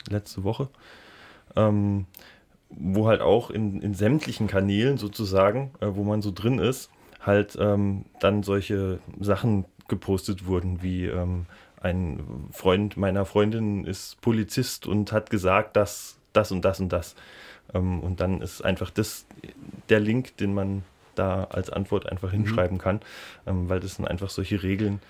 letzte 0.08 0.44
Woche, 0.44 0.68
ähm, 1.56 2.06
wo 2.70 3.06
halt 3.06 3.20
auch 3.20 3.50
in, 3.50 3.80
in 3.82 3.94
sämtlichen 3.94 4.46
Kanälen 4.46 4.96
sozusagen, 4.96 5.72
äh, 5.80 5.88
wo 5.94 6.04
man 6.04 6.22
so 6.22 6.30
drin 6.32 6.58
ist, 6.58 6.90
halt 7.26 7.56
ähm, 7.60 8.04
dann 8.20 8.42
solche 8.42 8.98
Sachen 9.20 9.64
gepostet 9.88 10.46
wurden, 10.46 10.82
wie 10.82 11.06
ähm, 11.06 11.46
ein 11.80 12.48
Freund 12.50 12.96
meiner 12.96 13.24
Freundin 13.26 13.84
ist 13.84 14.20
Polizist 14.20 14.86
und 14.86 15.12
hat 15.12 15.30
gesagt, 15.30 15.76
dass 15.76 16.18
das 16.32 16.50
und 16.50 16.64
das 16.64 16.80
und 16.80 16.92
das. 16.92 17.14
Ähm, 17.74 18.00
und 18.00 18.20
dann 18.20 18.40
ist 18.40 18.64
einfach 18.64 18.90
das 18.90 19.26
der 19.88 20.00
Link, 20.00 20.36
den 20.38 20.54
man 20.54 20.82
da 21.14 21.44
als 21.44 21.70
Antwort 21.70 22.10
einfach 22.10 22.30
hinschreiben 22.30 22.78
kann, 22.78 23.00
ähm, 23.46 23.68
weil 23.68 23.80
das 23.80 23.96
sind 23.96 24.06
einfach 24.06 24.30
solche 24.30 24.62
Regeln, 24.62 25.00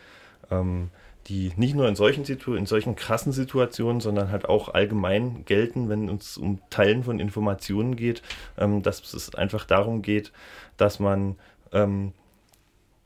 ähm, 0.51 0.91
die 1.27 1.53
nicht 1.57 1.75
nur 1.75 1.89
in 1.89 1.97
solchen, 1.97 2.25
Situ 2.25 2.55
in 2.55 2.67
solchen 2.67 2.97
krassen 2.97 3.33
Situationen, 3.33 4.01
sondern 4.01 4.31
halt 4.31 4.47
auch 4.47 4.69
allgemein 4.75 5.45
gelten, 5.47 5.89
wenn 5.89 6.09
es 6.11 6.37
um 6.37 6.61
Teilen 6.69 7.05
von 7.05 7.19
Informationen 7.19 7.97
geht, 7.97 8.23
ähm, 8.59 8.83
dass 8.83 9.15
es 9.15 9.35
einfach 9.35 9.65
darum 9.65 10.03
geht, 10.03 10.33
dass 10.77 10.99
man 10.99 11.37
ähm, 11.75 12.13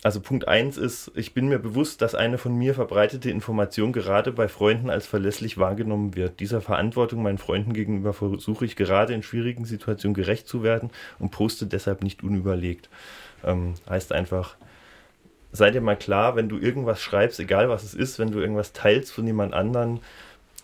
also 0.05 0.21
Punkt 0.21 0.47
1 0.47 0.77
ist, 0.77 1.11
ich 1.17 1.35
bin 1.35 1.49
mir 1.49 1.59
bewusst, 1.59 2.03
dass 2.03 2.15
eine 2.15 2.39
von 2.39 2.57
mir 2.57 2.73
verbreitete 2.75 3.31
Information 3.31 3.93
gerade 3.93 4.31
bei 4.31 4.47
Freunden 4.47 4.91
als 4.91 5.09
verlässlich 5.09 5.59
wahrgenommen 5.59 6.15
wird. 6.15 6.39
Dieser 6.39 6.61
Verantwortung 6.61 7.21
meinen 7.21 7.39
Freunden 7.39 7.73
gegenüber 7.73 8.13
versuche 8.13 8.65
ich 8.65 8.77
gerade 8.77 9.13
in 9.13 9.25
schwierigen 9.25 9.65
Situationen 9.65 10.15
gerecht 10.15 10.47
zu 10.47 10.63
werden 10.63 10.91
und 11.19 11.33
poste 11.33 11.67
deshalb 11.67 12.05
nicht 12.05 12.23
unüberlegt. 12.23 12.89
Ähm, 13.43 13.75
heißt 13.91 14.13
einfach, 14.13 14.55
sei 15.51 15.73
dir 15.73 15.81
mal 15.81 15.97
klar, 15.97 16.37
wenn 16.37 16.49
du 16.49 16.59
irgendwas 16.59 17.03
schreibst, 17.03 17.41
egal 17.41 17.69
was 17.69 17.83
es 17.83 17.95
ist, 17.95 18.21
wenn 18.21 18.31
du 18.31 18.39
irgendwas 18.39 18.73
teilst 18.73 19.13
von 19.13 19.27
jemand 19.27 19.53
anderen, 19.53 19.99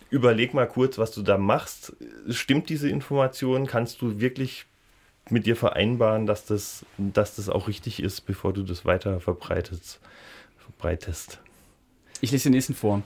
überleg 0.09 0.53
mal 0.53 0.67
kurz, 0.67 0.97
was 0.97 1.11
du 1.11 1.23
da 1.23 1.37
machst. 1.37 1.93
Stimmt 2.29 2.69
diese 2.69 2.87
Information? 2.89 3.67
Kannst 3.67 4.01
du 4.01 4.21
wirklich 4.21 4.65
mit 5.29 5.45
dir 5.45 5.55
vereinbaren, 5.55 6.25
dass 6.25 6.45
das, 6.45 6.85
dass 6.97 7.35
das 7.35 7.49
auch 7.49 7.67
richtig 7.67 8.01
ist, 8.01 8.21
bevor 8.21 8.53
du 8.53 8.63
das 8.63 8.85
weiter 8.85 9.19
verbreitest? 9.19 9.99
verbreitest. 10.57 11.39
Ich 12.21 12.31
lese 12.31 12.45
den 12.45 12.53
nächsten 12.53 12.73
vor. 12.73 13.03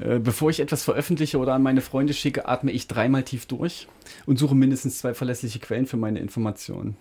Äh, 0.00 0.18
Bevor 0.18 0.50
ich 0.50 0.60
etwas 0.60 0.82
veröffentliche 0.82 1.38
oder 1.38 1.54
an 1.54 1.62
meine 1.62 1.80
Freunde 1.80 2.14
schicke, 2.14 2.48
atme 2.48 2.72
ich 2.72 2.88
dreimal 2.88 3.22
tief 3.22 3.46
durch 3.46 3.88
und 4.26 4.38
suche 4.38 4.54
mindestens 4.54 4.98
zwei 4.98 5.14
verlässliche 5.14 5.58
Quellen 5.58 5.86
für 5.86 5.96
meine 5.96 6.20
Informationen. 6.20 6.96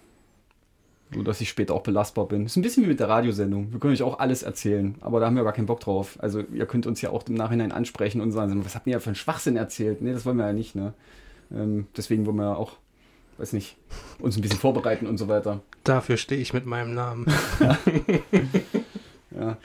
So 1.14 1.22
dass 1.22 1.42
ich 1.42 1.50
später 1.50 1.76
auch 1.76 1.84
belastbar 1.84 2.28
bin. 2.28 2.46
Ist 2.46 2.56
ein 2.56 2.64
bisschen 2.64 2.84
wie 2.84 2.88
mit 2.88 3.00
der 3.00 3.10
Radiosendung. 3.10 3.72
Wir 3.72 3.80
können 3.80 3.94
euch 3.94 4.02
auch 4.02 4.20
alles 4.20 4.42
erzählen, 4.42 4.96
aber 5.02 5.20
da 5.20 5.28
haben 5.28 5.36
wir 5.36 5.44
gar 5.44 5.54
keinen 5.54 5.68
Bock 5.68 5.80
drauf. 5.80 6.18
Also 6.20 6.40
ihr 6.40 6.66
könnt 6.66 6.88
uns 6.88 7.02
ja 7.02 7.12
auch 7.12 7.28
im 7.28 7.36
Nachhinein 7.36 7.72
ansprechen 7.72 8.20
und 8.20 8.32
sagen, 8.32 8.66
was 8.66 8.74
habt 8.74 8.88
ihr 8.88 8.94
ja 8.94 9.00
für 9.00 9.08
einen 9.08 9.16
Schwachsinn 9.16 9.56
erzählt? 9.56 10.02
Nee, 10.02 10.14
das 10.14 10.26
wollen 10.26 10.38
wir 10.38 10.48
ja 10.48 10.54
nicht, 10.54 10.76
ne? 10.76 10.94
Ähm, 11.52 11.88
deswegen 11.96 12.26
wollen 12.26 12.38
wir 12.38 12.46
ja 12.46 12.56
auch, 12.56 12.78
weiß 13.38 13.54
nicht, 13.54 13.76
uns 14.20 14.36
ein 14.38 14.42
bisschen 14.42 14.60
vorbereiten 14.60 15.08
und 15.08 15.18
so 15.18 15.28
weiter. 15.28 15.62
Dafür 15.84 16.18
stehe 16.18 16.40
ich 16.42 16.54
mit 16.54 16.66
meinem 16.66 16.94
Namen. 16.94 17.26
Ja. 19.36 19.58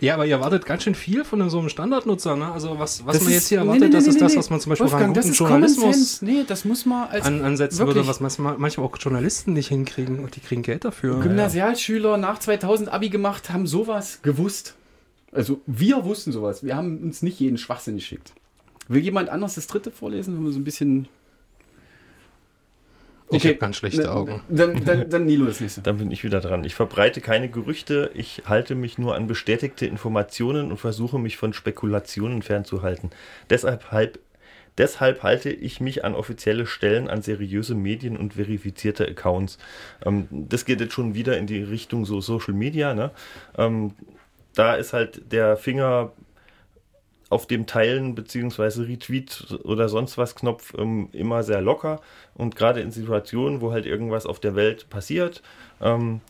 Ja, 0.00 0.14
aber 0.14 0.26
ihr 0.26 0.32
erwartet 0.36 0.66
ganz 0.66 0.82
schön 0.82 0.96
viel 0.96 1.24
von 1.24 1.48
so 1.48 1.58
einem 1.60 1.68
Standardnutzer, 1.68 2.34
ne? 2.34 2.50
Also 2.50 2.78
was, 2.80 3.06
was 3.06 3.14
Das 3.18 3.22
man 3.24 3.32
ist- 3.32 3.34
jetzt 3.38 3.48
hier 3.48 3.58
nee, 3.60 3.64
erwartet, 3.66 3.88
nee, 3.88 3.90
das 3.94 4.04
nee, 4.04 4.08
ist 4.10 4.14
nee, 4.16 4.20
das, 4.20 4.32
nee. 4.32 4.38
was 4.38 4.50
man 4.50 4.60
zum 4.60 4.70
Beispiel 4.70 4.84
Wolfgang, 4.86 5.08
an 5.08 5.14
das 5.14 5.24
guten 5.26 5.36
Journalismus. 5.36 6.22
Nee, 6.22 6.44
das 6.46 6.64
muss 6.64 6.86
man 6.86 7.08
als 7.08 7.26
an, 7.26 7.44
ansetzen 7.44 7.78
wirklich- 7.78 7.96
würde, 7.96 8.08
was 8.08 8.18
manchmal, 8.20 8.56
manchmal 8.58 8.86
auch 8.86 8.96
Journalisten 8.98 9.52
nicht 9.52 9.68
hinkriegen 9.68 10.18
und 10.18 10.34
die 10.34 10.40
kriegen 10.40 10.62
Geld 10.62 10.84
dafür. 10.84 11.20
Gymnasialschüler 11.20 12.16
nach 12.16 12.40
2000 12.40 12.88
Abi 12.92 13.10
gemacht 13.10 13.50
haben 13.50 13.66
sowas 13.68 14.20
gewusst. 14.22 14.74
Also 15.30 15.60
wir 15.66 16.04
wussten 16.04 16.32
sowas. 16.32 16.64
Wir 16.64 16.74
haben 16.74 16.98
uns 17.02 17.22
nicht 17.22 17.38
jeden 17.38 17.58
Schwachsinn 17.58 17.96
geschickt. 17.96 18.32
Will 18.88 19.02
jemand 19.02 19.28
anders 19.28 19.54
das 19.54 19.68
dritte 19.68 19.92
vorlesen, 19.92 20.36
wenn 20.36 20.44
wir 20.44 20.52
so 20.52 20.58
ein 20.58 20.64
bisschen. 20.64 21.06
Ich 23.30 23.38
Okay. 23.38 23.48
habe 23.48 23.58
ganz 23.58 23.76
schlechte 23.76 24.02
Dann- 24.02 24.10
Augen. 24.10 24.40
Dann, 24.48 24.84
dann, 24.84 25.10
dann 25.10 25.24
Nilo 25.26 25.46
das 25.46 25.60
nächste. 25.60 25.80
Dann 25.80 25.98
bin 25.98 26.10
ich 26.12 26.22
wieder 26.22 26.40
dran. 26.40 26.62
Ich 26.64 26.74
verbreite 26.76 27.20
keine 27.20 27.48
Gerüchte, 27.48 28.10
ich 28.14 28.42
halte 28.46 28.74
mich 28.76 28.98
nur 28.98 29.16
an 29.16 29.26
bestätigte 29.26 29.84
Informationen 29.86 30.70
und 30.70 30.76
versuche 30.78 31.18
mich 31.18 31.36
von 31.36 31.52
Spekulationen 31.52 32.42
fernzuhalten. 32.42 33.10
Deshalb, 33.50 33.90
halb, 33.90 34.20
deshalb 34.78 35.24
halte 35.24 35.50
ich 35.50 35.80
mich 35.80 36.04
an 36.04 36.14
offizielle 36.14 36.66
Stellen, 36.66 37.08
an 37.08 37.20
seriöse 37.22 37.74
Medien 37.74 38.16
und 38.16 38.34
verifizierte 38.34 39.08
Accounts. 39.08 39.58
Ähm, 40.04 40.28
das 40.30 40.64
geht 40.64 40.80
jetzt 40.80 40.94
schon 40.94 41.14
wieder 41.14 41.36
in 41.36 41.48
die 41.48 41.62
Richtung 41.64 42.04
so 42.04 42.20
Social 42.20 42.54
Media. 42.54 42.94
Ne? 42.94 43.10
Ähm, 43.58 43.94
da 44.54 44.74
ist 44.76 44.92
halt 44.92 45.32
der 45.32 45.56
Finger 45.56 46.12
auf 47.28 47.46
dem 47.46 47.66
Teilen 47.66 48.14
beziehungsweise 48.14 48.86
Retweet 48.86 49.58
oder 49.64 49.88
sonst 49.88 50.16
was 50.16 50.34
Knopf 50.34 50.74
ähm, 50.78 51.08
immer 51.12 51.42
sehr 51.42 51.60
locker 51.60 52.00
und 52.34 52.54
gerade 52.54 52.80
in 52.80 52.92
Situationen, 52.92 53.60
wo 53.60 53.72
halt 53.72 53.86
irgendwas 53.86 54.26
auf 54.26 54.38
der 54.38 54.54
Welt 54.54 54.88
passiert, 54.90 55.42
ähm, 55.80 56.20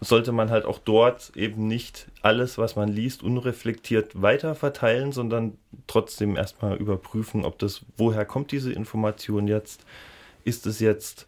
sollte 0.00 0.30
man 0.30 0.50
halt 0.50 0.66
auch 0.66 0.78
dort 0.78 1.32
eben 1.36 1.66
nicht 1.66 2.06
alles, 2.22 2.58
was 2.58 2.76
man 2.76 2.88
liest, 2.88 3.22
unreflektiert 3.22 4.20
weiter 4.20 4.54
verteilen, 4.54 5.10
sondern 5.10 5.56
trotzdem 5.86 6.36
erstmal 6.36 6.76
überprüfen, 6.76 7.44
ob 7.44 7.58
das, 7.58 7.80
woher 7.96 8.24
kommt 8.24 8.52
diese 8.52 8.72
Information 8.72 9.48
jetzt? 9.48 9.84
Ist 10.44 10.66
es 10.66 10.78
jetzt 10.78 11.26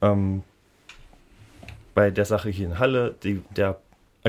ähm, 0.00 0.42
bei 1.94 2.10
der 2.10 2.24
Sache 2.24 2.50
hier 2.50 2.66
in 2.66 2.78
Halle 2.78 3.14
die, 3.22 3.42
der 3.54 3.78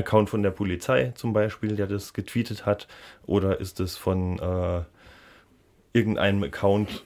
Account 0.00 0.30
von 0.30 0.42
der 0.42 0.50
Polizei 0.50 1.12
zum 1.14 1.32
Beispiel, 1.32 1.76
der 1.76 1.86
das 1.86 2.12
getweetet 2.12 2.66
hat, 2.66 2.88
oder 3.26 3.60
ist 3.60 3.80
es 3.80 3.96
von 3.96 4.38
äh, 4.38 4.82
irgendeinem 5.92 6.42
Account, 6.42 7.02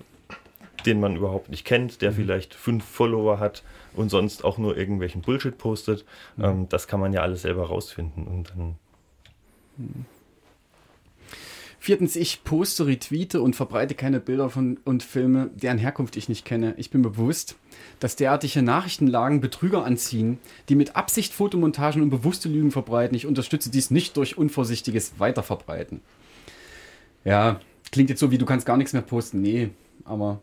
den 0.86 1.00
man 1.00 1.16
überhaupt 1.16 1.48
nicht 1.48 1.64
kennt, 1.64 2.02
der 2.02 2.12
vielleicht 2.12 2.54
fünf 2.54 2.84
Follower 2.84 3.38
hat 3.38 3.62
und 3.94 4.10
sonst 4.10 4.44
auch 4.44 4.58
nur 4.58 4.76
irgendwelchen 4.76 5.22
Bullshit 5.22 5.56
postet. 5.56 6.04
Ähm, 6.38 6.68
das 6.68 6.88
kann 6.88 7.00
man 7.00 7.12
ja 7.12 7.22
alles 7.22 7.42
selber 7.42 7.66
rausfinden 7.66 8.26
und 8.26 8.50
dann 8.50 8.76
Viertens, 11.84 12.16
ich 12.16 12.44
poste, 12.44 12.86
retweete 12.86 13.42
und 13.42 13.56
verbreite 13.56 13.94
keine 13.94 14.18
Bilder 14.18 14.48
von 14.48 14.78
und 14.86 15.02
Filme, 15.02 15.50
deren 15.54 15.76
Herkunft 15.76 16.16
ich 16.16 16.30
nicht 16.30 16.46
kenne. 16.46 16.72
Ich 16.78 16.88
bin 16.88 17.02
bewusst, 17.02 17.56
dass 18.00 18.16
derartige 18.16 18.62
Nachrichtenlagen 18.62 19.42
Betrüger 19.42 19.84
anziehen, 19.84 20.38
die 20.70 20.76
mit 20.76 20.96
Absicht 20.96 21.34
Fotomontagen 21.34 22.00
und 22.00 22.08
bewusste 22.08 22.48
Lügen 22.48 22.70
verbreiten. 22.70 23.14
Ich 23.14 23.26
unterstütze 23.26 23.68
dies 23.68 23.90
nicht 23.90 24.16
durch 24.16 24.38
unvorsichtiges 24.38 25.18
Weiterverbreiten. 25.18 26.00
Ja, 27.22 27.60
klingt 27.92 28.08
jetzt 28.08 28.20
so 28.20 28.30
wie 28.30 28.38
du 28.38 28.46
kannst 28.46 28.64
gar 28.64 28.78
nichts 28.78 28.94
mehr 28.94 29.02
posten. 29.02 29.42
Nee, 29.42 29.68
aber 30.06 30.40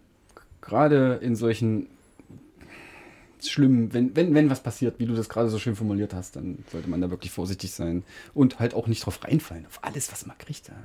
gerade 0.61 1.15
in 1.23 1.35
solchen 1.35 1.87
schlimmen, 3.41 3.91
wenn, 3.95 4.15
wenn, 4.15 4.35
wenn 4.35 4.51
was 4.51 4.61
passiert, 4.61 4.99
wie 4.99 5.07
du 5.07 5.15
das 5.15 5.27
gerade 5.27 5.49
so 5.49 5.57
schön 5.57 5.75
formuliert 5.75 6.13
hast, 6.13 6.35
dann 6.35 6.63
sollte 6.71 6.87
man 6.87 7.01
da 7.01 7.09
wirklich 7.09 7.31
vorsichtig 7.31 7.71
sein 7.71 8.03
und 8.35 8.59
halt 8.59 8.75
auch 8.75 8.85
nicht 8.85 9.03
drauf 9.03 9.23
reinfallen, 9.23 9.65
auf 9.65 9.79
alles, 9.83 10.11
was 10.11 10.27
man 10.27 10.37
kriegt. 10.37 10.67
Ja. 10.67 10.75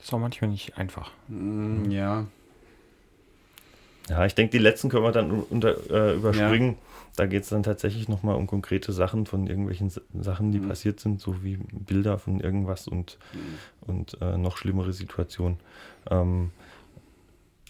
Das 0.00 0.06
ist 0.08 0.14
auch 0.14 0.18
manchmal 0.18 0.50
nicht 0.50 0.78
einfach. 0.78 1.10
Mm, 1.28 1.90
Ja. 1.90 2.26
Ja, 4.08 4.24
ich 4.26 4.34
denke, 4.34 4.50
die 4.52 4.58
letzten 4.58 4.88
können 4.88 5.04
wir 5.04 5.12
dann 5.12 5.30
unter, 5.30 5.88
äh, 5.90 6.16
überspringen. 6.16 6.78
Da 7.16 7.26
geht 7.26 7.42
es 7.44 7.50
dann 7.50 7.62
tatsächlich 7.62 8.08
nochmal 8.08 8.34
um 8.34 8.46
konkrete 8.48 8.92
Sachen 8.92 9.26
von 9.26 9.46
irgendwelchen 9.46 9.86
S- 9.88 10.00
Sachen, 10.18 10.50
die 10.52 10.58
Mhm. 10.58 10.68
passiert 10.68 10.98
sind, 11.00 11.20
so 11.20 11.44
wie 11.44 11.58
Bilder 11.70 12.18
von 12.18 12.40
irgendwas 12.40 12.88
und, 12.88 13.18
und 13.82 14.16
äh, 14.20 14.36
noch 14.36 14.56
schlimmere 14.56 14.92
Situationen. 14.94 15.58
Ähm, 16.10 16.50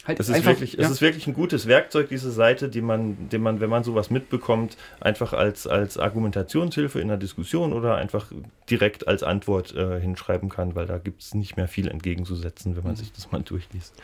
Halt 0.06 0.18
Es 0.18 0.28
ist, 0.28 0.34
einfach, 0.34 0.52
wirklich, 0.52 0.74
ja. 0.74 0.80
es 0.80 0.90
ist 0.90 1.00
wirklich 1.00 1.26
ein 1.26 1.34
gutes 1.34 1.66
Werkzeug, 1.66 2.08
diese 2.08 2.30
Seite, 2.30 2.68
die 2.68 2.80
man, 2.80 3.28
den 3.28 3.42
man, 3.42 3.60
wenn 3.60 3.68
man 3.68 3.84
sowas 3.84 4.10
mitbekommt, 4.10 4.76
einfach 5.00 5.32
als, 5.32 5.66
als 5.66 5.98
Argumentationshilfe 5.98 7.00
in 7.00 7.08
der 7.08 7.18
Diskussion 7.18 7.72
oder 7.72 7.96
einfach 7.96 8.26
direkt 8.70 9.06
als 9.08 9.22
Antwort 9.22 9.74
äh, 9.74 10.00
hinschreiben 10.00 10.48
kann, 10.48 10.74
weil 10.74 10.86
da 10.86 10.98
gibt 10.98 11.22
es 11.22 11.34
nicht 11.34 11.56
mehr 11.56 11.68
viel 11.68 11.88
entgegenzusetzen, 11.88 12.76
wenn 12.76 12.84
man 12.84 12.96
sich 12.96 13.12
das 13.12 13.30
mal 13.30 13.42
durchliest. 13.42 13.94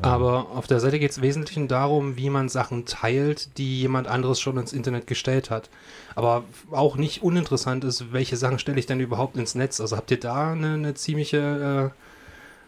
Aber 0.00 0.50
auf 0.54 0.66
der 0.66 0.80
Seite 0.80 0.98
geht 0.98 1.10
es 1.10 1.18
im 1.18 1.22
Wesentlichen 1.22 1.68
darum, 1.68 2.16
wie 2.16 2.30
man 2.30 2.48
Sachen 2.48 2.86
teilt, 2.86 3.58
die 3.58 3.80
jemand 3.80 4.08
anderes 4.08 4.40
schon 4.40 4.56
ins 4.56 4.72
Internet 4.72 5.06
gestellt 5.06 5.50
hat. 5.50 5.68
Aber 6.14 6.44
auch 6.70 6.96
nicht 6.96 7.22
uninteressant 7.22 7.84
ist, 7.84 8.12
welche 8.12 8.36
Sachen 8.36 8.58
stelle 8.58 8.78
ich 8.78 8.86
denn 8.86 9.00
überhaupt 9.00 9.36
ins 9.36 9.54
Netz? 9.54 9.80
Also 9.80 9.96
habt 9.96 10.10
ihr 10.10 10.18
da 10.18 10.52
eine, 10.52 10.74
eine 10.74 10.94
ziemliche 10.94 11.92
äh, 11.92 12.07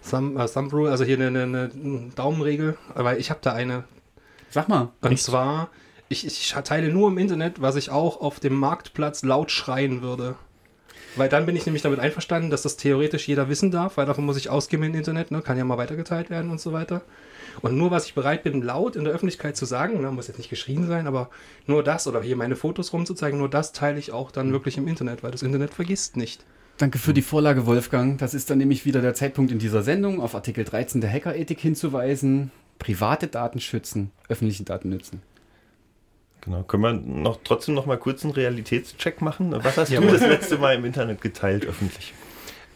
Thumb, 0.09 0.39
äh, 0.39 0.47
Thumb 0.47 0.73
Rule, 0.73 0.91
also 0.91 1.05
hier 1.05 1.17
eine, 1.17 1.27
eine, 1.27 1.71
eine 1.75 2.11
Daumenregel? 2.15 2.77
Weil 2.95 3.19
ich 3.19 3.31
habe 3.31 3.41
da 3.43 3.53
eine. 3.53 3.85
Sag 4.51 4.69
mal. 4.69 4.89
Und 5.01 5.19
zwar, 5.19 5.71
ich, 6.09 6.27
ich 6.27 6.55
teile 6.65 6.89
nur 6.89 7.09
im 7.09 7.19
Internet, 7.19 7.61
was 7.63 7.77
ich 7.77 7.91
auch 7.91 8.21
auf 8.21 8.41
dem 8.41 8.55
Marktplatz 8.55 9.23
laut 9.23 9.51
schreien 9.51 10.03
würde. 10.03 10.37
Weil 11.17 11.29
dann 11.29 11.47
bin 11.47 11.57
ich 11.57 11.67
nämlich 11.67 11.83
damit 11.83 11.99
einverstanden, 11.99 12.51
dass 12.51 12.63
das 12.63 12.77
theoretisch 12.77 13.27
jeder 13.27 13.49
wissen 13.49 13.71
darf, 13.71 13.97
weil 13.97 14.07
davon 14.07 14.25
muss 14.25 14.37
ich 14.37 14.49
ausgehen 14.49 14.83
im 14.83 14.95
Internet, 14.95 15.31
ne? 15.31 15.43
kann 15.43 15.59
ja 15.59 15.65
mal 15.65 15.79
weitergeteilt 15.79 16.31
werden 16.31 16.51
und 16.51 16.61
so 16.61 16.73
weiter. 16.73 17.03
Und 17.63 17.77
nur 17.77 17.91
was 17.91 18.07
ich 18.07 18.15
bereit 18.15 18.45
bin, 18.45 18.63
laut 18.63 18.95
in 18.95 19.05
der 19.05 19.13
Öffentlichkeit 19.13 19.57
zu 19.57 19.65
sagen, 19.65 20.01
ne? 20.01 20.11
muss 20.13 20.29
jetzt 20.29 20.39
nicht 20.39 20.51
geschrien 20.51 20.87
sein, 20.87 21.09
aber 21.09 21.31
nur 21.67 21.83
das 21.83 22.07
oder 22.07 22.23
hier 22.23 22.37
meine 22.37 22.55
Fotos 22.55 22.93
rumzuzeigen, 22.93 23.39
nur 23.39 23.49
das 23.49 23.73
teile 23.73 23.99
ich 23.99 24.13
auch 24.13 24.31
dann 24.31 24.53
wirklich 24.53 24.79
im 24.79 24.87
Internet, 24.87 25.23
weil 25.25 25.33
das 25.33 25.43
Internet 25.43 25.75
vergisst 25.75 26.17
nicht. 26.17 26.45
Danke 26.81 26.97
für 26.97 27.13
die 27.13 27.21
Vorlage, 27.21 27.67
Wolfgang. 27.67 28.17
Das 28.17 28.33
ist 28.33 28.49
dann 28.49 28.57
nämlich 28.57 28.87
wieder 28.87 29.03
der 29.03 29.13
Zeitpunkt 29.13 29.53
in 29.53 29.59
dieser 29.59 29.83
Sendung, 29.83 30.19
auf 30.19 30.35
Artikel 30.35 30.65
13 30.65 31.03
der 31.03 31.13
Hackerethik 31.13 31.61
hinzuweisen. 31.61 32.53
Private 32.79 33.27
Daten 33.27 33.61
schützen, 33.61 34.13
öffentliche 34.31 34.65
Daten 34.65 34.89
nützen. 34.89 35.21
Genau. 36.41 36.63
Können 36.63 36.83
wir 36.83 36.93
noch 36.95 37.41
trotzdem 37.45 37.75
noch 37.75 37.85
mal 37.85 37.99
kurz 37.99 38.25
einen 38.25 38.33
Realitätscheck 38.33 39.21
machen? 39.21 39.53
Was 39.63 39.77
hast 39.77 39.91
du 39.91 39.97
Jawohl. 39.97 40.13
das 40.13 40.23
letzte 40.23 40.57
Mal 40.57 40.77
im 40.77 40.87
Internet 40.87 41.21
geteilt, 41.21 41.67
öffentlich? 41.67 42.15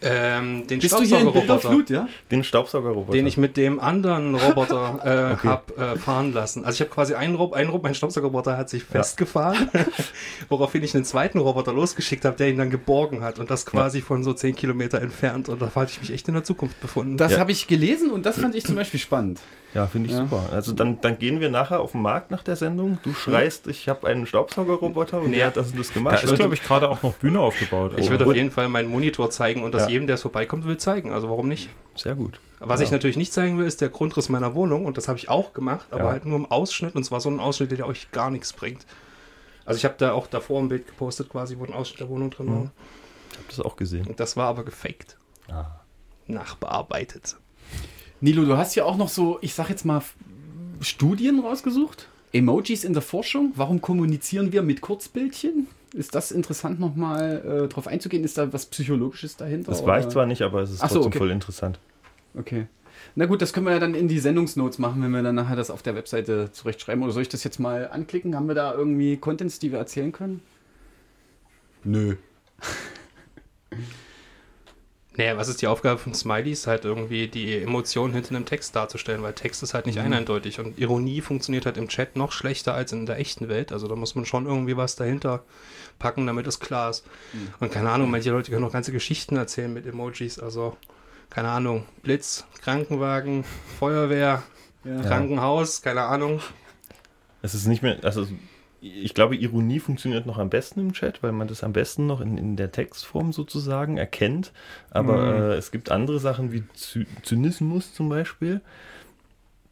Ähm, 0.01 0.67
den 0.67 0.79
Bist 0.79 0.93
du 0.93 0.97
hier 1.01 1.19
in 1.19 1.31
Staubsaugerroboter. 1.31 1.93
Ja? 1.93 2.07
Den 2.29 2.43
Staubsaugerroboter. 2.43 3.13
den 3.13 3.25
ich 3.27 3.37
mit 3.37 3.57
dem 3.57 3.79
anderen 3.79 4.35
Roboter 4.35 4.99
äh, 5.03 5.33
Okay. 5.33 5.47
hab 5.47 5.77
äh, 5.79 5.95
fahren 5.97 6.33
lassen. 6.33 6.65
Also 6.65 6.75
ich 6.75 6.81
habe 6.81 6.91
quasi 6.91 7.15
einen 7.15 7.35
Roboter, 7.35 7.57
einen 7.59 7.69
Rob 7.69 7.81
mein 7.83 7.95
Staubsaugerroboter 7.95 8.57
hat 8.57 8.69
sich 8.69 8.83
festgefahren, 8.83 9.69
woraufhin 10.49 10.83
ich 10.83 10.93
einen 10.95 11.05
zweiten 11.05 11.39
Roboter 11.39 11.73
losgeschickt 11.73 12.25
habe, 12.25 12.35
der 12.37 12.49
ihn 12.49 12.57
dann 12.57 12.69
geborgen 12.69 13.23
hat 13.23 13.39
und 13.39 13.49
das 13.49 13.65
quasi 13.65 14.01
von 14.01 14.23
so 14.23 14.33
10 14.33 14.55
Kilometer 14.55 15.01
entfernt. 15.01 15.49
Und 15.49 15.61
da 15.61 15.71
hatte 15.73 15.91
ich 15.91 16.01
mich 16.01 16.11
echt 16.11 16.27
in 16.27 16.33
der 16.33 16.43
Zukunft 16.43 16.79
befunden. 16.81 17.17
Das 17.17 17.31
Ja. 17.33 17.39
habe 17.39 17.51
ich 17.51 17.67
gelesen 17.67 18.11
und 18.11 18.25
das 18.25 18.37
fand 18.39 18.53
ich 18.55 18.65
zum 18.65 18.75
Beispiel 18.75 18.99
spannend. 18.99 19.39
Ja, 19.75 19.85
finde 19.87 20.07
ich 20.09 20.15
Ja. 20.15 20.21
super. 20.23 20.41
Also 20.53 20.71
dann, 20.71 20.99
dann 21.01 21.19
gehen 21.19 21.39
wir 21.41 21.49
nachher 21.49 21.81
auf 21.81 21.91
den 21.91 22.01
Markt 22.01 22.31
nach 22.31 22.41
der 22.43 22.55
Sendung. 22.55 22.97
Du 23.03 23.13
schreist, 23.13 23.67
ich 23.67 23.87
habe 23.89 24.07
einen 24.07 24.25
Staubsaugerroboter 24.25 25.19
und 25.21 25.29
Nee. 25.31 25.35
der 25.37 25.47
hat 25.47 25.57
das 25.57 25.71
und 25.71 25.77
das 25.79 25.89
Da 25.89 25.93
gemacht. 25.95 26.23
ist, 26.23 26.33
glaube 26.35 26.53
ich, 26.55 26.63
gerade 26.63 26.89
auch 26.89 27.03
noch 27.03 27.13
Bühne 27.15 27.41
aufgebaut. 27.41 27.91
ich 27.97 28.09
würde 28.09 28.23
auf 28.23 28.29
und- 28.29 28.35
jeden 28.37 28.51
Fall 28.51 28.69
meinen 28.69 28.89
Monitor 28.89 29.29
zeigen 29.29 29.63
und 29.63 29.73
das 29.73 29.83
Ja. 29.83 29.89
jedem, 29.89 30.07
der 30.07 30.13
es 30.15 30.21
vorbeikommt, 30.23 30.65
will 30.65 30.77
zeigen. 30.77 31.11
Also 31.11 31.29
warum 31.29 31.47
nicht? 31.49 31.69
Sehr 31.95 32.15
gut. 32.15 32.39
Was 32.59 32.79
ich 32.79 32.89
natürlich 32.89 33.17
nicht 33.17 33.33
zeigen 33.33 33.59
will, 33.59 33.65
ist 33.65 33.81
der 33.81 33.89
Grundriss 33.89 34.29
meiner 34.29 34.55
Wohnung 34.55 34.85
und 34.85 34.97
das 34.97 35.07
habe 35.09 35.19
ich 35.19 35.27
auch 35.29 35.53
gemacht, 35.53 35.87
aber 35.91 36.05
Ja. 36.05 36.09
halt 36.11 36.25
nur 36.25 36.37
im 36.37 36.45
Ausschnitt 36.49 36.95
und 36.95 37.03
zwar 37.03 37.19
so 37.19 37.29
ein 37.29 37.39
Ausschnitt, 37.41 37.69
der 37.71 37.85
euch 37.85 38.11
gar 38.11 38.31
nichts 38.31 38.53
bringt. 38.53 38.85
Also 39.65 39.77
ich 39.77 39.83
habe 39.83 39.95
da 39.97 40.13
auch 40.13 40.27
davor 40.27 40.61
ein 40.61 40.69
Bild 40.69 40.87
gepostet, 40.87 41.27
quasi, 41.29 41.57
wo 41.59 41.65
ein 41.65 41.73
Ausschnitt 41.73 41.99
der 41.99 42.07
Wohnung 42.09 42.29
drin 42.29 42.47
war. 42.47 42.71
Ich 43.31 43.37
habe 43.37 43.47
das 43.49 43.59
auch 43.59 43.75
gesehen. 43.75 44.07
Und 44.07 44.21
das 44.21 44.37
war 44.37 44.47
aber 44.47 44.63
gefaked. 44.63 45.17
Ah. 45.51 45.65
Nachbearbeitet. 46.27 47.35
Nilo, 48.21 48.45
du 48.45 48.57
hast 48.57 48.75
ja 48.75 48.85
auch 48.85 48.97
noch 48.97 49.09
so, 49.09 49.37
ich 49.41 49.53
sag 49.53 49.69
jetzt 49.69 49.85
mal, 49.85 50.01
Studien 50.81 51.39
rausgesucht. 51.39 52.07
Emojis 52.33 52.83
in 52.83 52.93
der 52.93 53.01
Forschung. 53.01 53.53
Warum 53.55 53.81
kommunizieren 53.81 54.51
wir 54.51 54.61
mit 54.61 54.81
Kurzbildchen? 54.81 55.67
Ist 55.93 56.15
das 56.15 56.31
interessant, 56.31 56.79
nochmal 56.79 57.63
äh, 57.65 57.67
drauf 57.69 57.87
einzugehen? 57.87 58.23
Ist 58.25 58.37
da 58.37 58.51
was 58.51 58.65
Psychologisches 58.65 59.37
dahinter? 59.37 59.71
Das 59.71 59.85
war 59.85 59.99
ich 59.99 60.09
zwar 60.09 60.25
nicht, 60.25 60.41
aber 60.41 60.61
es 60.61 60.71
ist 60.71 60.81
Ach 60.81 60.89
so, 60.89 60.95
trotzdem 60.95 61.09
okay. 61.09 61.17
voll 61.19 61.31
interessant. 61.31 61.79
Okay. 62.37 62.67
Na 63.15 63.25
gut, 63.25 63.41
das 63.41 63.53
können 63.53 63.65
wir 63.65 63.73
ja 63.73 63.79
dann 63.79 63.95
in 63.95 64.09
die 64.09 64.19
Sendungsnotes 64.19 64.79
machen, 64.79 65.01
wenn 65.01 65.11
wir 65.11 65.23
dann 65.23 65.35
nachher 65.35 65.55
das 65.55 65.69
auf 65.69 65.81
der 65.81 65.95
Webseite 65.95 66.51
zurechtschreiben. 66.51 67.03
Oder 67.03 67.13
soll 67.13 67.21
ich 67.21 67.29
das 67.29 67.45
jetzt 67.45 67.59
mal 67.59 67.89
anklicken? 67.89 68.35
Haben 68.35 68.47
wir 68.47 68.55
da 68.55 68.73
irgendwie 68.73 69.15
Contents, 69.15 69.59
die 69.59 69.71
wir 69.71 69.79
erzählen 69.79 70.11
können? 70.11 70.41
Nö. 71.85 72.15
Naja, 75.17 75.37
was 75.37 75.47
ist 75.47 75.61
die 75.61 75.67
Aufgabe 75.67 75.97
von 75.97 76.13
Smileys? 76.13 76.67
Halt 76.67 76.83
irgendwie 76.83 77.27
die 77.27 77.61
Emotionen 77.61 78.13
hinter 78.13 78.35
einem 78.35 78.45
Text 78.45 78.75
darzustellen, 78.75 79.23
weil 79.23 79.33
Text 79.33 79.63
ist 79.63 79.73
halt 79.73 79.85
nicht 79.85 79.99
eindeutig 79.99 80.59
und 80.59 80.77
Ironie 80.77 81.21
funktioniert 81.21 81.65
halt 81.65 81.77
im 81.77 81.87
Chat 81.87 82.15
noch 82.15 82.31
schlechter 82.31 82.73
als 82.73 82.91
in 82.91 83.05
der 83.05 83.17
echten 83.17 83.47
Welt. 83.47 83.71
Also 83.71 83.87
da 83.87 83.95
muss 83.95 84.15
man 84.15 84.25
schon 84.25 84.45
irgendwie 84.45 84.75
was 84.75 84.95
dahinter 84.95 85.43
packen, 85.99 86.27
damit 86.27 86.47
es 86.47 86.59
klar 86.59 86.89
ist. 86.89 87.05
Und 87.59 87.71
keine 87.71 87.89
Ahnung, 87.89 88.11
manche 88.11 88.31
Leute 88.31 88.51
können 88.51 88.63
noch 88.63 88.73
ganze 88.73 88.91
Geschichten 88.91 89.37
erzählen 89.37 89.73
mit 89.73 89.85
Emojis. 89.85 90.39
Also, 90.39 90.75
keine 91.29 91.49
Ahnung, 91.49 91.85
Blitz, 92.01 92.45
Krankenwagen, 92.61 93.45
Feuerwehr, 93.79 94.43
Krankenhaus, 94.83 95.81
keine 95.81 96.01
Ahnung. 96.03 96.41
Es 97.41 97.53
ist 97.53 97.67
nicht 97.67 97.81
mehr, 97.81 97.97
also 98.03 98.27
ich 98.85 99.13
glaube, 99.13 99.35
Ironie 99.35 99.79
funktioniert 99.79 100.25
noch 100.25 100.37
am 100.37 100.49
besten 100.49 100.79
im 100.79 100.93
Chat, 100.93 101.23
weil 101.23 101.31
man 101.31 101.47
das 101.47 101.63
am 101.63 101.73
besten 101.73 102.05
noch 102.05 102.21
in, 102.21 102.37
in 102.37 102.55
der 102.55 102.71
Textform 102.71 103.33
sozusagen 103.33 103.97
erkennt. 103.97 104.51
Aber 104.91 105.35
äh, 105.35 105.55
es 105.55 105.71
gibt 105.71 105.89
andere 105.89 106.19
Sachen 106.19 106.51
wie 106.51 106.63
Zy 106.73 107.07
Zynismus 107.23 107.93
zum 107.93 108.09
Beispiel. 108.09 108.61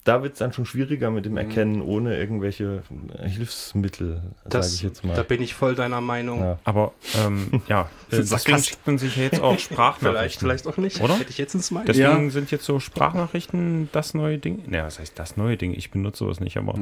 Da 0.06 0.22
wird 0.22 0.34
es 0.34 0.40
dann 0.40 0.52
schon 0.52 0.66
schwieriger 0.66 1.12
mit 1.12 1.26
dem 1.26 1.38
Erkennen 1.38 1.82
ohne 1.82 2.18
irgendwelche 2.18 2.84
äh, 3.18 3.30
Hilfsmittel, 3.30 4.22
sage 4.50 4.66
ich 4.68 4.82
jetzt 4.82 5.06
mal. 5.06 5.16
da 5.16 5.24
bin 5.24 5.42
ich 5.42 5.54
voll 5.54 5.76
deiner 5.76 6.02
Meinung. 6.02 6.42
Ja. 6.42 6.60
Aber 6.66 6.92
ähm, 7.26 7.62
ja, 7.70 7.90
deswegen 8.12 8.62
schickt 8.62 8.86
man 8.86 8.98
sich 8.98 9.16
ja 9.16 9.24
jetzt 9.24 9.40
auch 9.42 9.52
Vielleicht, 9.58 9.62
Sprachnachrichten. 9.72 10.40
vielleicht 10.48 10.68
auch 10.68 10.76
nicht. 10.78 11.00
Oder? 11.02 11.18
Hätte 11.18 11.30
ich 11.30 11.38
jetzt 11.38 11.54
ein 11.54 11.62
Smiley. 11.62 11.86
Deswegen 11.86 12.32
sind 12.32 12.52
jetzt 12.52 12.66
so 12.66 12.80
Sprachnachrichten 12.82 13.88
das 13.94 14.14
neue 14.14 14.40
Ding. 14.40 14.64
Naja, 14.68 14.86
was 14.86 15.00
heißt 15.00 15.18
das 15.18 15.38
neue 15.38 15.56
Ding? 15.56 15.74
Ich 15.74 15.90
benutze 15.92 16.20
sowas 16.26 16.42
nicht, 16.42 16.58
aber 16.58 16.76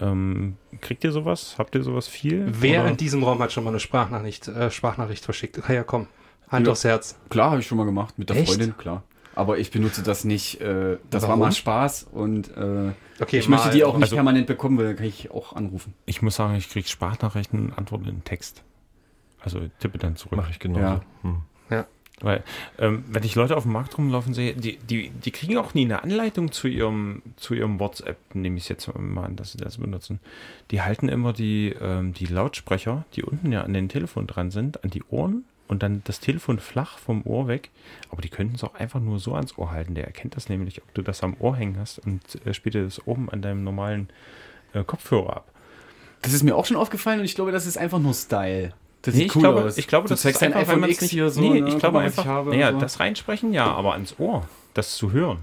ähm, 0.00 0.56
kriegt 0.80 1.04
ihr 1.04 1.12
sowas? 1.12 1.56
Habt 1.58 1.74
ihr 1.74 1.82
sowas 1.82 2.08
viel? 2.08 2.46
Wer 2.48 2.80
Oder? 2.82 2.90
in 2.90 2.96
diesem 2.96 3.22
Raum 3.22 3.38
hat 3.40 3.52
schon 3.52 3.64
mal 3.64 3.70
eine 3.70 3.80
Sprachnachricht, 3.80 4.48
äh, 4.48 4.70
Sprachnachricht 4.70 5.24
verschickt? 5.24 5.60
Ah 5.68 5.72
ja, 5.72 5.82
komm. 5.84 6.06
Hand 6.48 6.66
Ja. 6.66 6.72
aufs 6.72 6.84
Herz. 6.84 7.18
Klar, 7.28 7.50
habe 7.50 7.60
ich 7.60 7.66
schon 7.66 7.76
mal 7.78 7.84
gemacht 7.84 8.18
mit 8.18 8.28
der 8.30 8.36
Echt? 8.36 8.48
Freundin, 8.48 8.76
klar. 8.76 9.02
Aber 9.36 9.58
ich 9.58 9.70
benutze 9.70 10.02
das 10.02 10.24
nicht. 10.24 10.60
Äh, 10.60 10.96
das 11.10 11.22
war 11.22 11.28
Warum? 11.30 11.40
mal 11.40 11.52
Spaß 11.52 12.08
und 12.10 12.48
äh, 12.56 12.90
Okay, 13.20 13.38
ich 13.38 13.48
möchte 13.48 13.68
mal- 13.68 13.72
die 13.74 13.84
auch 13.84 13.94
nicht 13.94 14.04
also- 14.04 14.16
permanent 14.16 14.46
bekommen, 14.48 14.76
weil 14.78 14.86
dann 14.86 14.96
kann 14.96 15.06
ich 15.06 15.30
auch 15.30 15.52
anrufen. 15.54 15.94
Ich 16.06 16.22
muss 16.22 16.34
sagen, 16.36 16.56
ich 16.56 16.68
kriege 16.68 16.88
Sprachnachrichten, 16.88 17.72
Antworten 17.74 18.08
in 18.08 18.24
Text. 18.24 18.64
Also 19.40 19.60
tippe 19.78 19.98
dann 19.98 20.16
zurück. 20.16 20.36
Mache 20.38 20.50
ich 20.50 20.58
genauso. 20.58 20.82
Ja. 20.82 21.00
Hm. 21.22 21.42
Weil, 22.22 22.42
ähm, 22.78 23.04
wenn 23.08 23.22
ich 23.24 23.34
Leute 23.34 23.58
auf 23.58 23.64
dem 23.64 23.72
Markt 23.72 23.98
rumlaufen 23.98 24.32
sehe, 24.32 24.54
die, 24.54 24.78
die, 24.78 25.10
die 25.10 25.30
kriegen 25.30 25.58
auch 25.58 25.74
nie 25.74 25.84
eine 25.84 26.02
Anleitung 26.02 26.50
zu 26.50 26.66
ihrem, 26.66 27.20
zu 27.36 27.52
ihrem 27.52 27.78
WhatsApp, 27.78 28.16
nehme 28.34 28.56
ich 28.56 28.70
jetzt 28.70 28.88
mal 28.98 29.24
an, 29.24 29.36
dass 29.36 29.52
sie 29.52 29.58
das 29.58 29.76
benutzen. 29.76 30.18
Die 30.70 30.80
halten 30.80 31.10
immer 31.10 31.34
die, 31.34 31.76
ähm, 31.78 32.14
die 32.14 32.24
Lautsprecher, 32.24 33.04
die 33.14 33.22
unten 33.22 33.52
ja 33.52 33.64
an 33.64 33.74
den 33.74 33.90
Telefon 33.90 34.26
dran 34.26 34.50
sind, 34.50 34.82
an 34.82 34.88
die 34.88 35.02
Ohren 35.10 35.44
und 35.68 35.82
dann 35.82 36.02
das 36.04 36.20
Telefon 36.20 36.58
flach 36.58 36.98
vom 36.98 37.22
Ohr 37.26 37.48
weg. 37.48 37.70
Aber 38.10 38.22
die 38.22 38.28
könnten 38.28 38.54
es 38.54 38.64
auch 38.64 38.74
einfach 38.74 39.00
nur 39.00 39.18
so 39.18 39.34
ans 39.34 39.56
Ohr 39.58 39.70
halten. 39.70 39.94
Der 39.94 40.04
erkennt 40.04 40.36
das 40.36 40.48
nämlich, 40.48 40.82
ob 40.82 40.94
du 40.94 41.02
das 41.02 41.22
am 41.22 41.36
Ohr 41.38 41.56
hängen 41.56 41.78
hast 41.78 41.98
und 42.00 42.20
äh, 42.46 42.54
spielt 42.54 42.74
dir 42.74 42.84
das 42.84 43.06
oben 43.06 43.28
an 43.30 43.42
deinem 43.42 43.64
normalen 43.64 44.08
äh, 44.72 44.84
Kopfhörer 44.84 45.36
ab. 45.38 45.52
Das 46.22 46.32
ist 46.32 46.42
mir 46.42 46.56
auch 46.56 46.66
schon 46.66 46.76
aufgefallen 46.76 47.20
und 47.20 47.24
ich 47.24 47.34
glaube, 47.34 47.52
das 47.52 47.66
ist 47.66 47.78
einfach 47.78 47.98
nur 47.98 48.14
Style. 48.14 48.72
Das 49.02 49.14
Nee, 49.14 49.20
sieht 49.22 49.26
ich 49.30 49.36
cool 49.36 49.42
glaube, 49.42 49.64
aus. 49.64 49.78
ich 49.78 49.86
glaube, 49.86 50.08
du 50.08 50.14
das 50.14 50.22
zeigst 50.22 50.42
ist 50.42 50.52
einfach, 50.52 50.76
man's 50.76 50.92
X 50.94 51.02
nicht, 51.02 51.10
hier 51.12 51.30
so. 51.30 51.40
Nee, 51.40 51.60
ne? 51.60 51.68
ich 51.68 51.78
glaube 51.78 52.00
einfach, 52.00 52.24
naja, 52.46 52.72
so. 52.72 52.80
das 52.80 52.98
reinsprechen 52.98 53.52
ja, 53.52 53.66
aber 53.72 53.92
ans 53.92 54.18
Ohr, 54.18 54.48
das 54.74 54.96
zu 54.96 55.12
hören. 55.12 55.38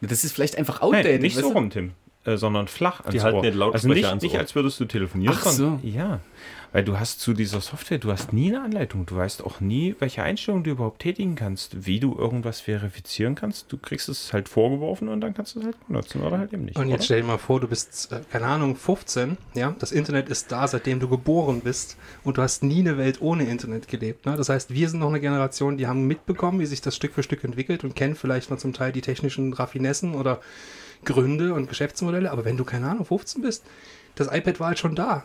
das 0.00 0.24
ist 0.24 0.32
vielleicht 0.32 0.56
einfach 0.58 0.80
Nein, 0.80 0.88
outdated. 0.94 1.22
nicht 1.22 1.36
so 1.36 1.48
rum, 1.52 1.70
Tim, 1.70 1.92
äh, 2.26 2.36
sondern 2.36 2.68
flach 2.68 3.00
ans 3.00 3.12
Die 3.12 3.22
halten 3.22 3.36
Ohr. 3.36 3.42
den 3.42 3.54
Lautsprecher 3.54 3.74
also 3.74 3.88
nicht, 3.88 4.04
ans 4.06 4.22
nicht 4.22 4.34
Ohr. 4.34 4.40
als 4.40 4.54
würdest 4.54 4.80
du 4.80 4.84
telefonieren, 4.84 5.36
Ach 5.38 5.46
sondern 5.46 5.80
ja, 5.82 6.20
weil 6.72 6.84
du 6.84 6.98
hast 6.98 7.20
zu 7.20 7.32
dieser 7.32 7.60
Software, 7.60 7.98
du 7.98 8.10
hast 8.10 8.32
nie 8.32 8.48
eine 8.54 8.62
Anleitung, 8.62 9.06
du 9.06 9.16
weißt 9.16 9.44
auch 9.44 9.60
nie, 9.60 9.94
welche 9.98 10.22
Einstellungen 10.22 10.64
du 10.64 10.72
überhaupt 10.72 11.00
tätigen 11.00 11.34
kannst, 11.34 11.86
wie 11.86 12.00
du 12.00 12.14
irgendwas 12.18 12.60
verifizieren 12.60 13.34
kannst. 13.34 13.72
Du 13.72 13.78
kriegst 13.78 14.08
es 14.08 14.32
halt 14.32 14.48
vorgeworfen 14.48 15.08
und 15.08 15.20
dann 15.20 15.32
kannst 15.32 15.54
du 15.54 15.60
es 15.60 15.64
halt 15.64 15.86
benutzen 15.86 16.22
oder 16.22 16.38
halt 16.38 16.52
eben 16.52 16.64
nicht. 16.64 16.76
Und 16.76 16.88
jetzt 16.88 16.96
oder? 16.96 17.04
stell 17.04 17.20
dir 17.22 17.28
mal 17.28 17.38
vor, 17.38 17.60
du 17.60 17.68
bist, 17.68 18.12
äh, 18.12 18.20
keine 18.30 18.46
Ahnung, 18.46 18.76
15, 18.76 19.38
ja, 19.54 19.74
das 19.78 19.92
Internet 19.92 20.28
ist 20.28 20.52
da, 20.52 20.66
seitdem 20.68 21.00
du 21.00 21.08
geboren 21.08 21.60
bist 21.60 21.96
und 22.24 22.36
du 22.36 22.42
hast 22.42 22.62
nie 22.62 22.80
eine 22.80 22.98
Welt 22.98 23.22
ohne 23.22 23.44
Internet 23.44 23.88
gelebt. 23.88 24.26
Ne? 24.26 24.36
Das 24.36 24.48
heißt, 24.48 24.74
wir 24.74 24.88
sind 24.88 25.00
noch 25.00 25.08
eine 25.08 25.20
Generation, 25.20 25.78
die 25.78 25.86
haben 25.86 26.06
mitbekommen, 26.06 26.60
wie 26.60 26.66
sich 26.66 26.80
das 26.80 26.96
Stück 26.96 27.14
für 27.14 27.22
Stück 27.22 27.44
entwickelt 27.44 27.84
und 27.84 27.94
kennen 27.94 28.16
vielleicht 28.16 28.50
noch 28.50 28.58
zum 28.58 28.72
Teil 28.72 28.92
die 28.92 29.00
technischen 29.00 29.52
Raffinessen 29.52 30.14
oder 30.14 30.40
Gründe 31.04 31.54
und 31.54 31.68
Geschäftsmodelle, 31.68 32.30
aber 32.30 32.44
wenn 32.44 32.56
du, 32.56 32.64
keine 32.64 32.88
Ahnung, 32.88 33.04
15 33.04 33.42
bist, 33.42 33.64
das 34.14 34.28
iPad 34.32 34.60
war 34.60 34.68
halt 34.68 34.78
schon 34.78 34.94
da. 34.94 35.24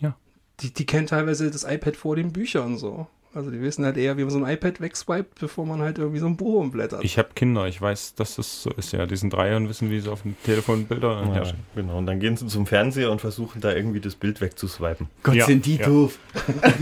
Ja. 0.00 0.16
Die, 0.60 0.72
die 0.72 0.86
kennen 0.86 1.06
teilweise 1.06 1.50
das 1.50 1.64
iPad 1.64 1.96
vor 1.96 2.16
den 2.16 2.32
Büchern 2.32 2.76
so. 2.78 3.06
Also 3.34 3.50
die 3.50 3.60
wissen 3.60 3.84
halt 3.84 3.98
eher, 3.98 4.16
wie 4.16 4.22
man 4.22 4.30
so 4.30 4.42
ein 4.42 4.50
iPad 4.50 4.80
wegswiped, 4.80 5.38
bevor 5.38 5.66
man 5.66 5.82
halt 5.82 5.98
irgendwie 5.98 6.20
so 6.20 6.26
ein 6.26 6.38
Buch 6.38 6.58
umblättert. 6.58 7.04
Ich 7.04 7.18
habe 7.18 7.28
Kinder, 7.34 7.66
ich 7.68 7.78
weiß, 7.78 8.14
dass 8.14 8.36
das 8.36 8.62
so 8.62 8.70
ist. 8.70 8.92
Ja, 8.92 9.04
die 9.04 9.16
sind 9.16 9.30
drei 9.30 9.54
und 9.54 9.68
wissen, 9.68 9.90
wie 9.90 10.00
sie 10.00 10.10
auf 10.10 10.22
dem 10.22 10.36
Telefon 10.44 10.86
Bilder 10.86 11.20
Ja, 11.22 11.32
herstellen. 11.34 11.62
genau. 11.74 11.98
Und 11.98 12.06
dann 12.06 12.18
gehen 12.18 12.38
sie 12.38 12.46
zum 12.46 12.66
Fernseher 12.66 13.10
und 13.10 13.20
versuchen 13.20 13.60
da 13.60 13.74
irgendwie 13.74 14.00
das 14.00 14.14
Bild 14.14 14.40
wegzuswipen. 14.40 15.08
Gott, 15.22 15.34
Ja, 15.34 15.44
sind 15.44 15.66
die 15.66 15.76
ja. 15.76 15.84
doof. 15.86 16.18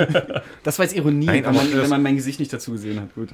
das 0.63 0.79
war 0.79 0.85
jetzt 0.85 0.95
Ironie, 0.95 1.27
Nein, 1.27 1.45
wenn, 1.45 1.55
man, 1.57 1.73
wenn 1.73 1.89
man 1.91 2.03
mein 2.05 2.15
Gesicht 2.15 2.39
nicht 2.39 2.53
dazu 2.53 2.71
gesehen 2.71 3.01
hat. 3.01 3.13
Gut. 3.17 3.31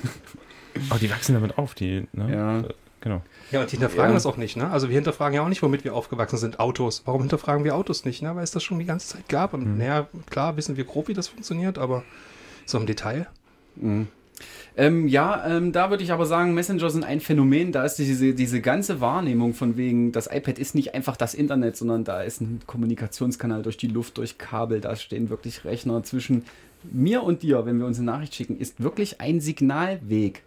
Aber 0.88 0.98
die 0.98 1.10
wachsen 1.10 1.34
damit 1.34 1.58
auf, 1.58 1.74
die, 1.74 2.06
ne? 2.12 2.32
Ja. 2.32 2.64
Genau. 3.00 3.22
Ja, 3.50 3.62
und 3.62 3.72
die 3.72 3.76
hinterfragen 3.76 4.10
Ja. 4.10 4.14
das 4.14 4.26
auch 4.26 4.36
nicht, 4.36 4.56
ne? 4.56 4.70
Also 4.70 4.88
wir 4.88 4.94
hinterfragen 4.94 5.34
ja 5.34 5.42
auch 5.42 5.48
nicht, 5.48 5.62
womit 5.62 5.84
wir 5.84 5.94
aufgewachsen 5.94 6.36
sind, 6.36 6.60
Autos. 6.60 7.02
Warum 7.06 7.22
hinterfragen 7.22 7.64
wir 7.64 7.74
Autos 7.74 8.04
nicht, 8.04 8.22
ne? 8.22 8.36
Weil 8.36 8.44
es 8.44 8.50
das 8.50 8.62
schon 8.62 8.78
die 8.78 8.84
ganze 8.84 9.08
Zeit 9.08 9.28
gab. 9.28 9.54
Und 9.54 9.78
naja, 9.78 10.06
klar 10.28 10.56
wissen 10.56 10.76
wir 10.76 10.84
grob, 10.84 11.08
wie 11.08 11.14
das 11.14 11.28
funktioniert, 11.28 11.78
aber 11.78 12.04
so 12.66 12.78
im 12.78 12.86
Detail. 12.86 13.26
Ähm, 14.76 15.08
ja, 15.08 15.46
ähm, 15.46 15.72
da 15.72 15.90
würde 15.90 16.02
ich 16.02 16.12
aber 16.12 16.26
sagen, 16.26 16.54
Messenger 16.54 16.90
sind 16.90 17.04
ein 17.04 17.20
Phänomen. 17.20 17.72
Da 17.72 17.84
ist 17.84 17.96
diese, 17.96 18.34
diese 18.34 18.60
ganze 18.60 19.00
Wahrnehmung 19.00 19.54
von 19.54 19.76
wegen, 19.76 20.12
das 20.12 20.26
iPad 20.26 20.58
ist 20.58 20.74
nicht 20.74 20.94
einfach 20.94 21.16
das 21.16 21.34
Internet, 21.34 21.76
sondern 21.76 22.04
da 22.04 22.22
ist 22.22 22.40
ein 22.40 22.60
Kommunikationskanal 22.66 23.62
durch 23.62 23.76
die 23.76 23.88
Luft, 23.88 24.18
durch 24.18 24.38
Kabel. 24.38 24.80
Da 24.80 24.96
stehen 24.96 25.30
wirklich 25.30 25.64
Rechner 25.64 26.02
zwischen 26.02 26.44
mir 26.90 27.22
und 27.22 27.42
dir, 27.42 27.66
wenn 27.66 27.78
wir 27.78 27.86
uns 27.86 27.98
eine 27.98 28.06
Nachricht 28.06 28.34
schicken, 28.34 28.58
ist 28.58 28.82
wirklich 28.82 29.20
ein 29.20 29.40
Signalweg. 29.40 30.42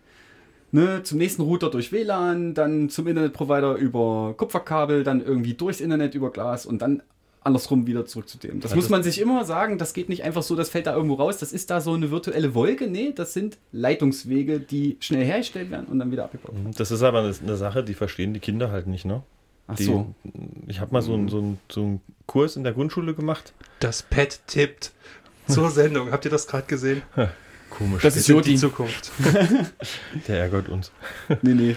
Ne, 0.75 1.03
zum 1.03 1.19
nächsten 1.19 1.43
Router 1.43 1.69
durch 1.69 1.91
WLAN, 1.91 2.55
dann 2.55 2.89
zum 2.89 3.05
Internetprovider 3.07 3.75
über 3.75 4.33
Kupferkabel, 4.35 5.03
dann 5.03 5.23
irgendwie 5.23 5.53
durchs 5.53 5.79
Internet 5.79 6.15
über 6.15 6.31
Glas 6.31 6.65
und 6.65 6.81
dann 6.81 7.03
andersrum 7.43 7.85
wieder 7.85 8.07
zurück 8.07 8.27
zu 8.27 8.39
dem. 8.39 8.59
Das 8.59 8.71
Ja, 8.71 8.75
muss 8.77 8.85
das- 8.85 8.89
man 8.89 9.03
sich 9.03 9.21
immer 9.21 9.45
sagen, 9.45 9.77
das 9.77 9.93
geht 9.93 10.09
nicht 10.09 10.23
einfach 10.23 10.41
so, 10.41 10.55
das 10.55 10.69
fällt 10.69 10.87
da 10.87 10.95
irgendwo 10.95 11.13
raus, 11.15 11.37
das 11.37 11.53
ist 11.53 11.69
da 11.69 11.79
so 11.79 11.93
eine 11.93 12.09
virtuelle 12.09 12.55
Wolke. 12.55 12.87
Nee, 12.87 13.11
das 13.15 13.33
sind 13.33 13.59
Leitungswege, 13.71 14.59
die 14.59 14.97
schnell 14.99 15.23
hergestellt 15.23 15.69
werden 15.69 15.85
und 15.87 15.99
dann 15.99 16.11
wieder 16.11 16.23
abgebaut. 16.23 16.55
Das 16.75 16.89
ist 16.89 17.03
aber 17.03 17.19
eine, 17.19 17.55
Sache, 17.55 17.83
die 17.83 17.93
verstehen 17.93 18.33
die 18.33 18.39
Kinder 18.39 18.71
halt 18.71 18.87
nicht, 18.87 19.05
ne? 19.05 19.21
Ach 19.67 19.75
Die, 19.75 19.83
so. 19.83 20.07
Ich 20.67 20.79
habe 20.81 20.91
mal 20.91 21.01
so 21.03 21.13
einen 21.13 21.29
so 21.29 21.37
einen- 21.37 21.59
so 21.71 21.81
einen 21.81 22.01
Kurs 22.25 22.55
in 22.55 22.63
der 22.63 22.73
Grundschule 22.73 23.13
gemacht. 23.13 23.53
Das 23.79 24.01
Pad 24.01 24.39
tippt 24.47 24.91
zur 25.47 25.69
Sendung. 25.69 26.11
Habt 26.11 26.25
ihr 26.25 26.31
das 26.31 26.47
gerade 26.47 26.65
gesehen? 26.65 27.03
Komisch. 27.77 28.03
Das 28.03 28.15
ist 28.15 28.25
sind 28.25 28.45
die 28.45 28.51
Jodi. 28.51 28.57
Zukunft. 28.61 29.11
Der 30.27 30.39
ärgert 30.39 30.69
uns. 30.69 30.91
Nee, 31.41 31.53
nee. 31.53 31.75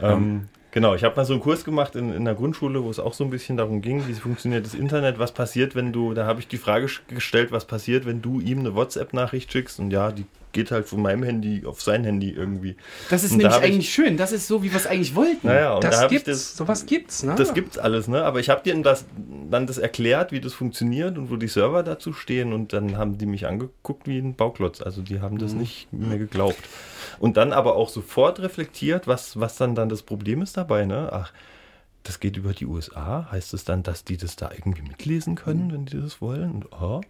Ähm, 0.00 0.48
genau, 0.70 0.94
ich 0.94 1.04
habe 1.04 1.16
mal 1.16 1.24
so 1.24 1.32
einen 1.34 1.42
Kurs 1.42 1.64
gemacht 1.64 1.96
in, 1.96 2.12
in 2.12 2.24
der 2.24 2.34
Grundschule, 2.34 2.82
wo 2.84 2.90
es 2.90 2.98
auch 2.98 3.14
so 3.14 3.24
ein 3.24 3.30
bisschen 3.30 3.56
darum 3.56 3.80
ging, 3.82 4.06
wie 4.08 4.12
funktioniert 4.14 4.64
das 4.66 4.74
Internet, 4.74 5.18
was 5.18 5.32
passiert, 5.32 5.74
wenn 5.74 5.92
du, 5.92 6.14
da 6.14 6.26
habe 6.26 6.40
ich 6.40 6.48
die 6.48 6.58
Frage 6.58 6.88
gestellt, 7.08 7.52
was 7.52 7.64
passiert, 7.64 8.06
wenn 8.06 8.22
du 8.22 8.40
ihm 8.40 8.60
eine 8.60 8.74
WhatsApp-Nachricht 8.74 9.52
schickst 9.52 9.78
und 9.80 9.90
ja, 9.90 10.12
die 10.12 10.24
geht 10.52 10.70
halt 10.70 10.86
von 10.86 11.02
meinem 11.02 11.22
Handy 11.24 11.64
auf 11.66 11.82
sein 11.82 12.04
Handy 12.04 12.30
irgendwie. 12.30 12.74
Das 13.10 13.22
ist 13.22 13.32
Und 13.32 13.40
da 13.42 13.48
nämlich 13.50 13.58
ich- 13.68 13.74
eigentlich 13.74 13.92
schön. 13.92 14.16
Das 14.16 14.32
ist 14.32 14.48
so, 14.48 14.62
wie 14.62 14.70
wir 14.70 14.78
es 14.78 14.86
eigentlich 14.86 15.14
wollten. 15.14 15.46
Naja, 15.46 15.74
und 15.74 15.84
da 15.84 15.90
Das 15.90 16.02
ich 16.04 16.08
gibt's. 16.08 16.24
das, 16.24 16.56
Sowas 16.56 16.86
gibt's, 16.86 17.22
ne? 17.22 17.34
das 17.36 17.52
gibt's 17.52 17.76
alles, 17.76 18.08
ne? 18.08 18.24
Aber 18.24 18.40
ich 18.40 18.48
habe 18.48 18.62
denen 18.64 18.82
das, 18.82 19.04
dann 19.50 19.66
das 19.66 19.76
erklärt, 19.76 20.32
wie 20.32 20.40
das 20.40 20.54
funktioniert 20.54 21.18
und 21.18 21.30
wo 21.30 21.36
die 21.36 21.48
Server 21.48 21.82
dazu 21.82 22.14
stehen 22.14 22.54
und 22.54 22.72
dann 22.72 22.96
haben 22.96 23.18
die 23.18 23.26
mich 23.26 23.46
angeguckt 23.46 24.06
wie 24.08 24.18
ein 24.18 24.36
Bauklotz. 24.36 24.80
Also 24.80 25.02
die 25.02 25.20
haben 25.20 25.36
das 25.38 25.52
nicht 25.52 25.92
mehr 25.92 26.16
geglaubt. 26.18 26.58
Und 27.18 27.36
dann 27.36 27.52
aber 27.52 27.76
auch 27.76 27.88
sofort 27.88 28.40
reflektiert, 28.40 29.06
was, 29.06 29.38
was 29.38 29.56
dann 29.56 29.74
dann 29.74 29.88
das 29.88 30.02
Problem 30.02 30.42
ist 30.42 30.56
dabei, 30.56 30.84
ne? 30.86 31.10
Ach, 31.12 31.32
das 32.04 32.20
geht 32.20 32.36
über 32.36 32.52
die 32.52 32.66
USA. 32.66 33.28
Heißt 33.30 33.52
es 33.54 33.64
dann, 33.64 33.82
dass 33.82 34.04
die 34.04 34.16
das 34.16 34.36
da 34.36 34.50
irgendwie 34.52 34.82
mitlesen 34.82 35.34
können, 35.34 35.72
wenn 35.72 35.84
die 35.86 36.00
das 36.00 36.20
wollen? 36.20 36.52
Und, 36.52 36.72
oh. 36.72 37.00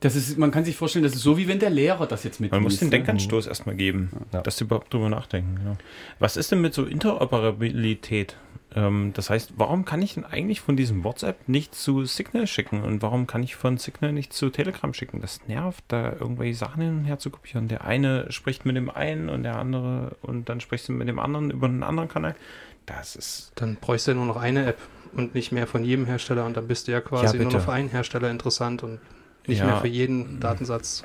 Das 0.00 0.14
ist, 0.14 0.38
man 0.38 0.50
kann 0.50 0.64
sich 0.64 0.76
vorstellen, 0.76 1.02
das 1.04 1.14
ist 1.14 1.22
so, 1.22 1.36
wie 1.38 1.48
wenn 1.48 1.58
der 1.58 1.70
Lehrer 1.70 2.06
das 2.06 2.22
jetzt 2.22 2.38
mit 2.40 2.52
Man 2.52 2.62
muss 2.62 2.78
den 2.78 2.88
ne? 2.88 2.96
Denkanstoß 2.96 3.46
erstmal 3.46 3.74
geben, 3.74 4.10
Ja. 4.32 4.42
dass 4.42 4.58
sie 4.58 4.64
überhaupt 4.64 4.92
drüber 4.92 5.08
nachdenken. 5.08 5.58
Ja. 5.64 5.76
Was 6.18 6.36
ist 6.36 6.52
denn 6.52 6.60
mit 6.60 6.74
so 6.74 6.84
Interoperabilität? 6.84 8.36
Ähm, 8.76 9.12
das 9.14 9.30
heißt, 9.30 9.54
warum 9.56 9.84
kann 9.86 10.02
ich 10.02 10.14
denn 10.14 10.24
eigentlich 10.24 10.60
von 10.60 10.76
diesem 10.76 11.02
WhatsApp 11.02 11.48
nicht 11.48 11.74
zu 11.74 12.04
Signal 12.04 12.46
schicken 12.46 12.82
und 12.82 13.00
warum 13.02 13.26
kann 13.26 13.42
ich 13.42 13.56
von 13.56 13.78
Signal 13.78 14.12
nicht 14.12 14.32
zu 14.34 14.50
Telegram 14.50 14.92
schicken? 14.92 15.20
Das 15.22 15.40
nervt, 15.48 15.82
da 15.88 16.12
irgendwelche 16.12 16.54
Sachen 16.54 16.82
hin 16.82 16.98
und 16.98 17.04
her 17.06 17.18
zu 17.18 17.30
kopieren. 17.30 17.68
Der 17.68 17.84
eine 17.84 18.30
spricht 18.30 18.66
mit 18.66 18.76
dem 18.76 18.90
einen 18.90 19.28
und 19.30 19.42
der 19.44 19.56
andere 19.56 20.16
und 20.22 20.48
dann 20.50 20.60
sprichst 20.60 20.88
du 20.88 20.92
mit 20.92 21.08
dem 21.08 21.18
anderen 21.18 21.50
über 21.50 21.66
einen 21.66 21.82
anderen 21.82 22.08
Kanal. 22.10 22.36
Das 22.84 23.16
ist 23.16 23.50
Dann 23.56 23.76
bräuchst 23.80 24.06
du 24.06 24.12
ja 24.12 24.16
nur 24.16 24.26
noch 24.26 24.36
eine 24.36 24.66
App 24.66 24.78
und 25.14 25.34
nicht 25.34 25.50
mehr 25.50 25.66
von 25.66 25.82
jedem 25.82 26.04
Hersteller 26.06 26.44
und 26.44 26.56
dann 26.56 26.68
bist 26.68 26.86
du 26.86 26.92
ja 26.92 26.98
Ja, 26.98 27.04
quasi 27.04 27.36
nur 27.38 27.46
bitte. 27.46 27.56
noch 27.56 27.64
für 27.64 27.72
einen 27.72 27.88
Hersteller 27.88 28.30
interessant 28.30 28.82
und 28.82 29.00
nicht 29.46 29.58
Ja. 29.60 29.66
mehr 29.66 29.76
für 29.78 29.88
jeden 29.88 30.38
Datensatz. 30.38 31.02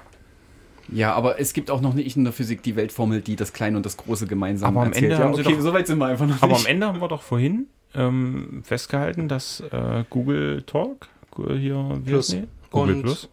Ja, 0.90 1.14
aber 1.14 1.40
es 1.40 1.54
gibt 1.54 1.70
auch 1.72 1.82
noch 1.82 1.94
nicht 1.94 2.16
in 2.18 2.24
der 2.24 2.34
Physik 2.34 2.64
die 2.64 2.76
Weltformel, 2.76 3.22
die 3.22 3.36
das 3.36 3.54
Kleine 3.54 3.78
und 3.78 3.86
das 3.86 3.98
Große 3.98 4.28
gemeinsam 4.28 4.70
Aber 4.76 4.82
am 4.82 4.88
erzählt. 4.88 5.06
Ende 5.12 5.16
ja, 5.18 5.24
haben 5.24 5.34
okay, 5.34 5.56
doch- 5.56 5.62
so 5.62 5.74
weit 5.74 5.88
sind 5.88 5.98
wir 6.00 6.06
einfach 6.08 6.28
noch 6.28 6.42
Aber 6.42 6.54
nicht. 6.54 6.66
am 6.66 6.72
Ende 6.72 6.88
haben 6.88 7.02
wir 7.02 7.08
doch 7.08 7.22
vorhin 7.22 7.68
ähm, 7.94 8.62
festgehalten, 8.64 9.28
dass 9.28 9.60
äh, 9.72 10.04
Google 10.10 10.64
Talk, 10.64 11.08
Gu- 11.32 11.54
hier, 11.56 12.02
Plus. 12.06 12.28
die? 12.28 12.44
Google 12.72 12.96
Und 12.96 13.02
Plus 13.04 13.30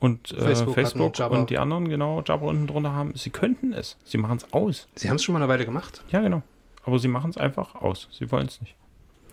und 0.00 0.30
äh, 0.32 0.40
Facebook 0.40 0.74
Facebook, 0.74 1.18
und 1.30 1.50
die 1.50 1.58
anderen, 1.58 1.88
genau, 1.88 2.22
Jabber 2.24 2.46
unten 2.46 2.66
drunter 2.68 2.92
haben. 2.92 3.12
Sie 3.16 3.30
könnten 3.30 3.72
es. 3.72 3.96
Sie 4.04 4.16
machen 4.18 4.36
es 4.36 4.52
aus. 4.52 4.86
Sie 4.94 5.08
haben 5.08 5.16
es 5.16 5.24
schon 5.24 5.32
mal 5.32 5.40
eine 5.42 5.48
Weile 5.48 5.64
gemacht. 5.64 6.04
Ja, 6.10 6.20
genau. 6.20 6.42
Aber 6.84 6.98
sie 7.00 7.08
machen 7.08 7.30
es 7.30 7.36
einfach 7.36 7.74
aus. 7.74 8.08
Sie 8.12 8.30
wollen 8.30 8.46
es 8.46 8.60
nicht. 8.60 8.74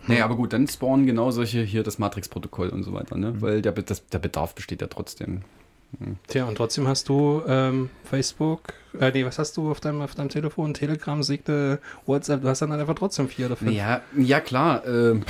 Nee, 0.08 0.20
aber 0.22 0.34
gut, 0.36 0.52
dann 0.52 0.66
spawnen 0.68 1.06
genau 1.06 1.30
solche 1.30 1.62
hier 1.62 1.82
das 1.82 1.98
Matrix-Protokoll 1.98 2.68
und 2.70 2.82
so 2.82 2.92
weiter, 2.92 3.16
ne? 3.16 3.40
Weil 3.40 3.60
der, 3.62 3.72
das, 3.72 4.06
der 4.08 4.18
Bedarf 4.18 4.54
besteht 4.54 4.80
ja 4.80 4.86
trotzdem. 4.88 5.42
Tja, 6.28 6.44
und 6.44 6.56
trotzdem 6.56 6.86
hast 6.86 7.08
du 7.08 7.42
ähm, 7.46 7.90
Facebook, 8.04 8.74
äh, 9.00 9.10
nee, 9.12 9.24
was 9.24 9.38
hast 9.38 9.56
du 9.56 9.70
auf 9.70 9.80
deinem, 9.80 10.02
auf 10.02 10.14
deinem 10.14 10.28
Telefon? 10.28 10.74
Telegram, 10.74 11.22
Signal, 11.22 11.80
WhatsApp, 12.06 12.42
du 12.42 12.48
hast 12.48 12.62
dann 12.62 12.72
einfach 12.72 12.94
trotzdem 12.94 13.28
vier 13.28 13.46
oder 13.46 13.56
fünf. 13.56 13.72
Ja, 13.72 14.02
ja 14.16 14.40
klar. 14.40 14.86
ähm, 14.86 15.24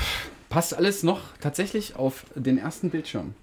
passt 0.49 0.75
alles 0.75 1.03
noch 1.03 1.21
tatsächlich 1.41 1.97
auf 1.97 2.25
den 2.35 2.59
ersten 2.59 2.91
Bildschirm. 2.91 3.35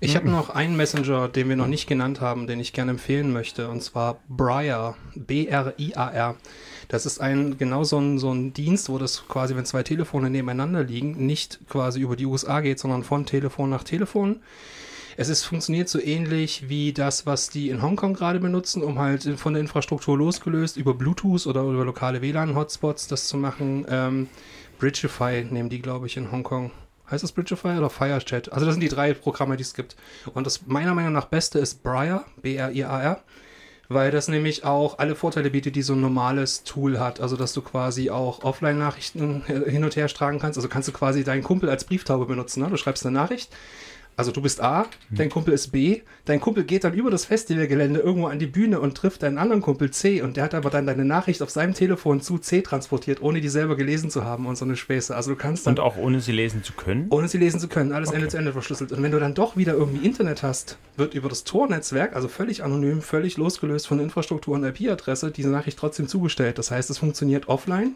Ich 0.00 0.14
habe 0.16 0.30
noch 0.30 0.50
einen 0.50 0.76
Messenger, 0.76 1.28
den 1.28 1.48
wir 1.48 1.56
noch 1.56 1.66
nicht 1.66 1.88
genannt 1.88 2.20
haben, 2.20 2.46
den 2.46 2.60
ich 2.60 2.72
gerne 2.72 2.92
empfehlen 2.92 3.32
möchte, 3.32 3.68
und 3.68 3.82
zwar 3.82 4.20
Briar, 4.28 4.96
B-R-I-A-R. 5.16 6.36
Das 6.88 7.06
ist 7.06 7.20
ein 7.20 7.58
genau 7.58 7.84
so 7.84 7.98
ein, 7.98 8.18
so 8.18 8.32
ein 8.32 8.52
Dienst, 8.52 8.88
wo 8.88 8.98
das 8.98 9.26
quasi, 9.26 9.56
wenn 9.56 9.64
zwei 9.64 9.82
Telefone 9.82 10.30
nebeneinander 10.30 10.84
liegen, 10.84 11.26
nicht 11.26 11.60
quasi 11.68 12.00
über 12.00 12.16
die 12.16 12.26
USA 12.26 12.60
geht, 12.60 12.78
sondern 12.78 13.02
von 13.02 13.26
Telefon 13.26 13.70
nach 13.70 13.82
Telefon. 13.82 14.40
Es 15.16 15.28
ist, 15.28 15.44
funktioniert 15.44 15.88
so 15.88 16.00
ähnlich 16.00 16.68
wie 16.68 16.92
das, 16.92 17.26
was 17.26 17.50
die 17.50 17.68
in 17.68 17.82
Hongkong 17.82 18.14
gerade 18.14 18.40
benutzen, 18.40 18.82
um 18.82 18.98
halt 18.98 19.24
von 19.38 19.52
der 19.52 19.60
Infrastruktur 19.60 20.16
losgelöst 20.16 20.76
über 20.76 20.94
Bluetooth 20.94 21.46
oder 21.46 21.62
über 21.62 21.84
lokale 21.84 22.22
WLAN-Hotspots 22.22 23.08
das 23.08 23.28
zu 23.28 23.36
machen. 23.36 23.86
Ähm, 23.88 24.28
Bridgify 24.78 25.46
nehmen 25.50 25.68
die, 25.68 25.80
glaube 25.80 26.06
ich, 26.06 26.16
in 26.16 26.32
Hongkong. 26.32 26.70
Heißt 27.10 27.22
das 27.22 27.32
Bridgify 27.32 27.76
oder 27.76 27.90
FireChat? 27.90 28.52
Also 28.52 28.64
das 28.64 28.74
sind 28.74 28.80
die 28.80 28.88
drei 28.88 29.12
Programme, 29.12 29.56
die 29.56 29.62
es 29.62 29.74
gibt. 29.74 29.96
Und 30.32 30.46
das 30.46 30.66
meiner 30.66 30.94
Meinung 30.94 31.12
nach 31.12 31.26
beste 31.26 31.58
ist 31.58 31.82
Briar, 31.82 32.24
B-R-I-A-R, 32.40 33.20
weil 33.90 34.10
das 34.10 34.28
nämlich 34.28 34.64
auch 34.64 34.98
alle 34.98 35.14
Vorteile 35.14 35.50
bietet, 35.50 35.76
die 35.76 35.82
so 35.82 35.92
ein 35.92 36.00
normales 36.00 36.64
Tool 36.64 36.98
hat. 36.98 37.20
Also 37.20 37.36
dass 37.36 37.52
du 37.52 37.60
quasi 37.60 38.08
auch 38.08 38.42
Offline-Nachrichten 38.44 39.42
äh, 39.46 39.70
hin 39.70 39.84
und 39.84 39.94
her 39.94 40.08
tragen 40.08 40.38
kannst. 40.38 40.56
Also 40.56 40.68
kannst 40.70 40.88
du 40.88 40.92
quasi 40.92 41.22
deinen 41.22 41.42
Kumpel 41.42 41.68
als 41.68 41.84
Brieftaube 41.84 42.24
benutzen. 42.24 42.62
Ne? 42.62 42.70
Du 42.70 42.78
schreibst 42.78 43.04
eine 43.04 43.14
Nachricht. 43.14 43.54
Also 44.14 44.30
du 44.30 44.42
bist 44.42 44.60
A, 44.60 44.86
dein 45.10 45.30
Kumpel 45.30 45.54
ist 45.54 45.68
B, 45.72 46.02
dein 46.26 46.38
Kumpel 46.40 46.64
geht 46.64 46.84
dann 46.84 46.92
über 46.92 47.10
das 47.10 47.24
Festivalgelände 47.24 48.00
irgendwo 48.00 48.26
an 48.28 48.38
die 48.38 48.46
Bühne 48.46 48.78
und 48.78 48.94
trifft 48.94 49.22
deinen 49.22 49.38
anderen 49.38 49.62
Kumpel 49.62 49.90
C 49.90 50.20
und 50.20 50.36
der 50.36 50.44
hat 50.44 50.54
aber 50.54 50.68
dann 50.68 50.86
deine 50.86 51.04
Nachricht 51.04 51.42
auf 51.42 51.48
seinem 51.50 51.72
Telefon 51.72 52.20
zu 52.20 52.38
C 52.38 52.60
transportiert, 52.60 53.22
ohne 53.22 53.40
die 53.40 53.48
selber 53.48 53.74
gelesen 53.74 54.10
zu 54.10 54.24
haben 54.24 54.46
und 54.46 54.56
so 54.56 54.64
eine 54.66 54.76
Späße. 54.76 55.16
Also 55.16 55.30
du 55.30 55.36
kannst 55.36 55.66
dann 55.66 55.72
Und 55.74 55.80
auch 55.80 55.96
ohne 55.96 56.20
sie 56.20 56.32
lesen 56.32 56.62
zu 56.62 56.74
können. 56.74 57.06
ohne 57.08 57.26
sie 57.26 57.38
lesen 57.38 57.58
zu 57.58 57.68
können, 57.68 57.92
alles 57.92 58.10
Okay. 58.10 58.16
Ende 58.18 58.28
zu 58.28 58.36
Ende 58.36 58.52
verschlüsselt. 58.52 58.92
Und 58.92 59.02
wenn 59.02 59.12
du 59.12 59.18
dann 59.18 59.32
doch 59.34 59.56
wieder 59.56 59.72
irgendwie 59.72 60.04
Internet 60.06 60.42
hast, 60.42 60.76
wird 60.96 61.14
über 61.14 61.30
das 61.30 61.44
Tor-Netzwerk, 61.44 62.14
also 62.14 62.28
völlig 62.28 62.62
anonym, 62.62 63.00
völlig 63.00 63.38
losgelöst 63.38 63.86
von 63.86 63.98
Infrastruktur 63.98 64.54
und 64.54 64.64
IP-Adresse, 64.64 65.30
diese 65.30 65.48
Nachricht 65.48 65.78
trotzdem 65.78 66.06
zugestellt. 66.06 66.58
Das 66.58 66.70
heißt, 66.70 66.90
es 66.90 66.98
funktioniert 66.98 67.48
offline. 67.48 67.94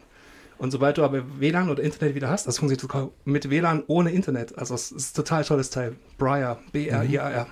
Und 0.59 0.71
sobald 0.71 0.97
du 0.97 1.05
aber 1.05 1.23
WLAN 1.41 1.69
oder 1.69 1.83
Internet 1.83 2.15
wieder 2.15 2.31
hast, 2.31 2.47
das 2.47 2.59
funktioniert 2.59 2.81
sogar 2.81 3.11
mit 3.25 3.51
WLAN 3.51 3.85
ohne 3.89 4.11
Internet. 4.11 4.57
Also 4.57 4.75
es 4.75 4.91
ist 4.91 5.13
ein 5.13 5.25
total 5.25 5.45
tolles 5.45 5.71
Teil. 5.71 5.97
Briar, 6.17 6.61
B-R-I-A-R. 6.73 7.47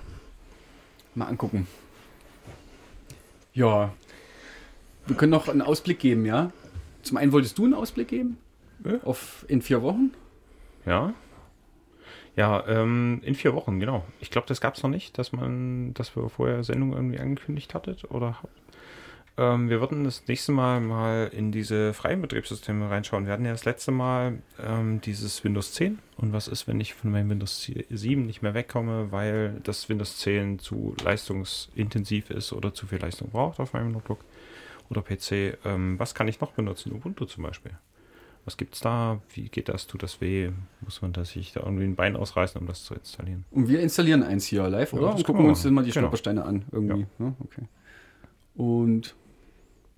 Mal 1.15 1.27
angucken. 1.27 1.67
Ja. 3.53 3.93
Wir 5.07 5.17
können 5.17 5.31
noch 5.31 5.49
einen 5.49 5.63
Ausblick 5.63 5.99
geben, 5.99 6.25
ja? 6.25 6.51
Zum 7.03 7.19
einen 7.19 7.33
wolltest 7.33 7.59
du 7.59 7.65
einen 7.65 7.75
Ausblick 7.75 8.09
geben? 8.09 8.39
Ja. 8.85 8.99
Auf 9.05 9.45
in 9.49 9.61
vier 9.61 9.83
Wochen? 9.83 10.13
Ja. 10.87 11.13
Ja, 12.37 12.67
ähm, 12.67 13.21
in 13.23 13.35
vier 13.35 13.55
Wochen, 13.55 13.79
genau. 13.79 14.05
Ich 14.19 14.31
glaube, 14.31 14.49
das 14.49 14.61
gab 14.61 14.75
es 14.75 14.83
noch 14.83 14.91
nicht, 14.91 15.19
dass 15.19 15.33
man, 15.33 15.95
dass 15.95 16.17
wir 16.17 16.29
vorher 16.29 16.65
Sendung 16.65 16.93
irgendwie 16.93 17.21
angekündigt 17.21 17.75
hattet 17.75 18.11
oder 18.11 18.43
habt. 18.43 18.64
Ähm, 19.37 19.68
wir 19.68 19.80
würden 19.80 20.05
das 20.05 20.22
nächste 20.28 20.53
Mal 20.53 20.80
mal 20.80 21.28
in 21.32 21.51
diese 21.51 21.93
freien 21.93 22.22
Betriebssysteme 22.22 22.89
reinschauen. 22.89 23.26
Wir 23.26 23.32
hatten 23.32 23.45
ja 23.45 23.51
das 23.51 23.64
letzte 23.64 23.91
Mal 23.91 24.39
ähm, 24.64 25.01
dieses 25.01 25.43
Windows 25.43 25.72
10. 25.72 25.99
Und 26.18 26.32
was 26.32 26.47
ist, 26.47 26.68
wenn 26.68 26.78
ich 26.80 26.95
von 26.95 27.11
meinem 27.11 27.30
Windows 27.30 27.68
7 27.91 28.26
nicht 28.26 28.43
mehr 28.43 28.55
wegkomme, 28.55 29.11
weil 29.11 29.61
das 29.64 29.89
Windows 29.89 30.18
10 30.18 30.61
zu 30.61 30.95
leistungsintensiv 31.05 32.30
ist 32.30 32.53
oder 32.53 32.72
zu 32.74 32.87
viel 32.87 32.99
Leistung 33.01 33.30
braucht 33.30 33.59
auf 33.59 33.72
meinem 33.72 33.91
Notebook 33.93 34.20
oder 34.89 35.03
PC? 35.03 35.59
Ähm, 35.64 35.99
was 35.99 36.14
kann 36.14 36.28
ich 36.28 36.41
noch 36.41 36.53
benutzen? 36.53 36.93
Ubuntu 36.93 37.24
zum 37.24 37.43
Beispiel. 37.43 37.72
Was 38.45 38.57
gibt's 38.57 38.78
da? 38.80 39.20
Wie 39.32 39.49
geht 39.49 39.68
das? 39.68 39.87
Tut 39.89 40.03
das 40.05 40.20
weh? 40.20 40.51
Muss 40.82 41.03
man 41.03 41.12
da 41.12 41.24
sich 41.24 41.53
da 41.55 41.61
irgendwie 41.61 41.85
ein 41.85 41.97
Bein 41.97 42.14
ausreißen, 42.14 42.61
um 42.61 42.66
das 42.68 42.85
zu 42.85 42.95
installieren? 42.95 43.45
Und 43.51 43.68
wir 43.68 43.80
installieren 43.80 44.22
eins 44.22 44.45
hier 44.45 44.68
live, 44.68 44.93
Ja, 44.93 44.99
oder? 44.99 45.07
das 45.09 45.16
Und 45.20 45.24
gucken 45.26 45.43
wir 45.45 45.49
uns 45.49 45.62
dann 45.62 45.74
mal 45.74 45.82
die. 45.82 45.91
Genau. 45.91 46.03
Stolpersteine 46.03 46.45
an. 46.45 46.64
Irgendwie. 46.70 47.07
Ja. 47.18 47.35
okay. 47.41 47.62
Und 48.55 49.16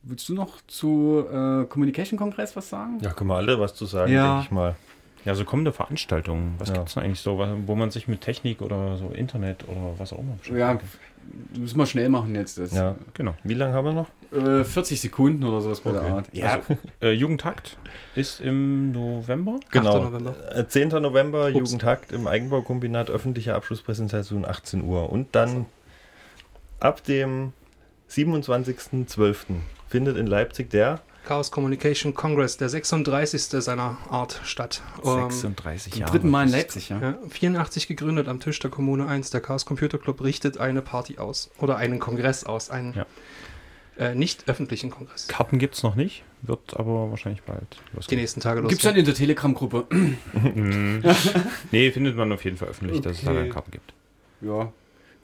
willst 0.09 0.29
du 0.29 0.35
noch 0.35 0.59
zu 0.67 1.25
äh, 1.31 1.65
Communication 1.67 2.19
Kongress 2.19 2.57
was 2.57 2.69
sagen? 2.69 2.99
Ja, 3.03 3.13
können 3.13 3.29
wir 3.31 3.37
alle 3.37 3.59
was 3.61 3.75
zu 3.75 3.87
sagen, 3.87 4.13
Ja. 4.13 4.35
denke 4.35 4.45
ich 4.47 4.51
mal. 4.51 4.75
Ja, 5.25 5.35
so 5.35 5.45
kommende 5.45 5.73
Veranstaltungen. 5.73 6.55
Was 6.59 6.69
Ja. 6.69 6.75
gibt's 6.77 6.95
denn 6.95 7.03
eigentlich 7.03 7.21
so, 7.21 7.45
wo 7.67 7.75
man 7.75 7.91
sich 7.91 8.07
mit 8.07 8.21
Technik 8.21 8.63
oder 8.63 8.97
so 8.97 9.09
Internet 9.09 9.65
oder 9.69 9.95
was 9.99 10.13
auch 10.13 10.21
immer 10.21 10.35
beschäftigt? 10.35 10.59
Ja, 10.61 10.79
müssen 11.59 11.77
wir 11.79 11.87
schnell 11.87 12.09
machen 12.09 12.33
jetzt. 12.37 12.59
Das. 12.59 12.73
Ja. 12.73 12.95
genau. 13.15 13.35
Wie 13.43 13.55
lange 13.55 13.75
haben 13.75 13.85
wir 13.87 13.93
noch? 13.93 14.07
Äh, 14.33 14.63
40 14.63 15.01
Sekunden 15.01 15.43
oder 15.43 15.61
sowas 15.61 15.81
bei 15.81 15.91
der 15.91 16.03
Okay. 16.03 16.11
Art. 16.13 16.29
Ja, 16.33 16.61
Äh, 17.03 17.11
Jugendtakt 17.13 17.77
ist 18.15 18.41
im 18.41 18.93
November. 18.93 19.59
Genau. 19.73 20.05
November. 20.05 20.35
Äh, 20.57 20.69
10. 20.69 20.91
November, 20.91 21.49
Jugendtakt 21.49 22.13
im 22.13 22.29
Eigenbaukombinat, 22.29 23.11
öffentliche 23.11 23.57
Abschlusspräsentation 23.57 24.45
18 24.45 24.85
Uhr. 24.85 25.11
Und 25.11 25.35
dann 25.35 25.67
ab 26.79 27.03
dem 27.03 27.53
27.12. 28.09 29.57
findet 29.89 30.16
in 30.16 30.26
Leipzig 30.26 30.70
der 30.70 31.01
Chaos 31.26 31.51
Communication 31.51 32.14
Congress, 32.14 32.57
der 32.57 32.68
36. 32.68 33.43
seiner 33.62 33.99
Art 34.11 34.41
statt. 34.45 34.80
Ähm, 35.05 35.28
36 35.30 35.93
zum 35.93 36.01
Jahre. 36.01 36.12
dritten 36.12 36.30
Mal 36.30 36.45
in 36.47 36.53
Leipzig, 36.53 36.89
ja. 36.91 37.01
ja, 37.01 37.18
84 37.28 37.89
gegründet 37.89 38.28
am 38.28 38.39
Tisch 38.39 38.61
der 38.61 38.70
Kommune 38.70 39.09
1. 39.09 39.30
Der 39.30 39.41
Chaos 39.41 39.66
Computer 39.66 39.99
Club 39.99 40.22
richtet 40.22 40.59
eine 40.59 40.82
Party 40.82 41.18
aus. 41.18 41.51
Oder 41.59 41.78
einen 41.78 41.99
Kongress 41.99 42.45
aus. 42.45 42.70
Einen 42.70 42.95
Ja. 42.95 43.07
äh, 43.99 44.14
nicht 44.14 44.49
öffentlichen 44.49 44.91
Kongress. 44.91 45.26
Karten 45.26 45.59
gibt's 45.59 45.82
noch 45.82 45.97
nicht, 45.97 46.22
wird 46.43 46.76
aber 46.78 47.11
wahrscheinlich 47.11 47.43
bald 47.43 47.76
Die 47.93 47.97
losgehen. 47.97 48.20
nächsten 48.20 48.41
Tage 48.41 48.61
los. 48.61 48.68
Gibt 48.68 48.82
es 48.82 48.87
halt 48.87 48.97
in 48.97 49.05
der 49.05 49.14
Telegram-Gruppe. 49.14 49.87
Mhm. 50.32 51.03
nee, 51.72 51.91
findet 51.91 52.14
man 52.16 52.30
auf 52.32 52.45
jeden 52.45 52.57
Fall 52.57 52.68
öffentlich, 52.68 53.01
dass 53.01 53.18
es 53.18 53.24
da 53.24 53.32
Okay. 53.32 53.41
dann 53.41 53.51
Karten 53.51 53.70
gibt. 53.72 53.93
Ja. 54.43 54.72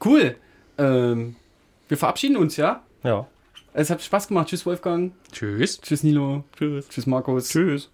Cool. 0.04 0.34
Ähm, 0.78 1.36
wir 1.86 1.96
verabschieden 1.96 2.36
uns, 2.36 2.56
ja? 2.56 2.82
Ja. 3.04 3.28
Es 3.74 3.90
hat 3.90 4.02
Spaß 4.02 4.28
gemacht. 4.28 4.48
Tschüss, 4.48 4.66
Wolfgang. 4.66 5.12
Tschüss. 5.32 5.80
Tschüss, 5.80 6.02
Nilo. 6.02 6.44
Tschüss. 6.56 6.88
Tschüss, 6.88 7.06
Markus. 7.06 7.48
Tschüss. 7.48 7.90